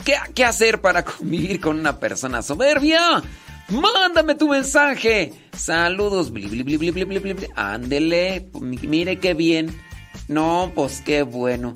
[0.05, 3.23] ¿Qué, qué hacer para convivir con una persona soberbia?
[3.69, 5.33] Mándame tu mensaje.
[5.57, 6.31] Saludos.
[6.31, 7.47] Bli, bli, bli.
[7.55, 8.51] Ándele.
[8.61, 9.75] Mire qué bien.
[10.29, 11.75] No, pues qué bueno.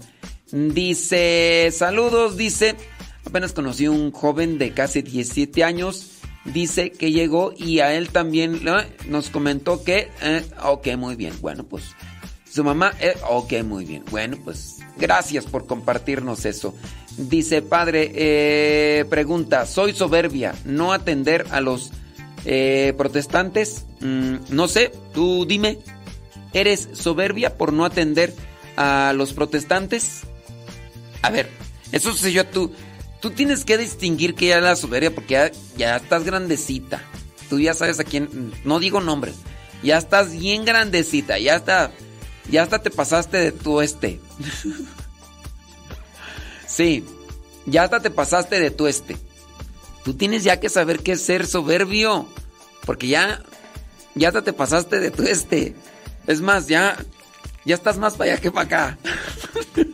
[0.51, 2.76] Dice, saludos, dice.
[3.24, 6.15] Apenas conocí un joven de casi 17 años.
[6.52, 8.60] Dice que llegó y a él también
[9.09, 11.35] nos comentó que, eh, ok, muy bien.
[11.40, 11.94] Bueno, pues
[12.51, 14.05] su mamá, eh, ok, muy bien.
[14.10, 16.74] Bueno, pues gracias por compartirnos eso.
[17.18, 21.93] Dice, padre, eh, pregunta, soy soberbia, no atender a los
[22.44, 23.86] eh, protestantes.
[24.01, 25.78] Mm, no sé, tú dime,
[26.52, 28.35] ¿eres soberbia por no atender
[28.77, 30.23] a los protestantes?
[31.23, 31.48] A ver,
[31.93, 32.73] eso si yo tú,
[33.27, 37.03] tú tienes que distinguir que ya la soberbia porque ya, ya estás grandecita.
[37.51, 39.35] Tú ya sabes a quién, no digo nombres.
[39.82, 41.90] Ya estás bien grandecita, ya está,
[42.48, 44.20] ya hasta te pasaste de tu este.
[46.69, 47.05] sí,
[47.66, 49.16] ya hasta te pasaste de tu este.
[50.05, 52.28] Tú tienes ya que saber qué es ser soberbio,
[52.85, 53.43] porque ya,
[54.15, 55.74] ya hasta te pasaste de tu este.
[56.28, 56.97] Es más, ya,
[57.65, 58.98] ya estás más para allá que para acá.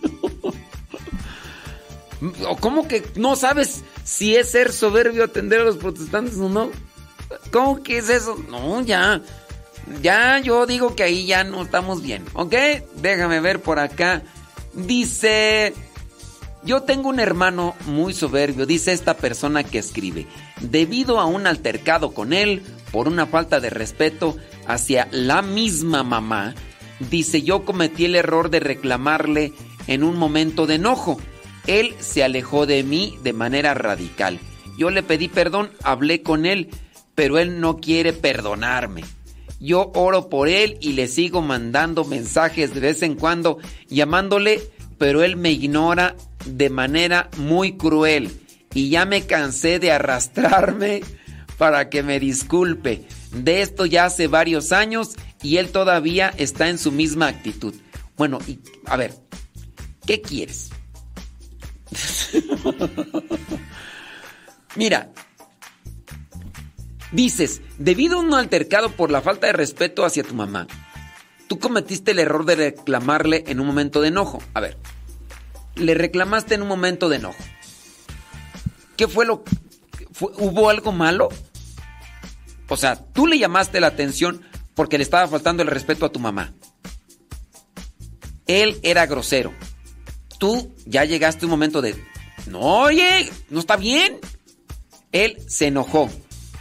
[2.49, 6.71] ¿O cómo que no sabes si es ser soberbio atender a los protestantes o no?
[7.51, 8.37] ¿Cómo que es eso?
[8.49, 9.23] No, ya.
[10.01, 12.55] Ya yo digo que ahí ya no estamos bien, ¿ok?
[12.97, 14.23] Déjame ver por acá.
[14.75, 15.75] Dice,
[16.65, 20.27] yo tengo un hermano muy soberbio, dice esta persona que escribe.
[20.61, 22.63] Debido a un altercado con él,
[22.93, 24.37] por una falta de respeto
[24.67, 26.55] hacia la misma mamá,
[27.11, 29.53] dice, yo cometí el error de reclamarle
[29.89, 31.19] en un momento de enojo.
[31.67, 34.41] Él se alejó de mí de manera radical.
[34.77, 36.71] Yo le pedí perdón, hablé con él,
[37.15, 39.05] pero él no quiere perdonarme.
[39.61, 43.59] Yo oro por él y le sigo mandando mensajes de vez en cuando,
[43.89, 44.61] llamándole,
[44.99, 46.17] pero él me ignora
[46.47, 48.33] de manera muy cruel.
[48.75, 51.03] Y ya me cansé de arrastrarme
[51.59, 53.03] para que me disculpe.
[53.33, 55.11] De esto ya hace varios años
[55.43, 57.75] y él todavía está en su misma actitud.
[58.17, 59.15] Bueno, y a ver,
[60.07, 60.72] ¿qué quieres?
[64.77, 65.11] Mira,
[67.13, 70.67] dices, debido a un altercado por la falta de respeto hacia tu mamá,
[71.49, 74.43] tú cometiste el error de reclamarle en un momento de enojo.
[74.55, 74.79] A ver,
[75.75, 77.43] le reclamaste en un momento de enojo.
[78.97, 79.45] ¿Qué fue lo
[80.13, 81.29] fue, hubo algo malo?
[82.69, 84.43] O sea, tú le llamaste la atención
[84.75, 86.53] porque le estaba faltando el respeto a tu mamá.
[88.47, 89.53] Él era grosero.
[90.43, 91.95] Tú ya llegaste un momento de,
[92.49, 94.19] no, oye, no está bien.
[95.13, 96.11] Él se enojó.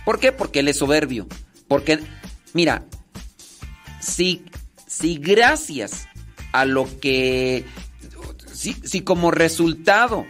[0.06, 0.32] ¿Por qué?
[0.32, 1.26] Porque él es soberbio.
[1.68, 1.98] Porque,
[2.54, 2.86] mira,
[4.00, 4.46] si,
[4.86, 6.08] si gracias
[6.52, 7.66] a lo que,
[8.54, 10.28] si, si como resultado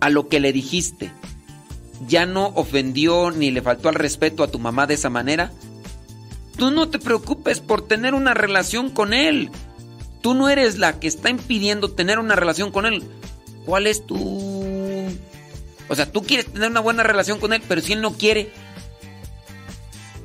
[0.00, 1.12] a lo que le dijiste,
[2.08, 5.52] ya no ofendió ni le faltó al respeto a tu mamá de esa manera,
[6.56, 9.52] tú no te preocupes por tener una relación con él.
[10.26, 13.04] Tú no eres la que está impidiendo tener una relación con él.
[13.64, 14.18] ¿Cuál es tu...
[15.88, 18.50] O sea, tú quieres tener una buena relación con él, pero si él no quiere...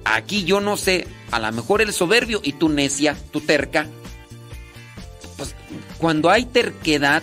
[0.03, 3.85] Aquí yo no sé, a lo mejor él es soberbio y tú necia, tú terca.
[5.37, 5.53] Pues
[5.99, 7.21] cuando hay terquedad,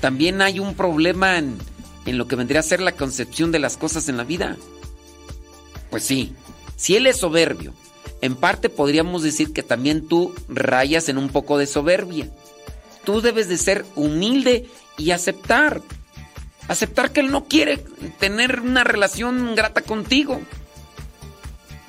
[0.00, 1.56] también hay un problema en,
[2.04, 4.58] en lo que vendría a ser la concepción de las cosas en la vida.
[5.88, 6.34] Pues sí,
[6.76, 7.72] si él es soberbio,
[8.26, 12.28] en parte podríamos decir que también tú rayas en un poco de soberbia.
[13.04, 15.80] Tú debes de ser humilde y aceptar.
[16.68, 17.78] Aceptar que él no quiere
[18.18, 20.40] tener una relación grata contigo.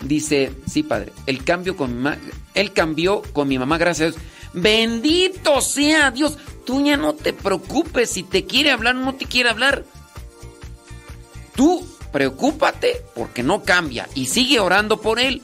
[0.01, 2.18] Dice, sí, padre, el cambio con mi mamá,
[2.53, 4.23] él cambió con mi mamá, gracias a Dios.
[4.53, 6.38] Bendito sea Dios.
[6.65, 9.84] Tú ya no te preocupes si te quiere hablar o no te quiere hablar.
[11.55, 15.41] Tú preocúpate porque no cambia y sigue orando por él.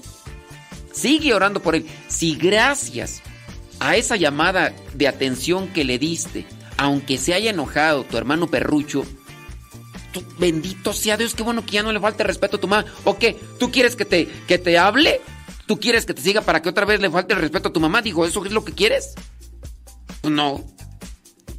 [0.94, 1.86] Sigue orando por él.
[2.08, 3.22] Si gracias
[3.80, 6.46] a esa llamada de atención que le diste,
[6.78, 9.04] aunque se haya enojado tu hermano perrucho,
[10.14, 12.86] tú, bendito sea Dios, qué bueno que ya no le falte respeto a tu mamá.
[13.04, 13.38] ¿O qué?
[13.60, 15.20] ¿Tú quieres que te, que te hable?
[15.66, 17.80] ¿Tú quieres que te siga para que otra vez le falte el respeto a tu
[17.80, 18.02] mamá?
[18.02, 19.16] Digo, ¿eso es lo que quieres?
[20.24, 20.64] No.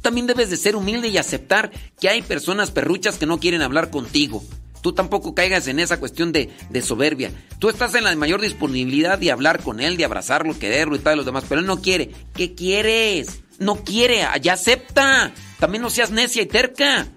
[0.01, 3.89] También debes de ser humilde y aceptar que hay personas perruchas que no quieren hablar
[3.89, 4.43] contigo.
[4.85, 6.51] Tú tampoco caigas en esa cuestión de,
[6.83, 7.31] soberbia.
[7.57, 11.17] Tú estás en la mayor disponibilidad de hablar con él, de abrazarlo, quererlo y tal,
[11.17, 12.11] los demás, pero él no quiere.
[12.35, 13.41] ¿Qué quieres?
[13.57, 15.33] No quiere, ya acepta.
[15.59, 17.07] También no seas necia y terca.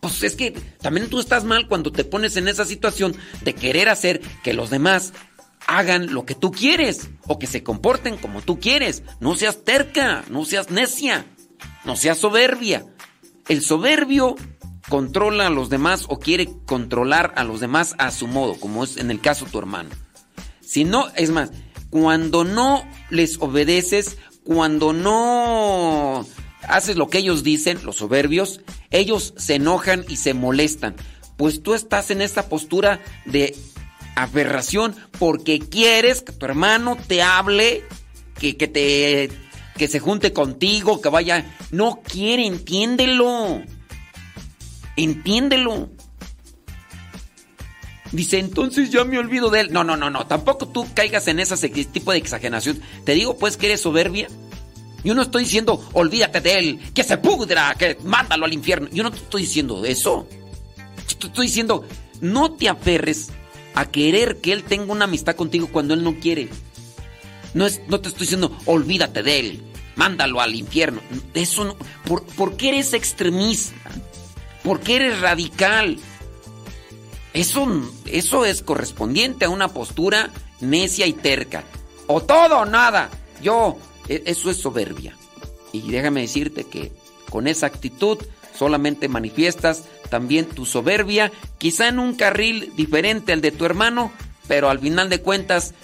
[0.00, 0.50] Pues es que
[0.80, 4.70] también tú estás mal cuando te pones en esa situación de querer hacer que los
[4.70, 5.12] demás
[5.68, 9.04] hagan lo que tú quieres o que se comporten como tú quieres.
[9.20, 11.24] No seas terca, no seas necia,
[11.84, 12.84] no seas soberbia.
[13.46, 14.34] El soberbio
[14.88, 18.96] controla a los demás o quiere controlar a los demás a su modo, como es
[18.96, 19.90] en el caso de tu hermano.
[20.60, 21.50] Si no, es más,
[21.90, 26.26] cuando no les obedeces, cuando no
[26.62, 28.60] haces lo que ellos dicen, los soberbios,
[28.90, 30.94] ellos se enojan y se molestan.
[31.36, 33.54] Pues tú estás en esta postura de
[34.14, 37.84] aberración porque quieres que tu hermano te hable,
[38.38, 39.30] que, que te
[39.76, 41.44] que se junte contigo, que vaya.
[41.70, 43.62] No quiere, entiéndelo.
[44.96, 45.90] Entiéndelo.
[48.12, 49.72] Dice, entonces ya me olvido de él.
[49.72, 50.26] No, no, no, no.
[50.26, 52.80] Tampoco tú caigas en ese tipo de exageración.
[53.04, 54.28] Te digo, pues, que eres soberbia.
[55.04, 58.88] Yo no estoy diciendo, olvídate de él, que se pudra, que mándalo al infierno.
[58.90, 60.26] Yo no te estoy diciendo eso.
[61.18, 61.86] Te estoy diciendo,
[62.20, 63.28] no te aferres
[63.74, 66.48] a querer que él tenga una amistad contigo cuando él no quiere.
[67.54, 69.62] No, es, no te estoy diciendo, olvídate de él,
[69.94, 71.00] mándalo al infierno.
[71.34, 71.76] Eso no.
[72.04, 73.74] ¿Por, por qué eres extremista?
[74.66, 75.96] ¿Por qué eres radical?
[77.32, 77.68] Eso,
[78.04, 81.62] eso es correspondiente a una postura necia y terca.
[82.08, 83.08] O todo o nada.
[83.40, 83.78] Yo,
[84.08, 85.16] e- eso es soberbia.
[85.70, 86.90] Y déjame decirte que
[87.30, 88.18] con esa actitud
[88.58, 94.10] solamente manifiestas también tu soberbia, quizá en un carril diferente al de tu hermano,
[94.48, 95.74] pero al final de cuentas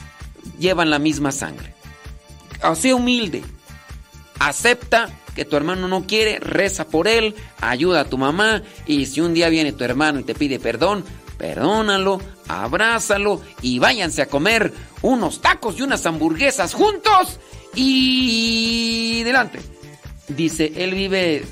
[0.59, 1.73] llevan la misma sangre.
[2.61, 3.45] Así humilde.
[4.41, 9.21] Acepta que tu hermano no quiere, reza por él, ayuda a tu mamá y si
[9.21, 11.05] un día viene tu hermano y te pide perdón,
[11.39, 14.73] perdónalo, abrázalo y váyanse a comer
[15.03, 17.41] unos tacos y unas hamburguesas juntos
[17.75, 19.61] y delante.
[20.29, 21.45] Dice, él vive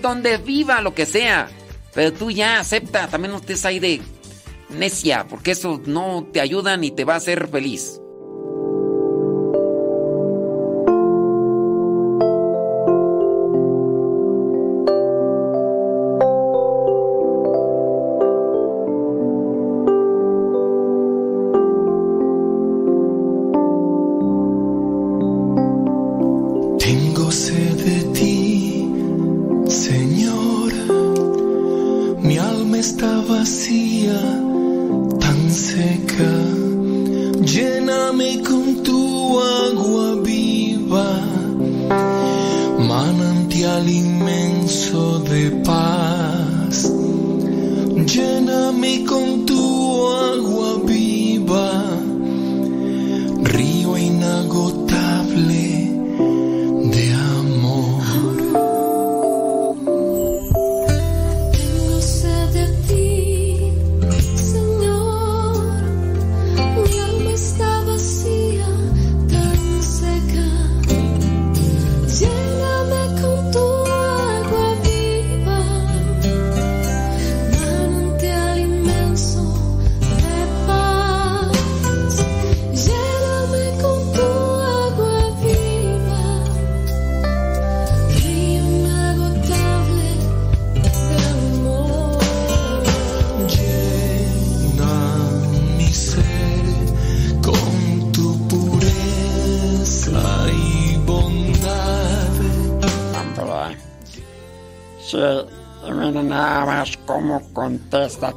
[0.00, 1.48] donde viva, lo que sea,
[1.94, 4.00] pero tú ya acepta, también no estés ahí de
[4.70, 8.00] necia, porque eso no te ayuda ni te va a hacer feliz.
[48.78, 49.57] me com tu.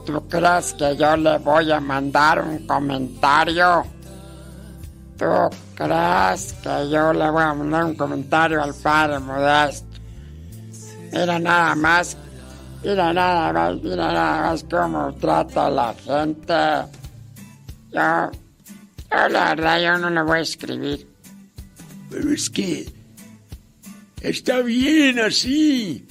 [0.05, 3.83] ¿Tú crees que yo le voy a mandar un comentario?
[5.17, 5.25] ¿Tú
[5.75, 9.87] crees que yo le voy a mandar un comentario al padre Modesto?
[11.11, 12.17] Mira nada más,
[12.83, 16.53] mira nada más, mira nada más cómo trata a la gente.
[17.91, 18.31] Yo,
[19.11, 21.07] yo la verdad, yo no le voy a escribir.
[22.09, 22.91] Pero es que
[24.21, 26.05] está bien así.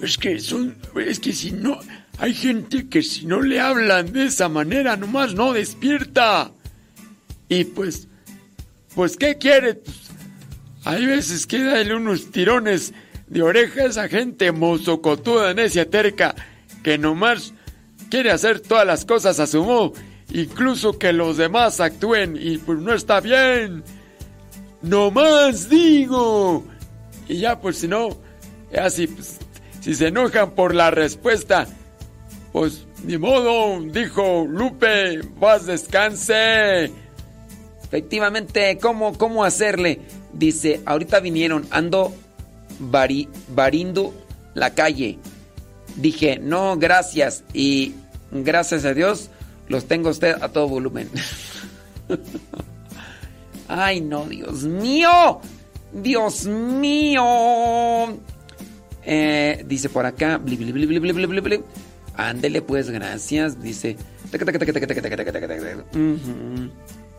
[0.00, 1.78] Es que son, es que si no,
[2.18, 6.52] hay gente que si no le hablan de esa manera nomás no despierta.
[7.48, 8.08] Y pues,
[8.94, 9.74] pues ¿qué quiere?
[9.74, 10.10] Pues,
[10.84, 12.92] hay veces que darle unos tirones
[13.28, 16.34] de orejas a gente mozocotuda, necia, terca,
[16.82, 17.54] que nomás
[18.10, 19.92] quiere hacer todas las cosas a su modo,
[20.30, 23.84] incluso que los demás actúen y pues no está bien.
[24.82, 26.66] No más digo.
[27.28, 28.18] Y ya, pues si no,
[28.76, 29.38] así, pues,
[29.80, 31.68] si se enojan por la respuesta,
[32.52, 36.90] pues ni modo, dijo Lupe, vas descanse.
[37.84, 40.00] Efectivamente, ¿cómo, cómo hacerle?
[40.32, 42.12] Dice, ahorita vinieron, ando
[42.80, 44.14] vari- varindo
[44.54, 45.18] la calle.
[45.96, 47.44] Dije, no, gracias.
[47.52, 47.94] Y
[48.30, 49.30] gracias a Dios,
[49.68, 51.10] los tengo a usted a todo volumen.
[53.68, 55.40] Ay, no, Dios mío.
[55.92, 57.22] Dios mío.
[59.04, 60.38] Eh, dice por acá.
[60.38, 61.62] bli, bli, bli,
[62.28, 63.60] Ándele pues, gracias.
[63.60, 63.96] Dice.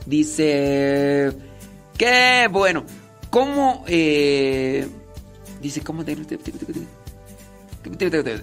[0.05, 1.31] Dice.
[1.97, 2.85] Qué bueno.
[3.29, 3.83] ¿Cómo?
[3.87, 4.87] Eh?
[5.61, 6.03] Dice, ¿cómo?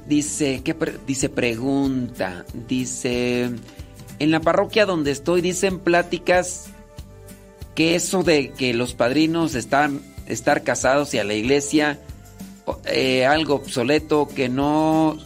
[0.07, 2.45] Dice, ¿qué dice pregunta?
[2.69, 3.51] Dice,
[4.19, 6.67] en la parroquia donde estoy dicen pláticas
[7.75, 11.99] que eso de que los padrinos están estar casados y a la iglesia
[12.87, 15.19] eh, algo obsoleto que no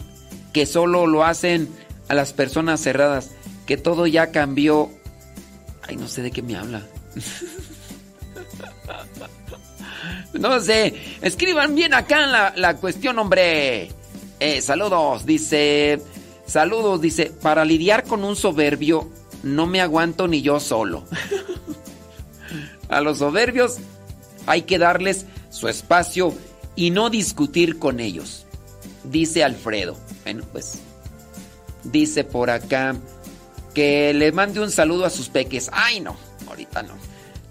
[0.55, 1.67] que solo lo hacen
[2.07, 3.31] a las personas cerradas
[3.65, 4.89] que todo ya cambió
[5.85, 6.87] ay no sé de qué me habla
[10.33, 13.89] No sé, escriban bien acá la, la cuestión, hombre.
[14.39, 16.01] Eh, saludos, dice.
[16.45, 17.31] Saludos, dice.
[17.41, 19.09] Para lidiar con un soberbio,
[19.43, 21.05] no me aguanto ni yo solo.
[22.89, 23.77] A los soberbios
[24.45, 26.33] hay que darles su espacio
[26.75, 28.45] y no discutir con ellos.
[29.05, 29.95] Dice Alfredo.
[30.25, 30.79] Bueno, pues.
[31.83, 32.95] Dice por acá
[33.75, 35.69] que le mande un saludo a sus peques.
[35.71, 36.95] Ay, no, ahorita no.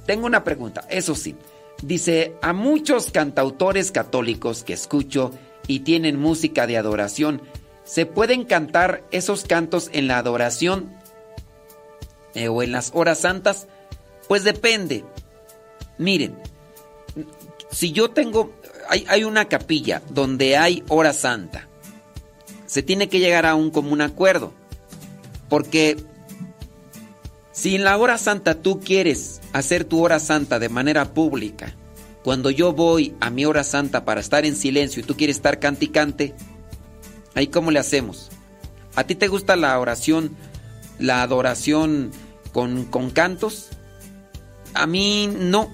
[0.07, 1.37] Tengo una pregunta, eso sí.
[1.83, 5.31] Dice, a muchos cantautores católicos que escucho
[5.69, 7.43] y tienen música de adoración,
[7.85, 10.93] ¿se pueden cantar esos cantos en la adoración
[12.35, 13.69] eh, o en las horas santas?
[14.27, 15.05] Pues depende.
[15.97, 16.37] Miren,
[17.71, 18.53] si yo tengo,
[18.89, 21.69] hay, hay una capilla donde hay hora santa,
[22.67, 24.53] se tiene que llegar a un común acuerdo.
[25.49, 25.97] Porque
[27.53, 31.75] si en la hora santa tú quieres hacer tu hora santa de manera pública,
[32.25, 35.61] cuando yo voy a mi hora santa para estar en silencio y tú quieres estar
[35.61, 36.35] canticante,
[37.35, 38.31] ahí cómo le hacemos.
[38.97, 40.35] ¿A ti te gusta la oración,
[40.99, 42.13] la adoración
[42.53, 43.69] con, con cantos?
[44.73, 45.71] A mí no.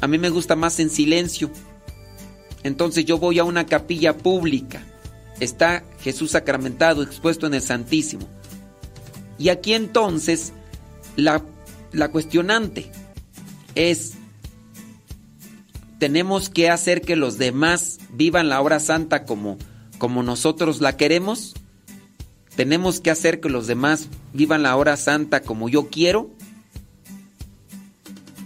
[0.00, 1.50] A mí me gusta más en silencio.
[2.62, 4.84] Entonces yo voy a una capilla pública.
[5.40, 8.26] Está Jesús sacramentado, expuesto en el Santísimo.
[9.38, 10.52] Y aquí entonces
[11.16, 11.42] la,
[11.92, 12.90] la cuestionante
[13.74, 14.14] es,
[15.98, 19.58] ¿tenemos que hacer que los demás vivan la hora santa como,
[19.98, 21.54] como nosotros la queremos?
[22.56, 26.30] ¿Tenemos que hacer que los demás vivan la hora santa como yo quiero?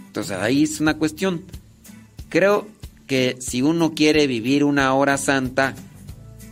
[0.07, 1.45] Entonces ahí es una cuestión.
[2.27, 2.67] Creo
[3.07, 5.75] que si uno quiere vivir una hora santa,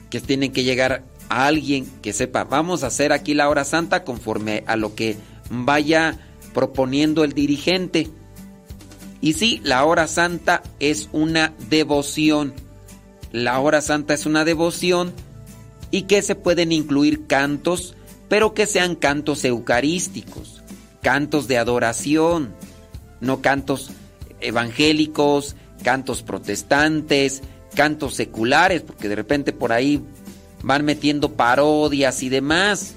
[0.09, 4.03] que tiene que llegar a alguien que sepa, vamos a hacer aquí la hora santa
[4.03, 5.17] conforme a lo que
[5.49, 6.17] vaya
[6.53, 8.09] proponiendo el dirigente.
[9.21, 12.53] Y sí, la hora santa es una devoción.
[13.31, 15.13] La hora santa es una devoción
[15.91, 17.95] y que se pueden incluir cantos,
[18.27, 20.63] pero que sean cantos eucarísticos,
[21.01, 22.53] cantos de adoración,
[23.21, 23.91] no cantos
[24.39, 27.41] evangélicos, cantos protestantes,
[27.75, 30.01] cantos seculares, porque de repente por ahí
[30.63, 32.95] van metiendo parodias y demás.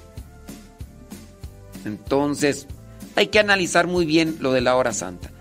[1.85, 2.67] Entonces,
[3.15, 5.31] hay que analizar muy bien lo de la hora santa.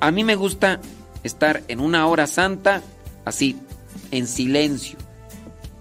[0.00, 0.80] A mí me gusta
[1.22, 2.82] estar en una hora santa
[3.24, 3.56] así,
[4.10, 4.98] en silencio.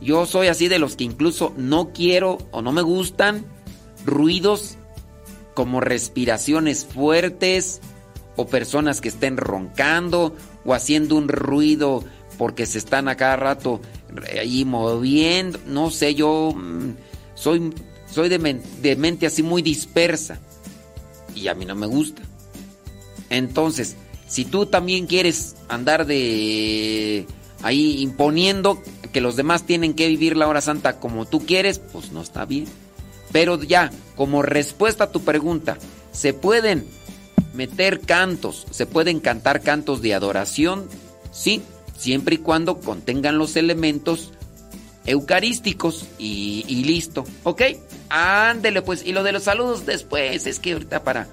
[0.01, 3.45] Yo soy así de los que incluso no quiero o no me gustan
[4.05, 4.77] ruidos
[5.53, 7.81] como respiraciones fuertes
[8.35, 12.03] o personas que estén roncando o haciendo un ruido
[12.37, 13.81] porque se están a cada rato
[14.39, 15.59] ahí moviendo.
[15.65, 16.91] No sé, yo mm,
[17.35, 17.73] soy,
[18.11, 20.39] soy de, mente así muy dispersa
[21.33, 22.21] y a mí no me gusta.
[23.29, 23.95] Entonces,
[24.27, 27.25] si tú también quieres andar de
[27.63, 28.81] ahí imponiendo
[29.11, 32.45] que los demás tienen que vivir la hora santa como tú quieres, pues no está
[32.45, 32.67] bien.
[33.31, 35.77] Pero ya, como respuesta a tu pregunta,
[36.11, 36.85] ¿se pueden
[37.53, 40.87] meter cantos, se pueden cantar cantos de adoración?
[41.31, 41.61] Sí,
[41.97, 44.31] siempre y cuando contengan los elementos
[45.05, 47.61] eucarísticos y, listo, ¿ok?
[48.09, 51.27] Ándele pues, y lo de los saludos después, es que ahorita para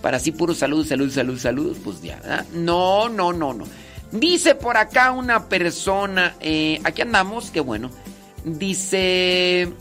[0.00, 2.44] para así puro salud, salud, salud, salud, pues ya.
[2.52, 3.64] No, no, no, no.
[4.12, 7.90] Dice por acá una persona, eh, aquí andamos, qué bueno.
[8.44, 9.72] Dice,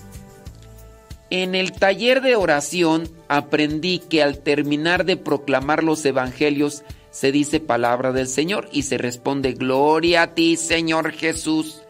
[1.30, 7.60] en el taller de oración aprendí que al terminar de proclamar los evangelios se dice
[7.60, 11.82] palabra del Señor y se responde gloria a ti, Señor Jesús.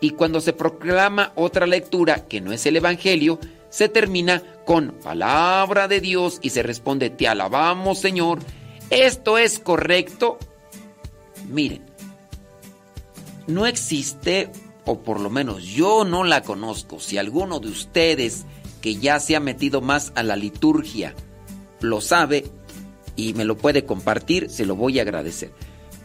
[0.00, 3.38] Y cuando se proclama otra lectura que no es el evangelio,
[3.70, 8.40] se termina con palabra de Dios y se responde, te alabamos Señor.
[8.90, 10.38] ¿Esto es correcto?
[11.48, 11.84] Miren,
[13.46, 14.50] no existe,
[14.84, 18.44] o por lo menos yo no la conozco, si alguno de ustedes
[18.80, 21.14] que ya se ha metido más a la liturgia
[21.82, 22.44] lo sabe
[23.16, 25.52] y me lo puede compartir, se lo voy a agradecer.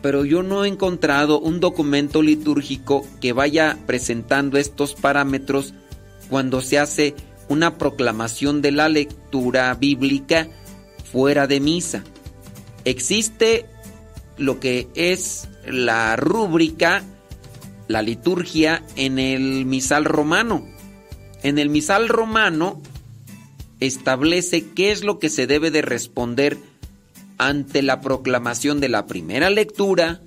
[0.01, 5.73] Pero yo no he encontrado un documento litúrgico que vaya presentando estos parámetros
[6.29, 7.15] cuando se hace
[7.49, 10.47] una proclamación de la lectura bíblica
[11.11, 12.03] fuera de misa.
[12.85, 13.65] Existe
[14.37, 17.03] lo que es la rúbrica,
[17.87, 20.67] la liturgia en el misal romano.
[21.43, 22.81] En el misal romano
[23.79, 26.57] establece qué es lo que se debe de responder
[27.37, 30.21] ante la proclamación de la primera lectura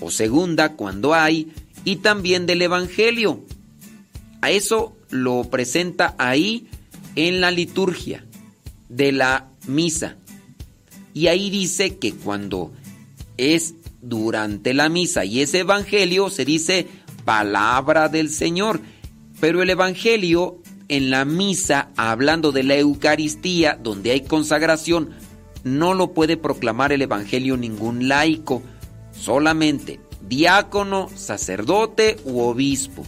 [0.00, 1.52] o segunda cuando hay
[1.84, 3.44] y también del evangelio.
[4.40, 6.68] A eso lo presenta ahí
[7.16, 8.24] en la liturgia
[8.88, 10.16] de la misa.
[11.14, 12.72] Y ahí dice que cuando
[13.36, 16.86] es durante la misa y ese evangelio se dice
[17.24, 18.80] palabra del Señor.
[19.40, 25.10] Pero el evangelio en la misa, hablando de la Eucaristía, donde hay consagración,
[25.64, 28.62] no lo puede proclamar el evangelio ningún laico,
[29.12, 33.04] solamente diácono, sacerdote u obispo.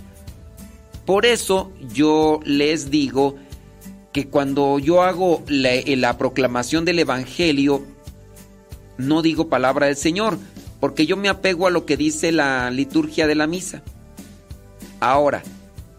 [1.04, 3.36] Por eso yo les digo
[4.12, 7.84] que cuando yo hago la, la proclamación del evangelio,
[8.98, 10.38] no digo palabra del Señor,
[10.80, 13.82] porque yo me apego a lo que dice la liturgia de la misa.
[14.98, 15.42] Ahora,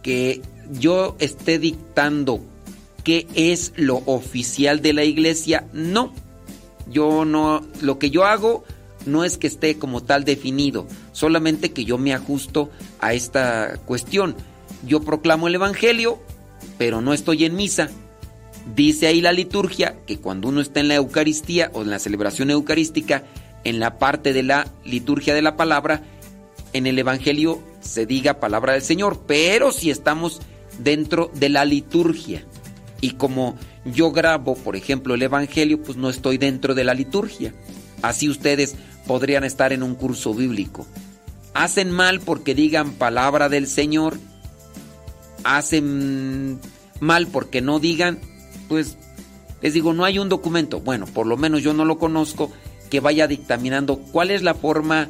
[0.01, 2.41] que yo esté dictando
[3.03, 6.13] qué es lo oficial de la iglesia, no.
[6.89, 8.63] Yo no, lo que yo hago
[9.05, 12.69] no es que esté como tal definido, solamente que yo me ajusto
[12.99, 14.35] a esta cuestión.
[14.85, 16.19] Yo proclamo el Evangelio,
[16.77, 17.89] pero no estoy en misa.
[18.75, 22.51] Dice ahí la liturgia que cuando uno está en la Eucaristía o en la celebración
[22.51, 23.23] eucarística,
[23.63, 26.03] en la parte de la liturgia de la palabra,
[26.73, 30.41] en el Evangelio se diga palabra del Señor, pero si estamos
[30.79, 32.45] dentro de la liturgia.
[33.01, 37.53] Y como yo grabo, por ejemplo, el Evangelio, pues no estoy dentro de la liturgia.
[38.01, 38.75] Así ustedes
[39.07, 40.85] podrían estar en un curso bíblico.
[41.53, 44.17] Hacen mal porque digan palabra del Señor.
[45.43, 46.59] Hacen
[46.99, 48.19] mal porque no digan,
[48.69, 48.97] pues
[49.61, 50.79] les digo, no hay un documento.
[50.79, 52.51] Bueno, por lo menos yo no lo conozco
[52.89, 55.09] que vaya dictaminando cuál es la forma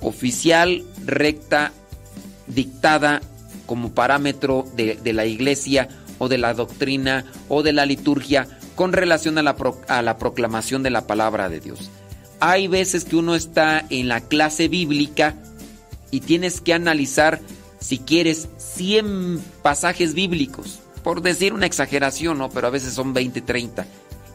[0.00, 1.72] oficial, recta,
[2.48, 3.22] dictada
[3.66, 5.88] como parámetro de, de la iglesia
[6.22, 10.18] o de la doctrina o de la liturgia con relación a la, pro, a la
[10.18, 11.90] proclamación de la palabra de Dios.
[12.38, 15.34] Hay veces que uno está en la clase bíblica
[16.12, 17.40] y tienes que analizar,
[17.80, 20.78] si quieres, 100 pasajes bíblicos.
[21.02, 22.50] Por decir una exageración, ¿no?
[22.50, 23.84] Pero a veces son 20, 30.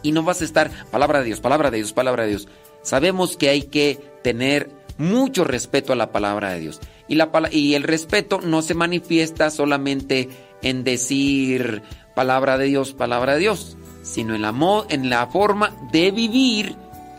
[0.03, 2.49] Y no vas a estar, palabra de Dios, palabra de Dios, palabra de Dios.
[2.81, 6.81] Sabemos que hay que tener mucho respeto a la palabra de Dios.
[7.07, 10.27] Y, la, y el respeto no se manifiesta solamente
[10.61, 11.81] en decir
[12.15, 14.53] palabra de Dios, palabra de Dios, sino en la,
[14.89, 16.75] en la forma de vivir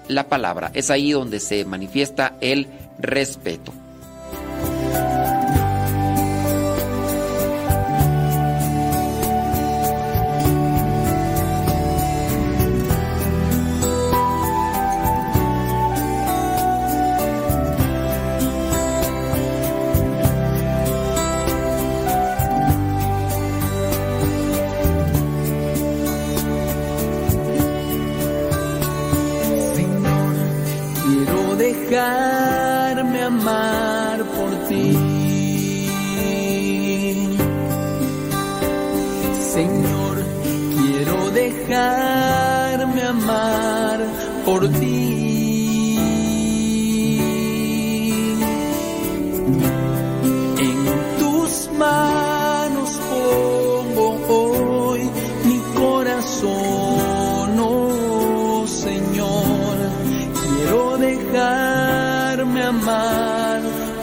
[0.08, 0.70] la palabra.
[0.74, 2.66] Es ahí donde se manifiesta el
[2.98, 3.72] respeto.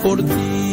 [0.06, 0.65] Por ti.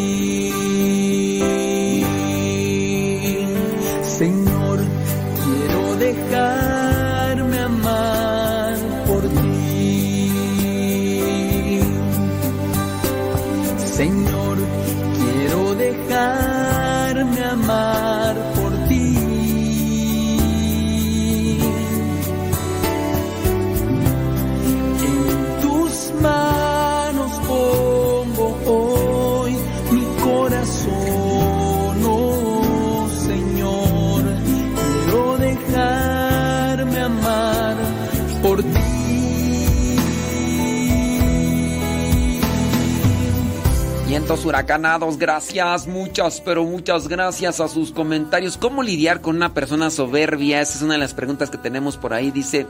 [44.44, 48.56] Huracanados, gracias, muchas, pero muchas gracias a sus comentarios.
[48.56, 50.60] ¿Cómo lidiar con una persona soberbia?
[50.60, 52.30] Esa es una de las preguntas que tenemos por ahí.
[52.30, 52.66] Dice,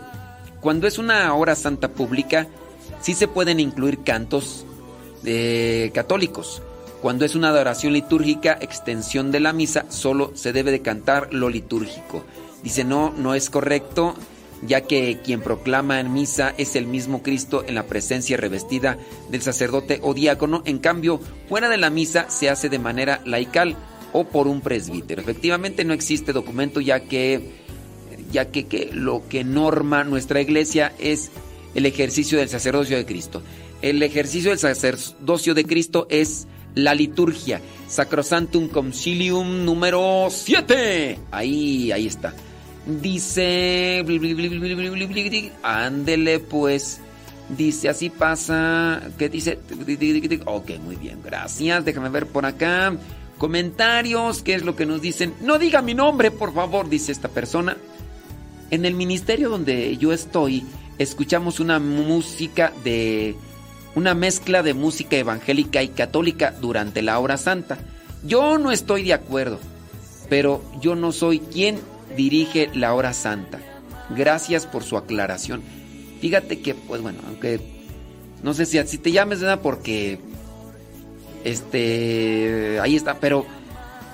[0.60, 2.46] cuando es una hora santa pública,
[3.00, 4.66] sí se pueden incluir cantos
[5.24, 6.62] eh, católicos.
[7.00, 11.48] Cuando es una adoración litúrgica, extensión de la misa, solo se debe de cantar lo
[11.48, 12.24] litúrgico.
[12.62, 14.14] Dice, no, no es correcto,
[14.66, 18.96] ya que quien proclama en misa es el mismo Cristo en la presencia revestida
[19.30, 20.62] del sacerdote o diácono.
[20.64, 23.76] En cambio, fuera de la misa se hace de manera laical
[24.12, 25.20] o por un presbítero.
[25.20, 27.50] Efectivamente no existe documento ya que,
[28.30, 31.30] ya que, lo que norma nuestra iglesia es
[31.74, 33.42] el ejercicio del sacerdocio de Cristo.
[33.80, 37.60] El ejercicio del sacerdocio de Cristo es la liturgia.
[37.88, 41.18] Sacrosantum Concilium número 7.
[41.32, 42.34] Ahí, ahí está.
[42.86, 44.04] Dice.
[45.62, 47.00] Ándele pues.
[47.56, 49.02] Dice, así pasa.
[49.18, 49.58] ¿Qué dice?
[50.46, 51.84] Ok, muy bien, gracias.
[51.84, 52.96] Déjame ver por acá.
[53.38, 55.34] Comentarios, ¿qué es lo que nos dicen?
[55.40, 57.76] No diga mi nombre, por favor, dice esta persona.
[58.70, 60.64] En el ministerio donde yo estoy,
[60.98, 63.36] escuchamos una música de.
[63.94, 67.76] Una mezcla de música evangélica y católica durante la hora santa.
[68.24, 69.58] Yo no estoy de acuerdo,
[70.30, 71.78] pero yo no soy quien
[72.12, 73.60] dirige la hora santa.
[74.10, 75.62] Gracias por su aclaración.
[76.20, 77.60] Fíjate que, pues bueno, aunque
[78.42, 79.60] no sé si así te llames, ¿verdad?
[79.62, 80.18] Porque,
[81.44, 83.46] este, ahí está, pero,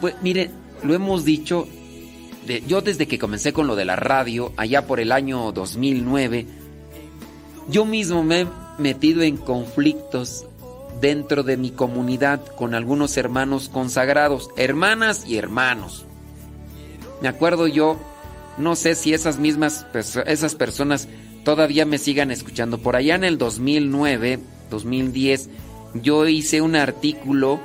[0.00, 0.50] pues mire,
[0.82, 1.66] lo hemos dicho,
[2.66, 6.46] yo desde que comencé con lo de la radio, allá por el año 2009,
[7.68, 8.46] yo mismo me he
[8.78, 10.46] metido en conflictos
[11.00, 16.07] dentro de mi comunidad con algunos hermanos consagrados, hermanas y hermanos.
[17.20, 17.98] Me acuerdo yo,
[18.58, 19.86] no sé si esas mismas
[20.26, 21.08] esas personas
[21.44, 22.78] todavía me sigan escuchando.
[22.78, 24.40] Por allá en el 2009,
[24.70, 25.48] 2010,
[25.94, 27.60] yo hice un artículo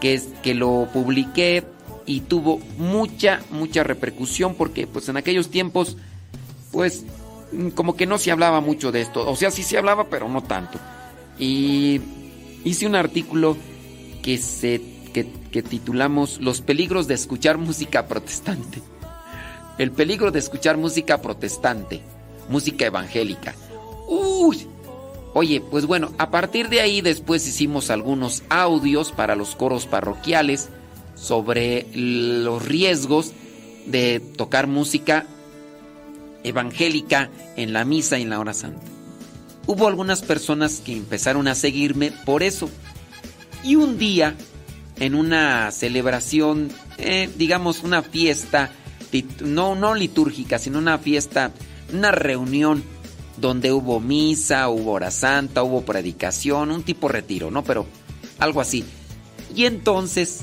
[0.00, 1.64] que, que lo publiqué
[2.06, 5.96] y tuvo mucha, mucha repercusión porque pues en aquellos tiempos,
[6.72, 7.04] pues
[7.74, 9.28] como que no se hablaba mucho de esto.
[9.28, 10.78] O sea, sí se hablaba, pero no tanto.
[11.38, 12.00] Y
[12.64, 13.56] hice un artículo
[14.22, 14.80] que se
[15.12, 18.82] que, que titulamos Los peligros de escuchar música protestante.
[19.78, 22.02] El peligro de escuchar música protestante
[22.48, 23.54] música evangélica.
[24.08, 24.66] Uy.
[25.34, 30.68] Oye, pues bueno, a partir de ahí después hicimos algunos audios para los coros parroquiales
[31.14, 33.32] sobre los riesgos
[33.86, 35.26] de tocar música
[36.44, 38.86] evangélica en la misa y en la hora santa.
[39.66, 42.70] Hubo algunas personas que empezaron a seguirme por eso.
[43.62, 44.34] Y un día,
[45.00, 48.70] en una celebración, eh, digamos una fiesta,
[49.40, 51.52] no, no litúrgica, sino una fiesta
[51.92, 52.82] una reunión
[53.36, 57.62] donde hubo misa, hubo hora santa, hubo predicación, un tipo retiro, ¿no?
[57.64, 57.86] Pero
[58.38, 58.84] algo así.
[59.54, 60.40] Y entonces,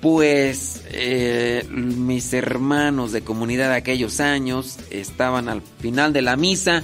[0.00, 6.82] pues eh, mis hermanos de comunidad de aquellos años estaban al final de la misa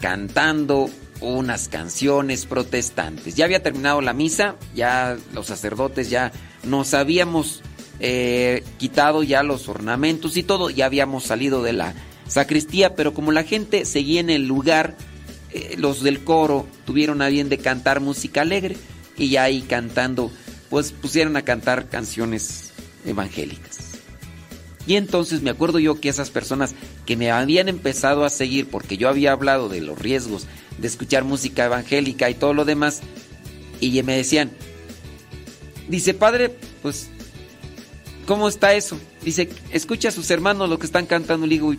[0.00, 0.88] cantando
[1.20, 3.34] unas canciones protestantes.
[3.34, 6.32] Ya había terminado la misa, ya los sacerdotes ya
[6.64, 7.62] nos habíamos
[8.00, 11.94] eh, quitado ya los ornamentos y todo, ya habíamos salido de la
[12.28, 14.96] sacristía, pero como la gente seguía en el lugar,
[15.50, 18.76] eh, los del coro tuvieron a bien de cantar música alegre
[19.16, 20.30] y ya ahí cantando,
[20.68, 22.72] pues pusieron a cantar canciones
[23.04, 23.78] evangélicas.
[24.86, 26.74] Y entonces me acuerdo yo que esas personas
[27.04, 30.46] que me habían empezado a seguir porque yo había hablado de los riesgos
[30.78, 33.00] de escuchar música evangélica y todo lo demás,
[33.80, 34.50] y me decían,
[35.88, 37.08] dice padre, pues,
[38.26, 38.98] ¿cómo está eso?
[39.22, 41.46] Dice, escucha a sus hermanos lo que están cantando.
[41.46, 41.74] Le digo,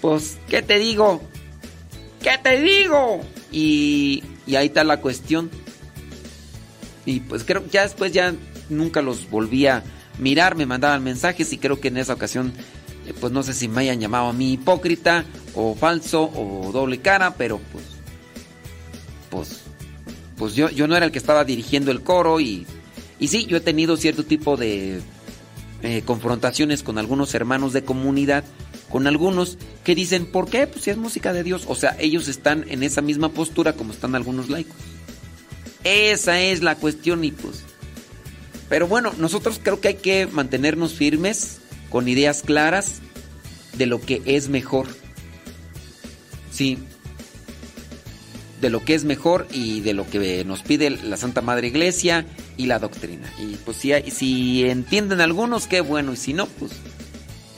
[0.00, 1.22] pues, ¿qué te digo?
[2.22, 3.20] ¿Qué te digo?
[3.52, 5.50] Y, ahí está la cuestión.
[7.06, 8.34] Y pues creo que ya después ya
[8.70, 9.82] nunca los volví a
[10.18, 12.54] mirar, me mandaban mensajes y creo que en esa ocasión,
[13.12, 15.24] pues no sé si me hayan llamado a mí hipócrita
[15.54, 17.84] o falso o doble cara, pero pues,
[19.30, 19.60] pues,
[20.36, 22.66] pues yo, yo no era el que estaba dirigiendo el coro y,
[23.18, 25.00] y sí, yo he tenido cierto tipo de
[25.82, 28.44] eh, confrontaciones con algunos hermanos de comunidad
[28.94, 30.68] con algunos que dicen, ¿por qué?
[30.68, 31.64] Pues si es música de Dios.
[31.66, 34.76] O sea, ellos están en esa misma postura como están algunos laicos.
[35.82, 37.64] Esa es la cuestión y pues...
[38.68, 41.58] Pero bueno, nosotros creo que hay que mantenernos firmes,
[41.94, 43.02] con ideas claras
[43.74, 44.88] de lo que es mejor.
[46.50, 46.76] Sí,
[48.60, 52.26] de lo que es mejor y de lo que nos pide la Santa Madre Iglesia
[52.56, 53.32] y la doctrina.
[53.38, 56.72] Y pues si, si entienden algunos, qué bueno, y si no, pues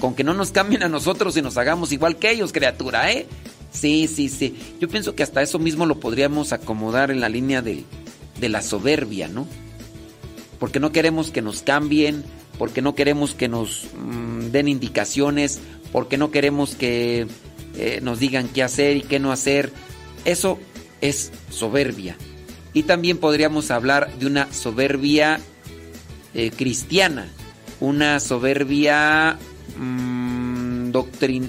[0.00, 3.26] con que no nos cambien a nosotros y nos hagamos igual que ellos, criatura, ¿eh?
[3.72, 4.54] Sí, sí, sí.
[4.78, 7.84] Yo pienso que hasta eso mismo lo podríamos acomodar en la línea de,
[8.38, 9.48] de la soberbia, ¿no?
[10.60, 12.22] Porque no queremos que nos cambien,
[12.58, 15.60] porque no queremos que nos mm, den indicaciones,
[15.92, 17.26] porque no queremos que
[17.76, 19.72] eh, nos digan qué hacer y qué no hacer.
[20.24, 20.58] Eso
[21.00, 22.16] es soberbia.
[22.72, 25.40] Y también podríamos hablar de una soberbia
[26.34, 27.28] eh, cristiana,
[27.80, 29.38] una soberbia
[29.78, 30.36] mmm,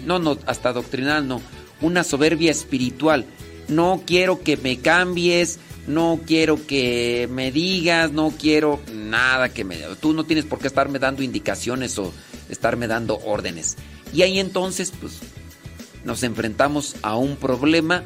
[0.06, 1.42] no, no, hasta doctrinal no,
[1.82, 3.26] una soberbia espiritual.
[3.68, 9.78] No quiero que me cambies, no quiero que me digas, no quiero nada que me...
[10.02, 12.14] Tú no tienes por qué estarme dando indicaciones o
[12.50, 13.78] estarme dando órdenes.
[14.14, 15.20] Y ahí entonces, pues,
[16.04, 18.04] nos enfrentamos a un problema,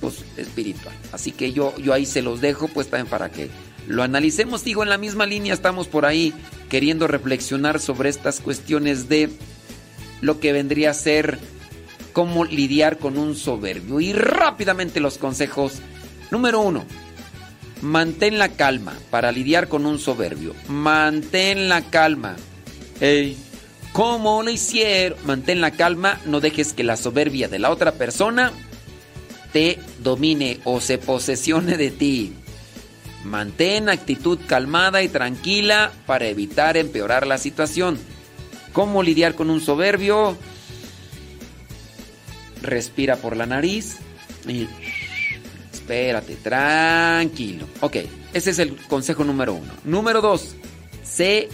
[0.00, 0.94] pues, espiritual.
[1.12, 3.48] Así que yo, yo ahí se los dejo, pues, también para que
[3.86, 4.62] lo analicemos.
[4.62, 6.34] Digo, en la misma línea estamos por ahí
[6.68, 9.30] queriendo reflexionar sobre estas cuestiones de
[10.20, 11.38] lo que vendría a ser
[12.12, 14.00] cómo lidiar con un soberbio.
[14.00, 15.80] Y rápidamente los consejos.
[16.30, 16.84] Número uno,
[17.82, 20.54] mantén la calma para lidiar con un soberbio.
[20.68, 22.36] Mantén la calma.
[23.00, 23.36] Ey,
[23.92, 25.18] ¿Cómo lo hicieron?
[25.24, 28.52] Mantén la calma, no dejes que la soberbia de la otra persona
[29.52, 32.32] te domine o se posesione de ti.
[33.24, 37.98] Mantén actitud calmada y tranquila para evitar empeorar la situación.
[38.72, 40.36] ¿Cómo lidiar con un soberbio?
[42.62, 43.96] Respira por la nariz
[44.46, 44.68] y
[45.88, 47.66] espérate, tranquilo.
[47.80, 47.96] Ok,
[48.34, 49.72] ese es el consejo número uno.
[49.84, 50.54] Número dos,
[51.02, 51.48] sé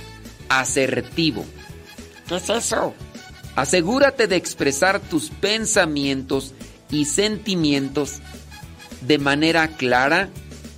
[0.49, 1.45] asertivo.
[2.29, 2.95] ¿Qué es eso?
[3.55, 6.53] Asegúrate de expresar tus pensamientos
[6.91, 8.19] y sentimientos
[9.03, 10.31] de manera clara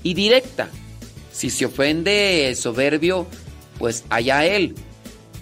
[0.03, 0.69] y directa.
[1.33, 3.27] Si se ofende el soberbio,
[3.79, 4.75] pues allá él.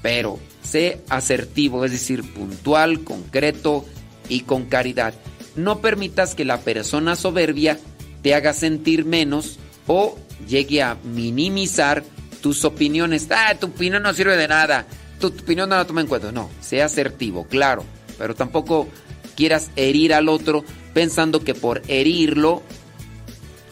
[0.03, 3.85] Pero sé asertivo, es decir, puntual, concreto
[4.29, 5.15] y con caridad.
[5.57, 7.79] No permitas que la persona soberbia
[8.25, 12.03] te haga sentir menos o llegue a minimizar
[12.41, 13.29] tus opiniones.
[13.31, 14.87] Ah, tu opinión no sirve de nada.
[15.21, 16.33] Tu, opinión no la toma en cuenta.
[16.33, 17.85] No, sea asertivo, claro.
[18.17, 18.89] Pero tampoco
[19.37, 22.63] quieras herir al otro pensando que por herirlo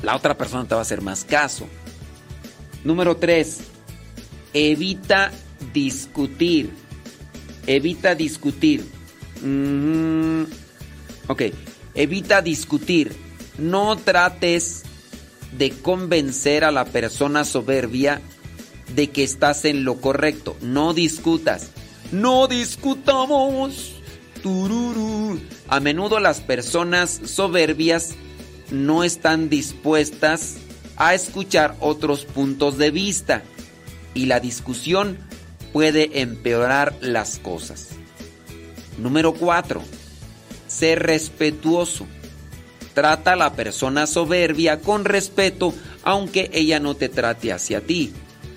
[0.02, 1.66] la otra persona te va a hacer más caso.
[2.84, 3.58] Número 3.
[4.52, 5.32] Evita
[5.72, 6.68] discutir.
[7.66, 8.84] Evita discutir.
[9.42, 10.42] Mm,
[11.28, 11.42] ok.
[11.94, 13.21] Evita discutir.
[13.58, 14.82] No trates
[15.56, 18.20] de convencer a la persona soberbia
[18.94, 20.56] de que estás en lo correcto.
[20.60, 21.70] No discutas.
[22.10, 23.94] No discutamos.
[24.42, 25.40] Tururú.
[25.68, 28.14] A menudo las personas soberbias
[28.70, 30.56] no están dispuestas
[30.96, 33.42] a escuchar otros puntos de vista
[34.14, 35.18] y la discusión
[35.72, 37.90] puede empeorar las cosas.
[38.98, 39.82] Número 4.
[40.66, 42.06] Ser respetuoso.
[42.94, 45.72] Trata a la persona soberbia con respeto
[46.02, 48.12] aunque ella no te trate hacia ti,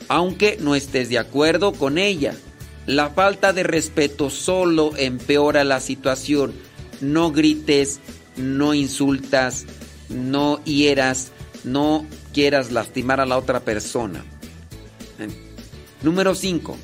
[0.08, 2.34] aunque no estés de acuerdo con ella.
[2.86, 6.54] La falta de respeto solo empeora la situación.
[7.02, 8.00] No grites,
[8.38, 9.66] no insultas,
[10.10, 11.32] no hieras,
[11.64, 14.24] no quieras lastimar a la otra persona.
[16.04, 16.78] Número 5.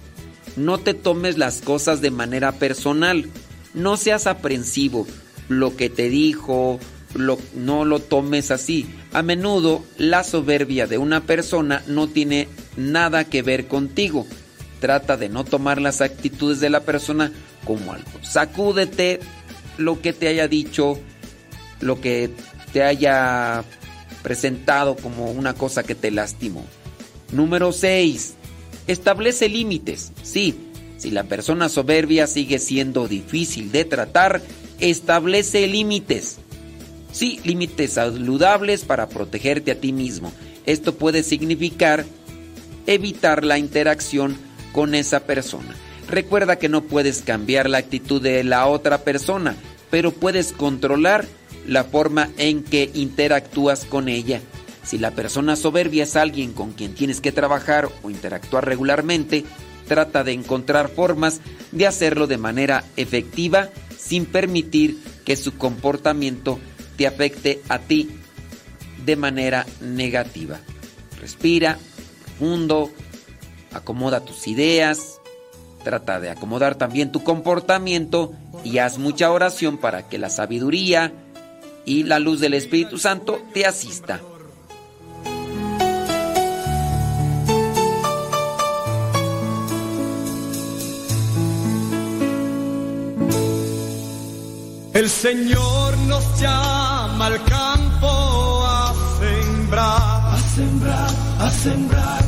[0.57, 3.29] No te tomes las cosas de manera personal.
[3.73, 5.05] No seas aprensivo.
[5.47, 6.79] Lo que te dijo,
[7.13, 8.87] lo, no lo tomes así.
[9.13, 14.25] A menudo la soberbia de una persona no tiene nada que ver contigo.
[14.79, 17.31] Trata de no tomar las actitudes de la persona
[17.65, 18.11] como algo.
[18.21, 19.19] Sacúdete
[19.77, 20.97] lo que te haya dicho,
[21.79, 22.31] lo que
[22.73, 23.63] te haya
[24.23, 26.65] presentado como una cosa que te lastimó.
[27.31, 28.33] Número 6.
[28.87, 30.11] Establece límites.
[30.23, 30.55] Sí,
[30.97, 34.41] si la persona soberbia sigue siendo difícil de tratar,
[34.79, 36.37] establece límites.
[37.11, 40.31] Sí, límites saludables para protegerte a ti mismo.
[40.65, 42.05] Esto puede significar
[42.87, 44.37] evitar la interacción
[44.71, 45.75] con esa persona.
[46.07, 49.55] Recuerda que no puedes cambiar la actitud de la otra persona,
[49.89, 51.25] pero puedes controlar
[51.67, 54.41] la forma en que interactúas con ella.
[54.83, 59.45] Si la persona soberbia es alguien con quien tienes que trabajar o interactuar regularmente,
[59.87, 61.41] trata de encontrar formas
[61.71, 66.59] de hacerlo de manera efectiva sin permitir que su comportamiento
[67.01, 68.11] te afecte a ti
[69.03, 70.59] de manera negativa.
[71.19, 71.79] Respira
[72.23, 72.91] profundo,
[73.73, 75.19] acomoda tus ideas,
[75.83, 81.11] trata de acomodar también tu comportamiento y haz mucha oración para que la sabiduría
[81.85, 84.21] y la luz del Espíritu Santo te asista.
[95.01, 102.23] El Señor nos llama al campo a sembrar, a sembrar, a sembrar.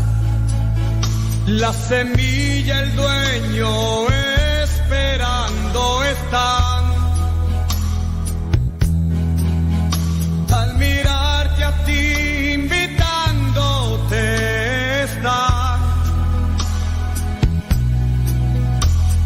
[1.46, 4.10] La semilla el dueño
[4.64, 6.80] esperando está.
[10.52, 14.24] Al mirarte a ti invitándote
[15.04, 15.78] está.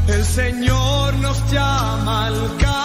[0.10, 2.77] El Señor nos llama al campo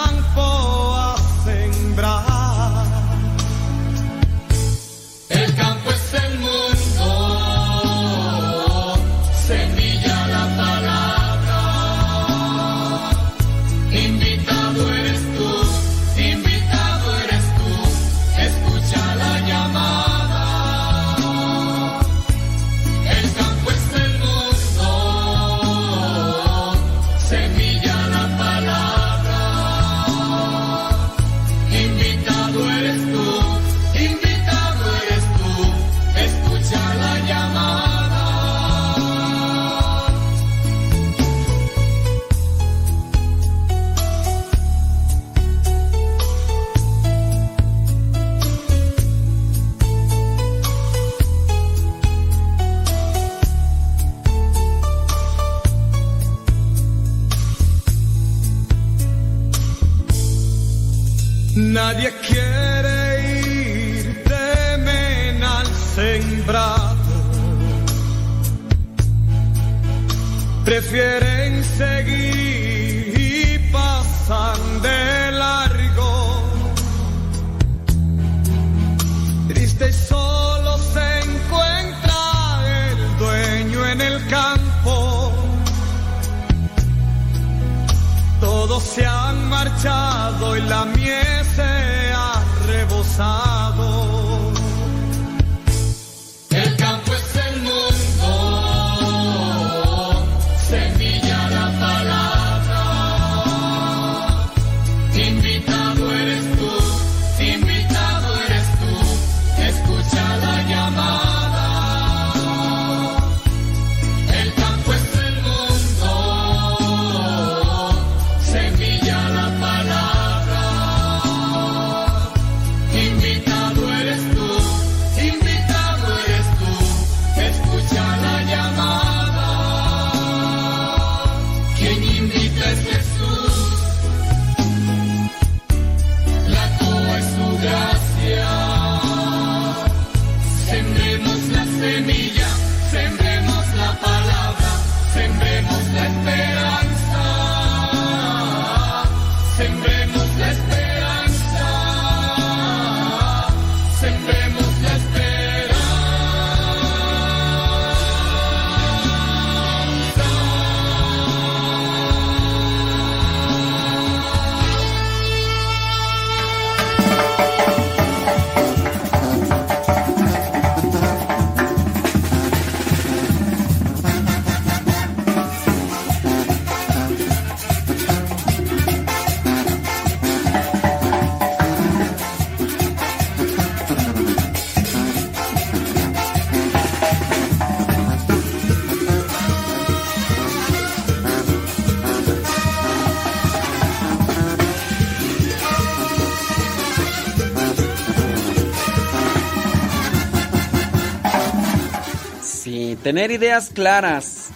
[203.13, 204.49] tener ideas claras.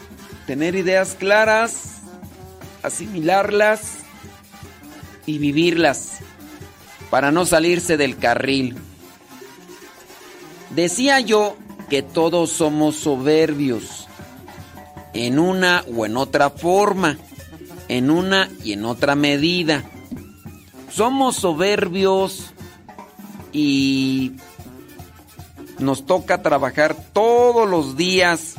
[0.47, 2.01] Tener ideas claras,
[2.81, 3.97] asimilarlas
[5.27, 6.21] y vivirlas
[7.11, 8.75] para no salirse del carril.
[10.71, 11.55] Decía yo
[11.87, 14.07] que todos somos soberbios
[15.13, 17.19] en una o en otra forma,
[17.89, 19.83] en una y en otra medida.
[20.89, 22.53] Somos soberbios
[23.53, 24.31] y
[25.79, 28.55] nos toca trabajar todos los días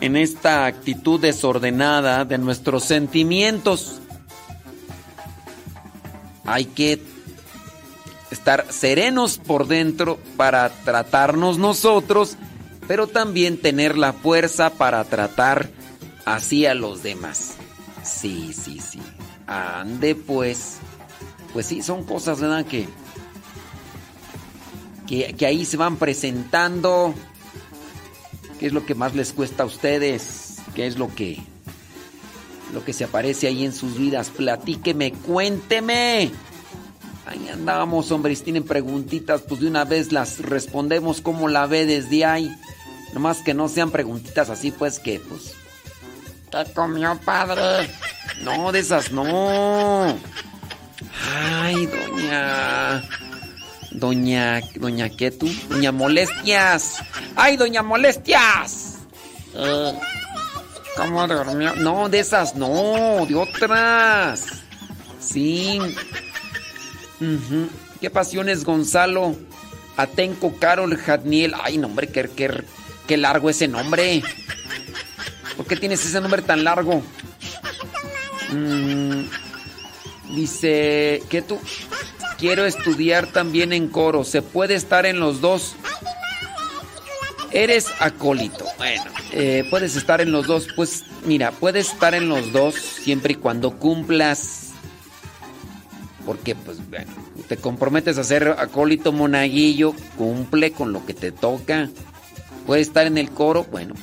[0.00, 4.00] en esta actitud desordenada de nuestros sentimientos.
[6.44, 7.02] Hay que
[8.30, 12.36] estar serenos por dentro para tratarnos nosotros,
[12.86, 15.70] pero también tener la fuerza para tratar
[16.24, 17.54] así a los demás.
[18.02, 19.00] Sí, sí, sí.
[19.46, 20.76] Ande pues.
[21.52, 22.64] Pues sí, son cosas, ¿verdad?
[22.66, 22.88] Que,
[25.08, 27.14] que, ahí se van presentando.
[28.60, 30.56] ¿Qué es lo que más les cuesta a ustedes?
[30.74, 31.40] ¿Qué es lo que
[32.74, 34.30] lo que se aparece ahí en sus vidas?
[34.30, 36.30] Platíqueme, cuénteme.
[37.26, 41.86] Ahí andamos, hombre, si tienen preguntitas, pues de una vez las respondemos como la ve
[41.86, 42.54] desde ahí.
[43.14, 45.54] Nomás que no sean preguntitas así, pues que, pues.
[46.50, 47.90] ¿Qué comió, padre?
[48.42, 50.18] No, de esas no.
[51.24, 53.02] Ay, doña.
[53.90, 54.60] Doña.
[54.74, 55.48] ¿Doña qué tú?
[55.68, 56.96] Doña Molestias.
[57.36, 58.98] ¡Ay, doña Molestias!
[59.54, 59.92] Eh,
[60.96, 61.74] ¿Cómo durmió?
[61.76, 64.46] No, de esas no, de otras.
[65.20, 65.78] Sí.
[68.00, 69.36] ¿Qué pasiones, Gonzalo?
[69.96, 71.54] Atenco, Carol, Jadniel.
[71.62, 72.62] Ay, nombre, qué, qué,
[73.06, 74.22] qué largo ese nombre.
[75.56, 77.02] ¿Por qué tienes ese nombre tan largo?
[78.52, 79.24] Mm,
[80.34, 81.58] dice, ¿qué tú?
[82.38, 84.22] Quiero estudiar también en coro.
[84.22, 85.74] ¿Se puede estar en los dos?
[87.50, 88.64] Eres acólito.
[88.76, 90.68] Bueno, eh, puedes estar en los dos.
[90.76, 94.66] Pues mira, puedes estar en los dos siempre y cuando cumplas.
[96.24, 97.10] Porque, pues, bueno,
[97.48, 101.88] te comprometes a ser acólito monaguillo, cumple con lo que te toca.
[102.66, 103.94] Puedes estar en el coro, bueno,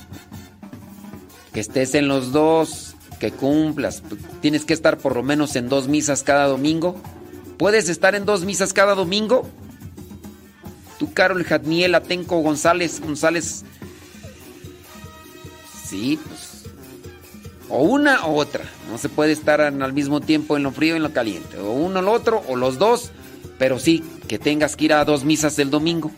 [1.53, 4.01] que estés en los dos, que cumplas.
[4.41, 6.99] Tienes que estar por lo menos en dos misas cada domingo.
[7.58, 9.48] ¿Puedes estar en dos misas cada domingo?
[11.00, 13.64] Tú, Carol Jadniel, Atenco, González, González.
[15.85, 16.64] Sí, pues.
[17.69, 18.64] O una o otra.
[18.90, 21.58] No se puede estar al mismo tiempo en lo frío y en lo caliente.
[21.59, 23.11] O uno lo otro, o los dos,
[23.58, 26.11] Pero sí, que tengas que ir a dos misas el domingo.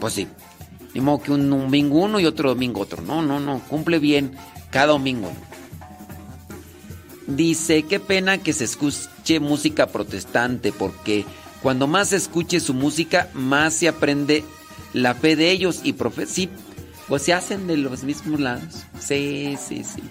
[0.00, 0.26] Pues sí.
[0.92, 3.02] Ni modo que un domingo uno y otro domingo otro.
[3.02, 3.60] No, no, no.
[3.68, 4.36] Cumple bien
[4.70, 5.30] cada domingo.
[7.26, 11.24] Dice, qué pena que se escuche música protestante, porque
[11.62, 14.44] cuando más se escuche su música, más se aprende
[14.92, 16.48] la fe de ellos y profe sí,
[17.08, 18.84] pues se hacen de los mismos lados.
[18.98, 20.02] Sí, sí, sí.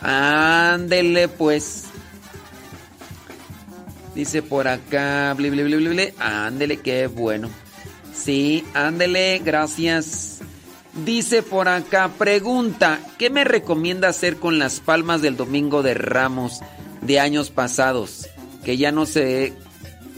[0.00, 1.84] Ándele pues.
[4.14, 6.12] Dice por acá, bli, bli, bli.
[6.18, 7.48] Ándele, qué bueno.
[8.12, 10.40] Sí, ándele, gracias.
[10.94, 16.60] Dice por acá, pregunta, ¿qué me recomienda hacer con las palmas del domingo de Ramos
[17.00, 18.28] de años pasados?
[18.64, 19.54] Que ya no sé,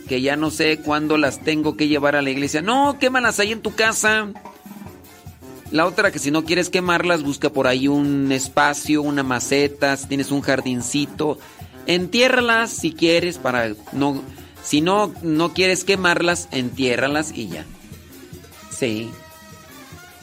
[0.09, 2.63] que ya no sé cuándo las tengo que llevar a la iglesia.
[2.63, 4.31] No, quémalas ahí en tu casa.
[5.71, 10.07] La otra que si no quieres quemarlas, busca por ahí un espacio, una maceta, si
[10.07, 11.39] tienes un jardincito,
[11.87, 14.23] entiérralas si quieres para no
[14.63, 17.67] si no no quieres quemarlas, entiérralas y ya.
[18.71, 19.11] Sí.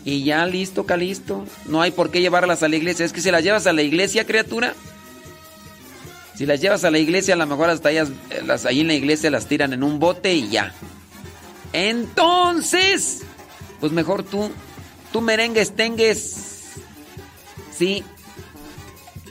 [0.06, 1.46] Y ya listo, calisto.
[1.66, 3.06] No hay por qué llevarlas a la iglesia.
[3.06, 4.74] Es que si las llevas a la iglesia, criatura.
[6.36, 8.10] Si las llevas a la iglesia, a lo mejor hasta ellas,
[8.46, 10.74] las ahí en la iglesia las tiran en un bote y ya.
[11.74, 13.24] Entonces,
[13.80, 14.50] pues mejor tú,
[15.12, 16.70] tú merengues, tengues.
[17.76, 18.04] Sí.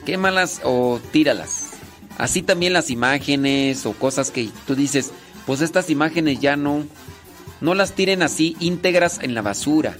[0.05, 1.69] Quémalas o tíralas.
[2.17, 5.11] Así también las imágenes o cosas que tú dices,
[5.45, 6.85] pues estas imágenes ya no,
[7.61, 9.97] no las tiren así íntegras en la basura.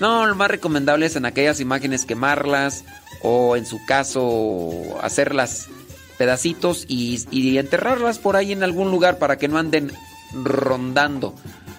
[0.00, 2.84] No, lo más recomendable es en aquellas imágenes quemarlas
[3.22, 5.68] o en su caso hacerlas
[6.16, 9.92] pedacitos y, y, enterrarlas por ahí en algún lugar para que no anden
[10.32, 11.34] rondando.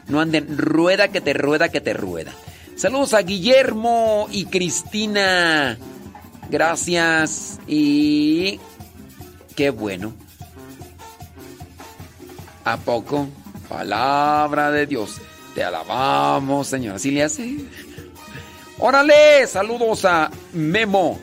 [0.07, 2.31] No anden rueda que te rueda que te rueda.
[2.75, 5.77] Saludos a Guillermo y Cristina.
[6.49, 8.59] Gracias y
[9.55, 10.13] qué bueno.
[12.65, 13.29] ¿A poco?
[13.67, 15.17] Palabra de Dios.
[15.55, 16.95] Te alabamos, Señor.
[16.95, 17.67] Así.
[18.83, 21.19] Órale, saludos a Memo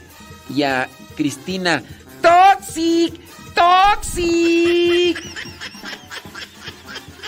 [0.48, 1.82] y a Cristina.
[2.22, 3.20] Toxic,
[3.52, 5.20] Toxic.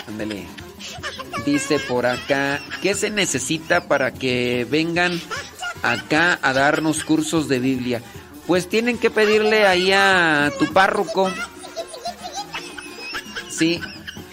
[0.07, 0.47] Ándale.
[1.45, 5.19] Dice por acá, ¿qué se necesita para que vengan
[5.83, 8.01] acá a darnos cursos de Biblia?
[8.47, 11.29] Pues tienen que pedirle ahí a tu párroco.
[13.49, 13.81] Sí,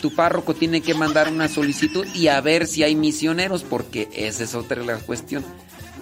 [0.01, 4.44] tu párroco tiene que mandar una solicitud y a ver si hay misioneros, porque esa
[4.44, 5.44] es otra la cuestión.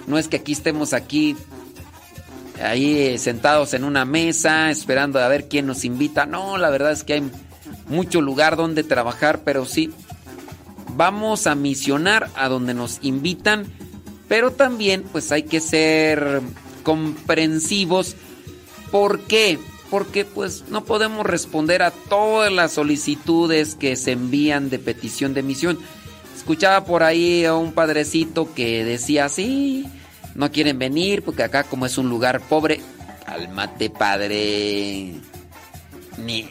[0.07, 1.37] No es que aquí estemos aquí
[2.63, 6.27] ahí sentados en una mesa esperando a ver quién nos invita.
[6.27, 7.31] No, la verdad es que hay
[7.89, 9.91] mucho lugar donde trabajar, pero sí
[10.97, 13.67] vamos a misionar a donde nos invitan,
[14.29, 16.41] pero también pues hay que ser
[16.83, 18.17] comprensivos.
[18.91, 19.59] ¿Por qué?
[19.91, 25.43] Porque pues no podemos responder a todas las solicitudes que se envían de petición de
[25.43, 25.79] misión.
[26.47, 29.85] Escuchaba por ahí a un padrecito que decía, sí,
[30.37, 32.81] no quieren venir porque acá como es un lugar pobre,
[33.25, 35.15] cálmate padre.
[36.19, 36.49] Ni,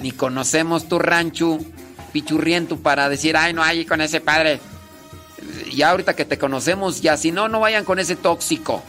[0.00, 1.58] ni conocemos tu rancho,
[2.12, 4.60] pichurriento, para decir, ay, no hay con ese padre.
[5.74, 8.82] Ya ahorita que te conocemos, ya si no, no vayan con ese tóxico.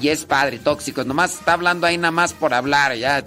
[0.00, 1.04] Y es padre, tóxico.
[1.04, 3.24] Nomás está hablando ahí nada más por hablar, ya.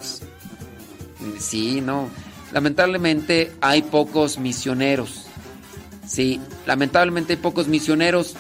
[1.40, 2.10] Sí, no.
[2.52, 5.25] Lamentablemente hay pocos misioneros.
[6.08, 8.36] Sí, lamentablemente hay pocos misioneros.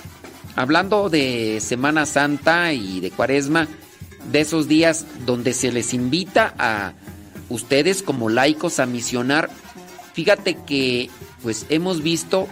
[0.55, 3.67] Hablando de Semana Santa y de Cuaresma,
[4.31, 6.93] de esos días donde se les invita a
[7.49, 9.49] ustedes como laicos a misionar,
[10.13, 11.09] fíjate que
[11.43, 12.47] pues hemos visto,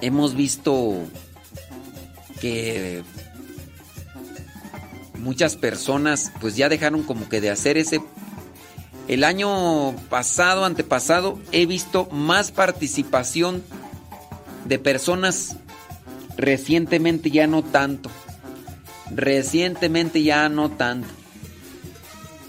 [0.00, 1.04] hemos visto
[2.40, 3.02] que
[5.18, 8.00] muchas personas pues ya dejaron como que de hacer ese...
[9.06, 13.62] El año pasado, antepasado, he visto más participación
[14.64, 15.56] de personas
[16.36, 18.10] recientemente ya no tanto.
[19.10, 21.08] Recientemente ya no tanto.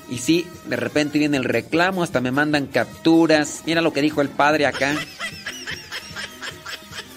[0.10, 3.64] Y sí, de repente viene el reclamo, hasta me mandan capturas.
[3.66, 4.96] Mira lo que dijo el padre acá.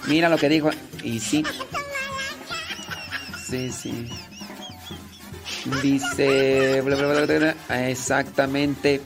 [0.06, 0.70] Mira lo que dijo.
[1.04, 1.44] Y sí.
[3.48, 4.08] Sí, sí.
[5.82, 6.82] Dice...
[7.68, 9.02] Exactamente.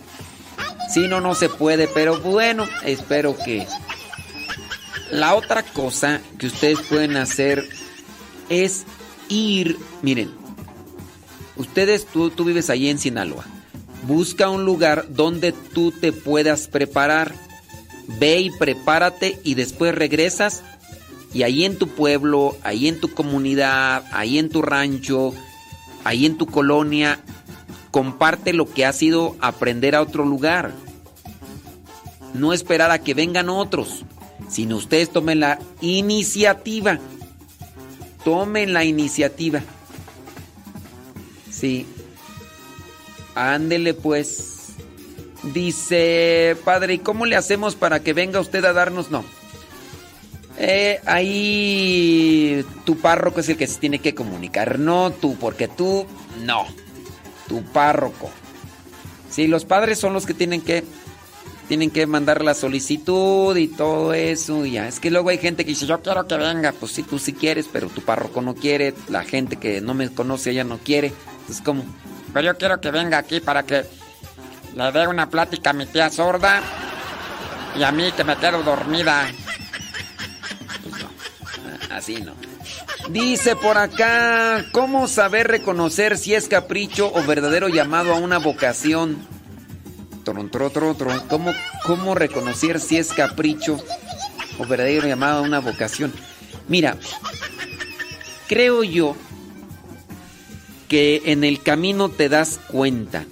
[0.93, 3.67] Sí, no, no se puede, pero bueno, espero que...
[5.13, 7.69] La otra cosa que ustedes pueden hacer
[8.49, 8.87] es
[9.29, 10.31] ir, miren,
[11.57, 13.45] ustedes, tú, tú vives allí en Sinaloa,
[14.07, 17.35] busca un lugar donde tú te puedas preparar,
[18.19, 20.63] ve y prepárate y después regresas.
[21.35, 25.35] Y ahí en tu pueblo, ahí en tu comunidad, ahí en tu rancho,
[26.05, 27.21] ahí en tu colonia,
[27.91, 30.73] comparte lo que has ido a aprender a otro lugar.
[32.33, 34.07] no esperar a que vengan otros,
[34.49, 36.99] sino ustedes tomen la iniciativa.
[38.25, 39.63] Tomen la iniciativa.
[41.51, 41.87] Sí.
[43.35, 44.49] Ándele pues.
[45.55, 49.11] Dice, padre, ¿y cómo le hacemos para que venga usted a darnos?
[49.11, 49.25] No.
[50.59, 56.07] Eh, ahí tu párroco es el que se tiene que comunicar, no tú, porque tú,
[56.45, 56.67] no.
[57.49, 58.31] Tu párroco.
[59.31, 60.85] Sí, los padres son los que tienen que
[61.73, 64.67] tienen que mandar la solicitud y todo eso.
[64.67, 66.71] Y ya, es que luego hay gente que dice, yo quiero que venga.
[66.73, 68.93] Pues sí, tú sí quieres, pero tu párroco no quiere.
[69.09, 71.15] La gente que no me conoce, ella no quiere.
[71.49, 71.83] Es como,
[72.35, 73.87] Pero yo quiero que venga aquí para que
[74.77, 76.61] le dé una plática a mi tía sorda
[77.75, 79.31] y a mí que me quedo dormida.
[81.91, 82.35] así no.
[83.09, 89.27] Dice por acá, ¿cómo saber reconocer si es capricho o verdadero llamado a una vocación?
[90.25, 91.21] Tron, tron, tron, tron.
[91.29, 91.53] ¿Cómo,
[91.85, 93.79] ¿Cómo reconocer si es capricho
[94.59, 96.13] o verdadero llamado a una vocación?
[96.69, 96.97] Mira,
[98.49, 99.17] creo yo
[100.89, 103.25] que en el camino te das cuenta.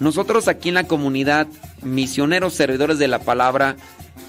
[0.00, 1.46] Nosotros aquí en la comunidad,
[1.82, 3.76] misioneros servidores de la palabra,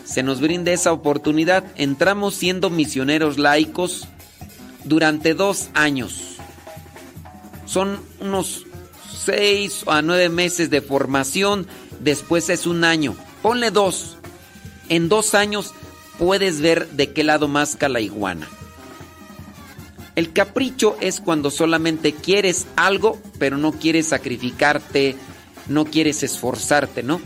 [0.06, 1.66] se nos brinda esa oportunidad.
[1.76, 4.08] Entramos siendo misioneros laicos
[4.84, 6.38] durante dos años.
[7.66, 8.67] Son unos
[9.18, 11.68] seis a nueve meses de formación,
[12.00, 13.16] después es un año.
[13.42, 14.18] Ponle dos.
[14.90, 15.74] En dos años
[16.18, 18.48] puedes ver de qué lado masca la iguana.
[20.16, 25.16] El capricho es cuando solamente quieres algo, pero no quieres sacrificarte,
[25.68, 27.22] no quieres esforzarte, ¿no?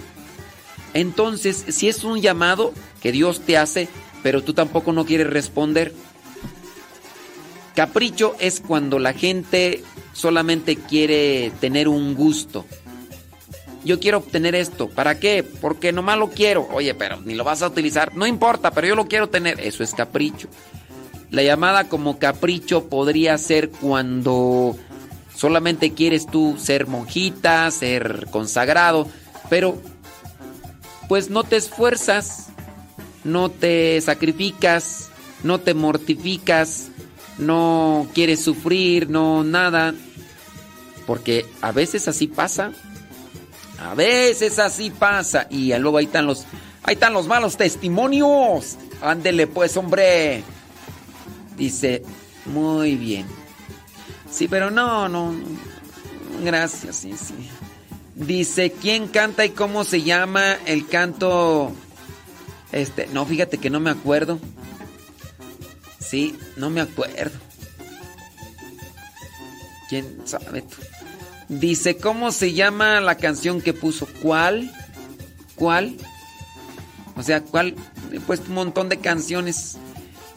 [0.93, 3.87] Entonces, si es un llamado que Dios te hace,
[4.23, 5.93] pero tú tampoco no quieres responder.
[7.75, 9.83] Capricho es cuando la gente
[10.13, 12.65] solamente quiere tener un gusto.
[13.83, 14.89] Yo quiero obtener esto.
[14.89, 15.43] ¿Para qué?
[15.43, 16.67] Porque nomás lo quiero.
[16.71, 18.15] Oye, pero ni lo vas a utilizar.
[18.15, 19.59] No importa, pero yo lo quiero tener.
[19.59, 20.49] Eso es capricho.
[21.31, 24.75] La llamada como capricho podría ser cuando
[25.35, 29.07] solamente quieres tú ser monjita, ser consagrado,
[29.49, 29.81] pero
[31.07, 32.49] pues no te esfuerzas,
[33.23, 35.09] no te sacrificas,
[35.43, 36.90] no te mortificas,
[37.41, 39.93] no quieres sufrir, no nada.
[41.05, 42.71] Porque a veces así pasa.
[43.79, 45.47] A veces así pasa.
[45.49, 46.45] Y luego ahí están los.
[46.83, 48.77] Ahí están los malos testimonios.
[49.01, 50.43] Ándele pues, hombre.
[51.57, 52.03] Dice,
[52.45, 53.25] muy bien.
[54.29, 55.09] Sí, pero no.
[55.09, 55.35] no.
[56.43, 57.35] Gracias, sí, sí.
[58.15, 61.71] Dice, ¿quién canta y cómo se llama el canto?
[62.71, 64.39] Este, no, fíjate que no me acuerdo.
[66.11, 67.39] Sí, no me acuerdo.
[69.87, 70.75] ¿Quién sabe tú?
[71.47, 74.09] Dice, ¿cómo se llama la canción que puso?
[74.21, 74.73] ¿Cuál?
[75.55, 75.95] ¿Cuál?
[77.15, 77.75] O sea, ¿cuál?
[78.11, 79.77] He puesto un montón de canciones.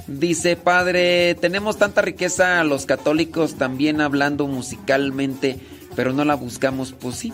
[0.07, 5.59] Dice, padre, tenemos tanta riqueza los católicos también hablando musicalmente,
[5.97, 7.33] pero no la buscamos, pues sí.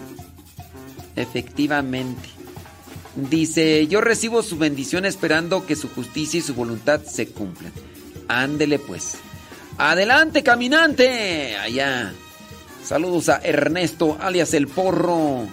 [1.14, 2.26] Efectivamente.
[3.16, 7.72] Dice, yo recibo su bendición esperando que su justicia y su voluntad se cumplan.
[8.30, 9.16] Ándele pues.
[9.76, 11.56] Adelante, caminante.
[11.56, 12.12] Allá.
[12.84, 15.48] Saludos a Ernesto, alias el porro.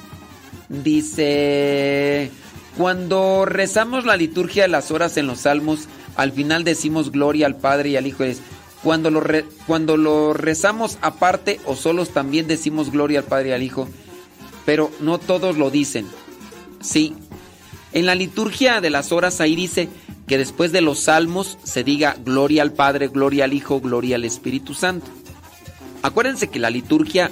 [0.70, 2.30] Dice,
[2.78, 7.56] cuando rezamos la liturgia de las horas en los salmos, al final decimos gloria al
[7.56, 8.24] Padre y al Hijo.
[8.84, 9.24] Cuando lo,
[9.66, 13.90] cuando lo rezamos aparte o solos también decimos gloria al Padre y al Hijo.
[14.66, 16.06] Pero no todos lo dicen.
[16.80, 17.16] Sí.
[17.92, 19.90] En la liturgia de las horas ahí dice
[20.28, 24.26] que después de los salmos se diga gloria al Padre, gloria al Hijo, gloria al
[24.26, 25.08] Espíritu Santo.
[26.04, 27.32] Acuérdense que la liturgia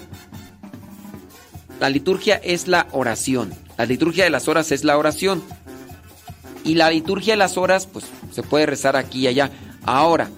[1.80, 3.54] la liturgia es la oración.
[3.78, 5.44] La liturgia de las horas es la oración.
[6.64, 9.52] Y la liturgia de las horas pues se puede rezar aquí y allá.
[9.84, 10.30] Ahora,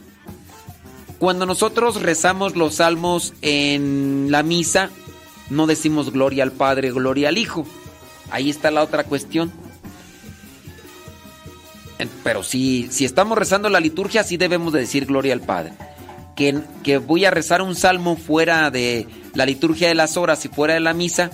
[1.19, 4.89] cuando nosotros rezamos los salmos en la misa,
[5.49, 7.65] no decimos gloria al Padre, gloria al Hijo.
[8.31, 9.51] Ahí está la otra cuestión.
[12.23, 15.73] Pero si, si estamos rezando la liturgia, sí debemos de decir gloria al Padre.
[16.35, 20.49] Que, que, voy a rezar un salmo fuera de la liturgia de las horas y
[20.49, 21.31] fuera de la misa.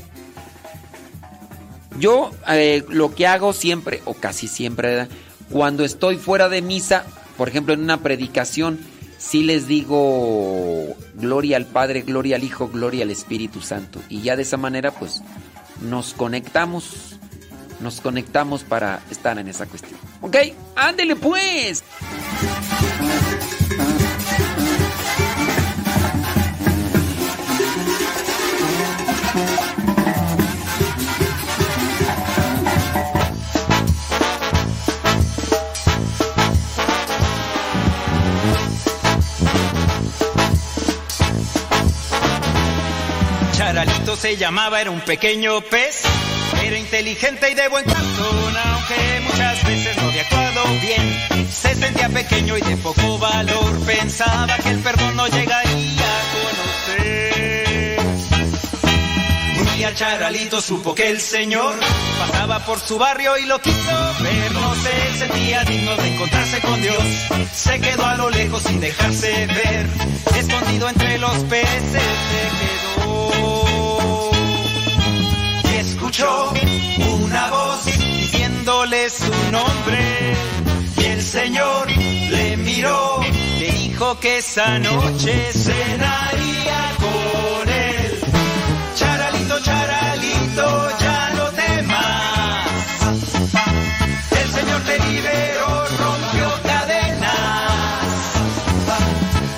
[2.00, 5.10] Yo eh, lo que hago siempre, o casi siempre, ¿verdad?
[5.50, 7.06] cuando estoy fuera de misa,
[7.38, 8.80] por ejemplo en una predicación,
[9.18, 14.00] sí les digo gloria al Padre, gloria al Hijo, gloria al Espíritu Santo.
[14.10, 15.22] Y ya de esa manera pues
[15.82, 17.20] nos conectamos,
[17.84, 20.00] nos conectamos para estar en esa cuestión.
[20.22, 20.38] ¿Ok?
[20.76, 21.84] Ándele pues.
[43.58, 46.04] Charalito se llamaba, era un pequeño pez
[46.62, 51.48] era inteligente y de buen corazón, aunque muchas veces no había actuado bien.
[51.52, 58.00] Se sentía pequeño y de poco valor, pensaba que el perdón no llegaría a conocer.
[59.60, 61.76] Un día Charalito supo que el señor
[62.20, 64.52] pasaba por su barrio y lo quiso ver.
[64.52, 67.04] No se sentía digno de encontrarse con Dios.
[67.54, 69.88] Se quedó a lo lejos sin dejarse ver.
[70.38, 73.73] Escondido entre los peces se quedó.
[81.34, 83.20] Señor le miró,
[83.58, 88.20] le dijo que esa noche cenaría con él.
[88.94, 92.68] Charalito, charalito, ya no temas.
[94.42, 97.72] El Señor te liberó, rompió cadenas.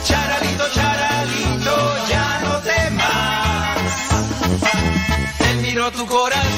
[0.08, 1.76] Charalito, charalito,
[2.10, 3.78] ya no temas.
[5.50, 6.55] Él miró tu corazón,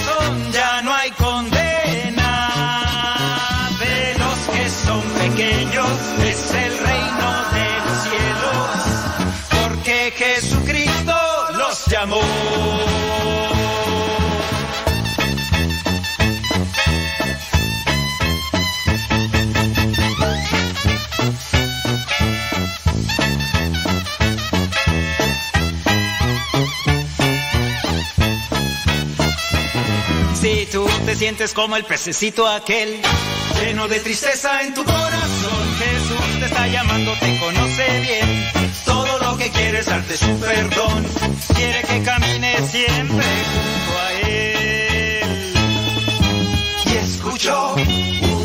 [12.00, 12.22] llamó.
[30.40, 33.02] Si tú te sientes como el pececito aquel,
[33.60, 38.68] lleno de tristeza en tu corazón, Jesús te está llamando, te conoce bien.
[38.86, 41.06] Todo lo que quiere es darte su perdón,
[41.58, 45.54] quiere que camines siempre junto a Él.
[46.86, 47.76] Y escuchó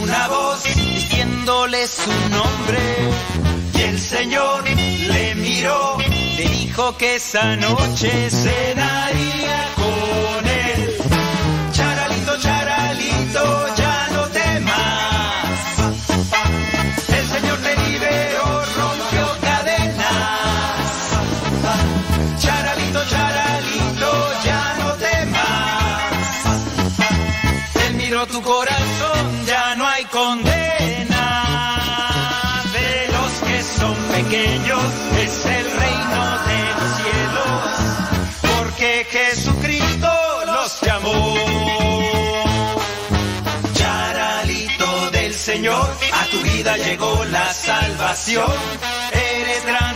[0.03, 2.81] una voz diciéndole su nombre,
[3.75, 5.99] y el Señor le miró,
[6.37, 9.82] le dijo que esa noche cenaría
[28.31, 31.42] Tu corazón, ya no hay condena.
[32.73, 34.84] De los que son pequeños
[35.18, 37.62] es el reino de los cielos.
[38.41, 40.09] Porque Jesucristo
[40.47, 41.34] los llamó.
[43.75, 48.52] Charalito del Señor, a tu vida llegó la salvación.
[49.12, 49.92] Eres grande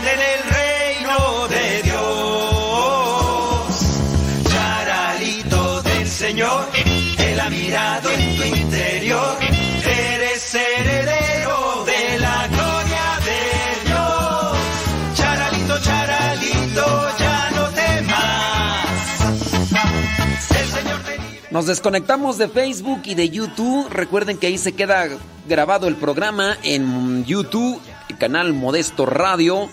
[21.57, 23.89] Nos desconectamos de Facebook y de YouTube.
[23.89, 25.09] Recuerden que ahí se queda
[25.49, 29.67] grabado el programa en YouTube, el canal Modesto Radio.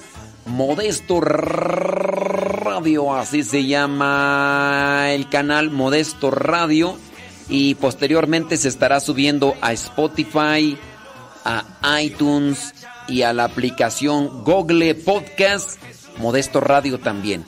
[0.47, 6.97] Modesto Radio, así se llama el canal Modesto Radio.
[7.51, 10.79] Y posteriormente se estará subiendo a Spotify,
[11.45, 12.73] a iTunes
[13.09, 15.79] y a la aplicación Google Podcast,
[16.17, 17.45] Modesto Radio también.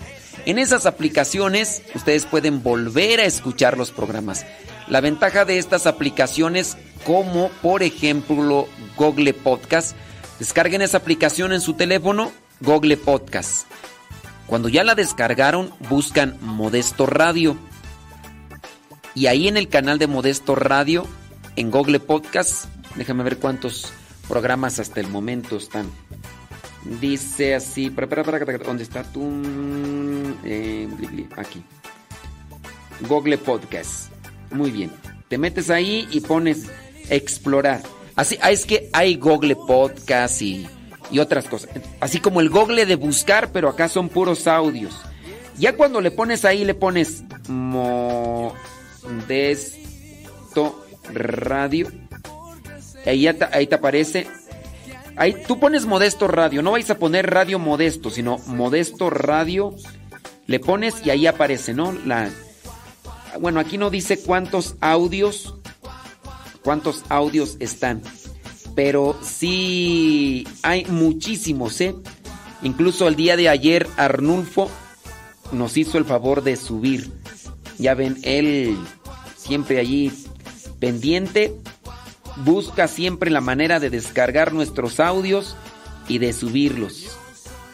[0.47, 4.47] En esas aplicaciones ustedes pueden volver a escuchar los programas.
[4.87, 9.97] La ventaja de estas aplicaciones, como por ejemplo Google Podcast,
[10.39, 13.67] descarguen esa aplicación en su teléfono, Google Podcast.
[14.47, 17.57] Cuando ya la descargaron, buscan Modesto Radio.
[19.17, 21.09] Y ahí en el canal de Modesto Radio,
[21.57, 23.93] en Google Podcast, déjame ver cuántos
[24.29, 25.91] programas hasta el momento están.
[27.01, 31.63] Dice así, para, para, para, ¿dónde está bli, aquí.
[33.09, 34.13] Google Podcast.
[34.51, 34.91] Muy bien.
[35.29, 36.67] Te metes ahí y pones
[37.11, 37.83] explorar.
[38.15, 40.67] Así, ah, es que hay Google Podcast y,
[41.11, 41.71] y otras cosas.
[42.01, 44.95] Así como el Google de buscar, pero acá son puros audios.
[45.59, 48.55] Ya cuando le pones ahí, le pones Modesto
[51.13, 51.91] Radio.
[53.05, 54.27] Ahí, ahí te aparece.
[55.17, 56.63] Ahí, tú pones Modesto Radio.
[56.63, 59.75] No vais a poner Radio Modesto, sino Modesto Radio.
[60.47, 61.93] Le pones y ahí aparece, ¿no?
[61.93, 62.31] La,
[63.41, 65.55] bueno, aquí no dice cuántos audios.
[66.63, 68.03] Cuántos audios están.
[68.75, 71.95] Pero sí hay muchísimos, ¿eh?
[72.63, 74.71] Incluso el día de ayer Arnulfo
[75.53, 77.13] nos hizo el favor de subir.
[77.79, 78.77] Ya ven, él
[79.37, 80.13] siempre allí
[80.79, 81.55] pendiente.
[82.45, 85.57] Busca siempre la manera de descargar nuestros audios
[86.09, 87.17] y de subirlos.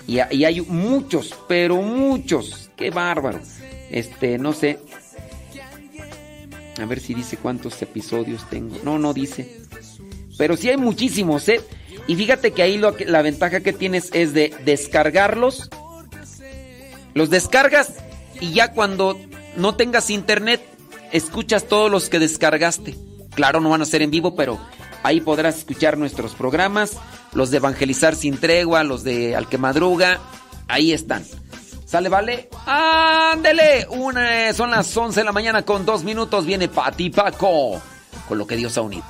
[0.07, 2.70] Y, hay muchos, pero muchos.
[2.76, 3.41] Qué bárbaro.
[3.91, 4.78] Este, no sé.
[6.81, 8.76] A ver si dice cuántos episodios tengo.
[8.82, 9.60] No, no dice.
[10.39, 11.60] Pero sí hay muchísimos, ¿eh?
[12.07, 15.70] Y fíjate que ahí lo la ventaja que tienes es de descargarlos.
[17.15, 17.94] Los descargas
[18.41, 19.18] y ya cuando
[19.57, 20.62] no tengas internet,
[21.12, 22.97] escuchas todos los que descargaste.
[23.34, 24.58] Claro, no van a ser en vivo, pero
[25.02, 26.96] ahí podrás escuchar nuestros programas,
[27.32, 30.18] los de Evangelizar sin tregua, los de Al que madruga,
[30.68, 31.24] ahí están.
[31.92, 32.48] ¿Sale, vale?
[32.64, 33.86] ¡Ándele!
[33.90, 36.46] Una, son las 11 de la mañana con dos minutos.
[36.46, 37.82] Viene Pati Paco
[38.26, 39.04] con lo que Dios ha unido.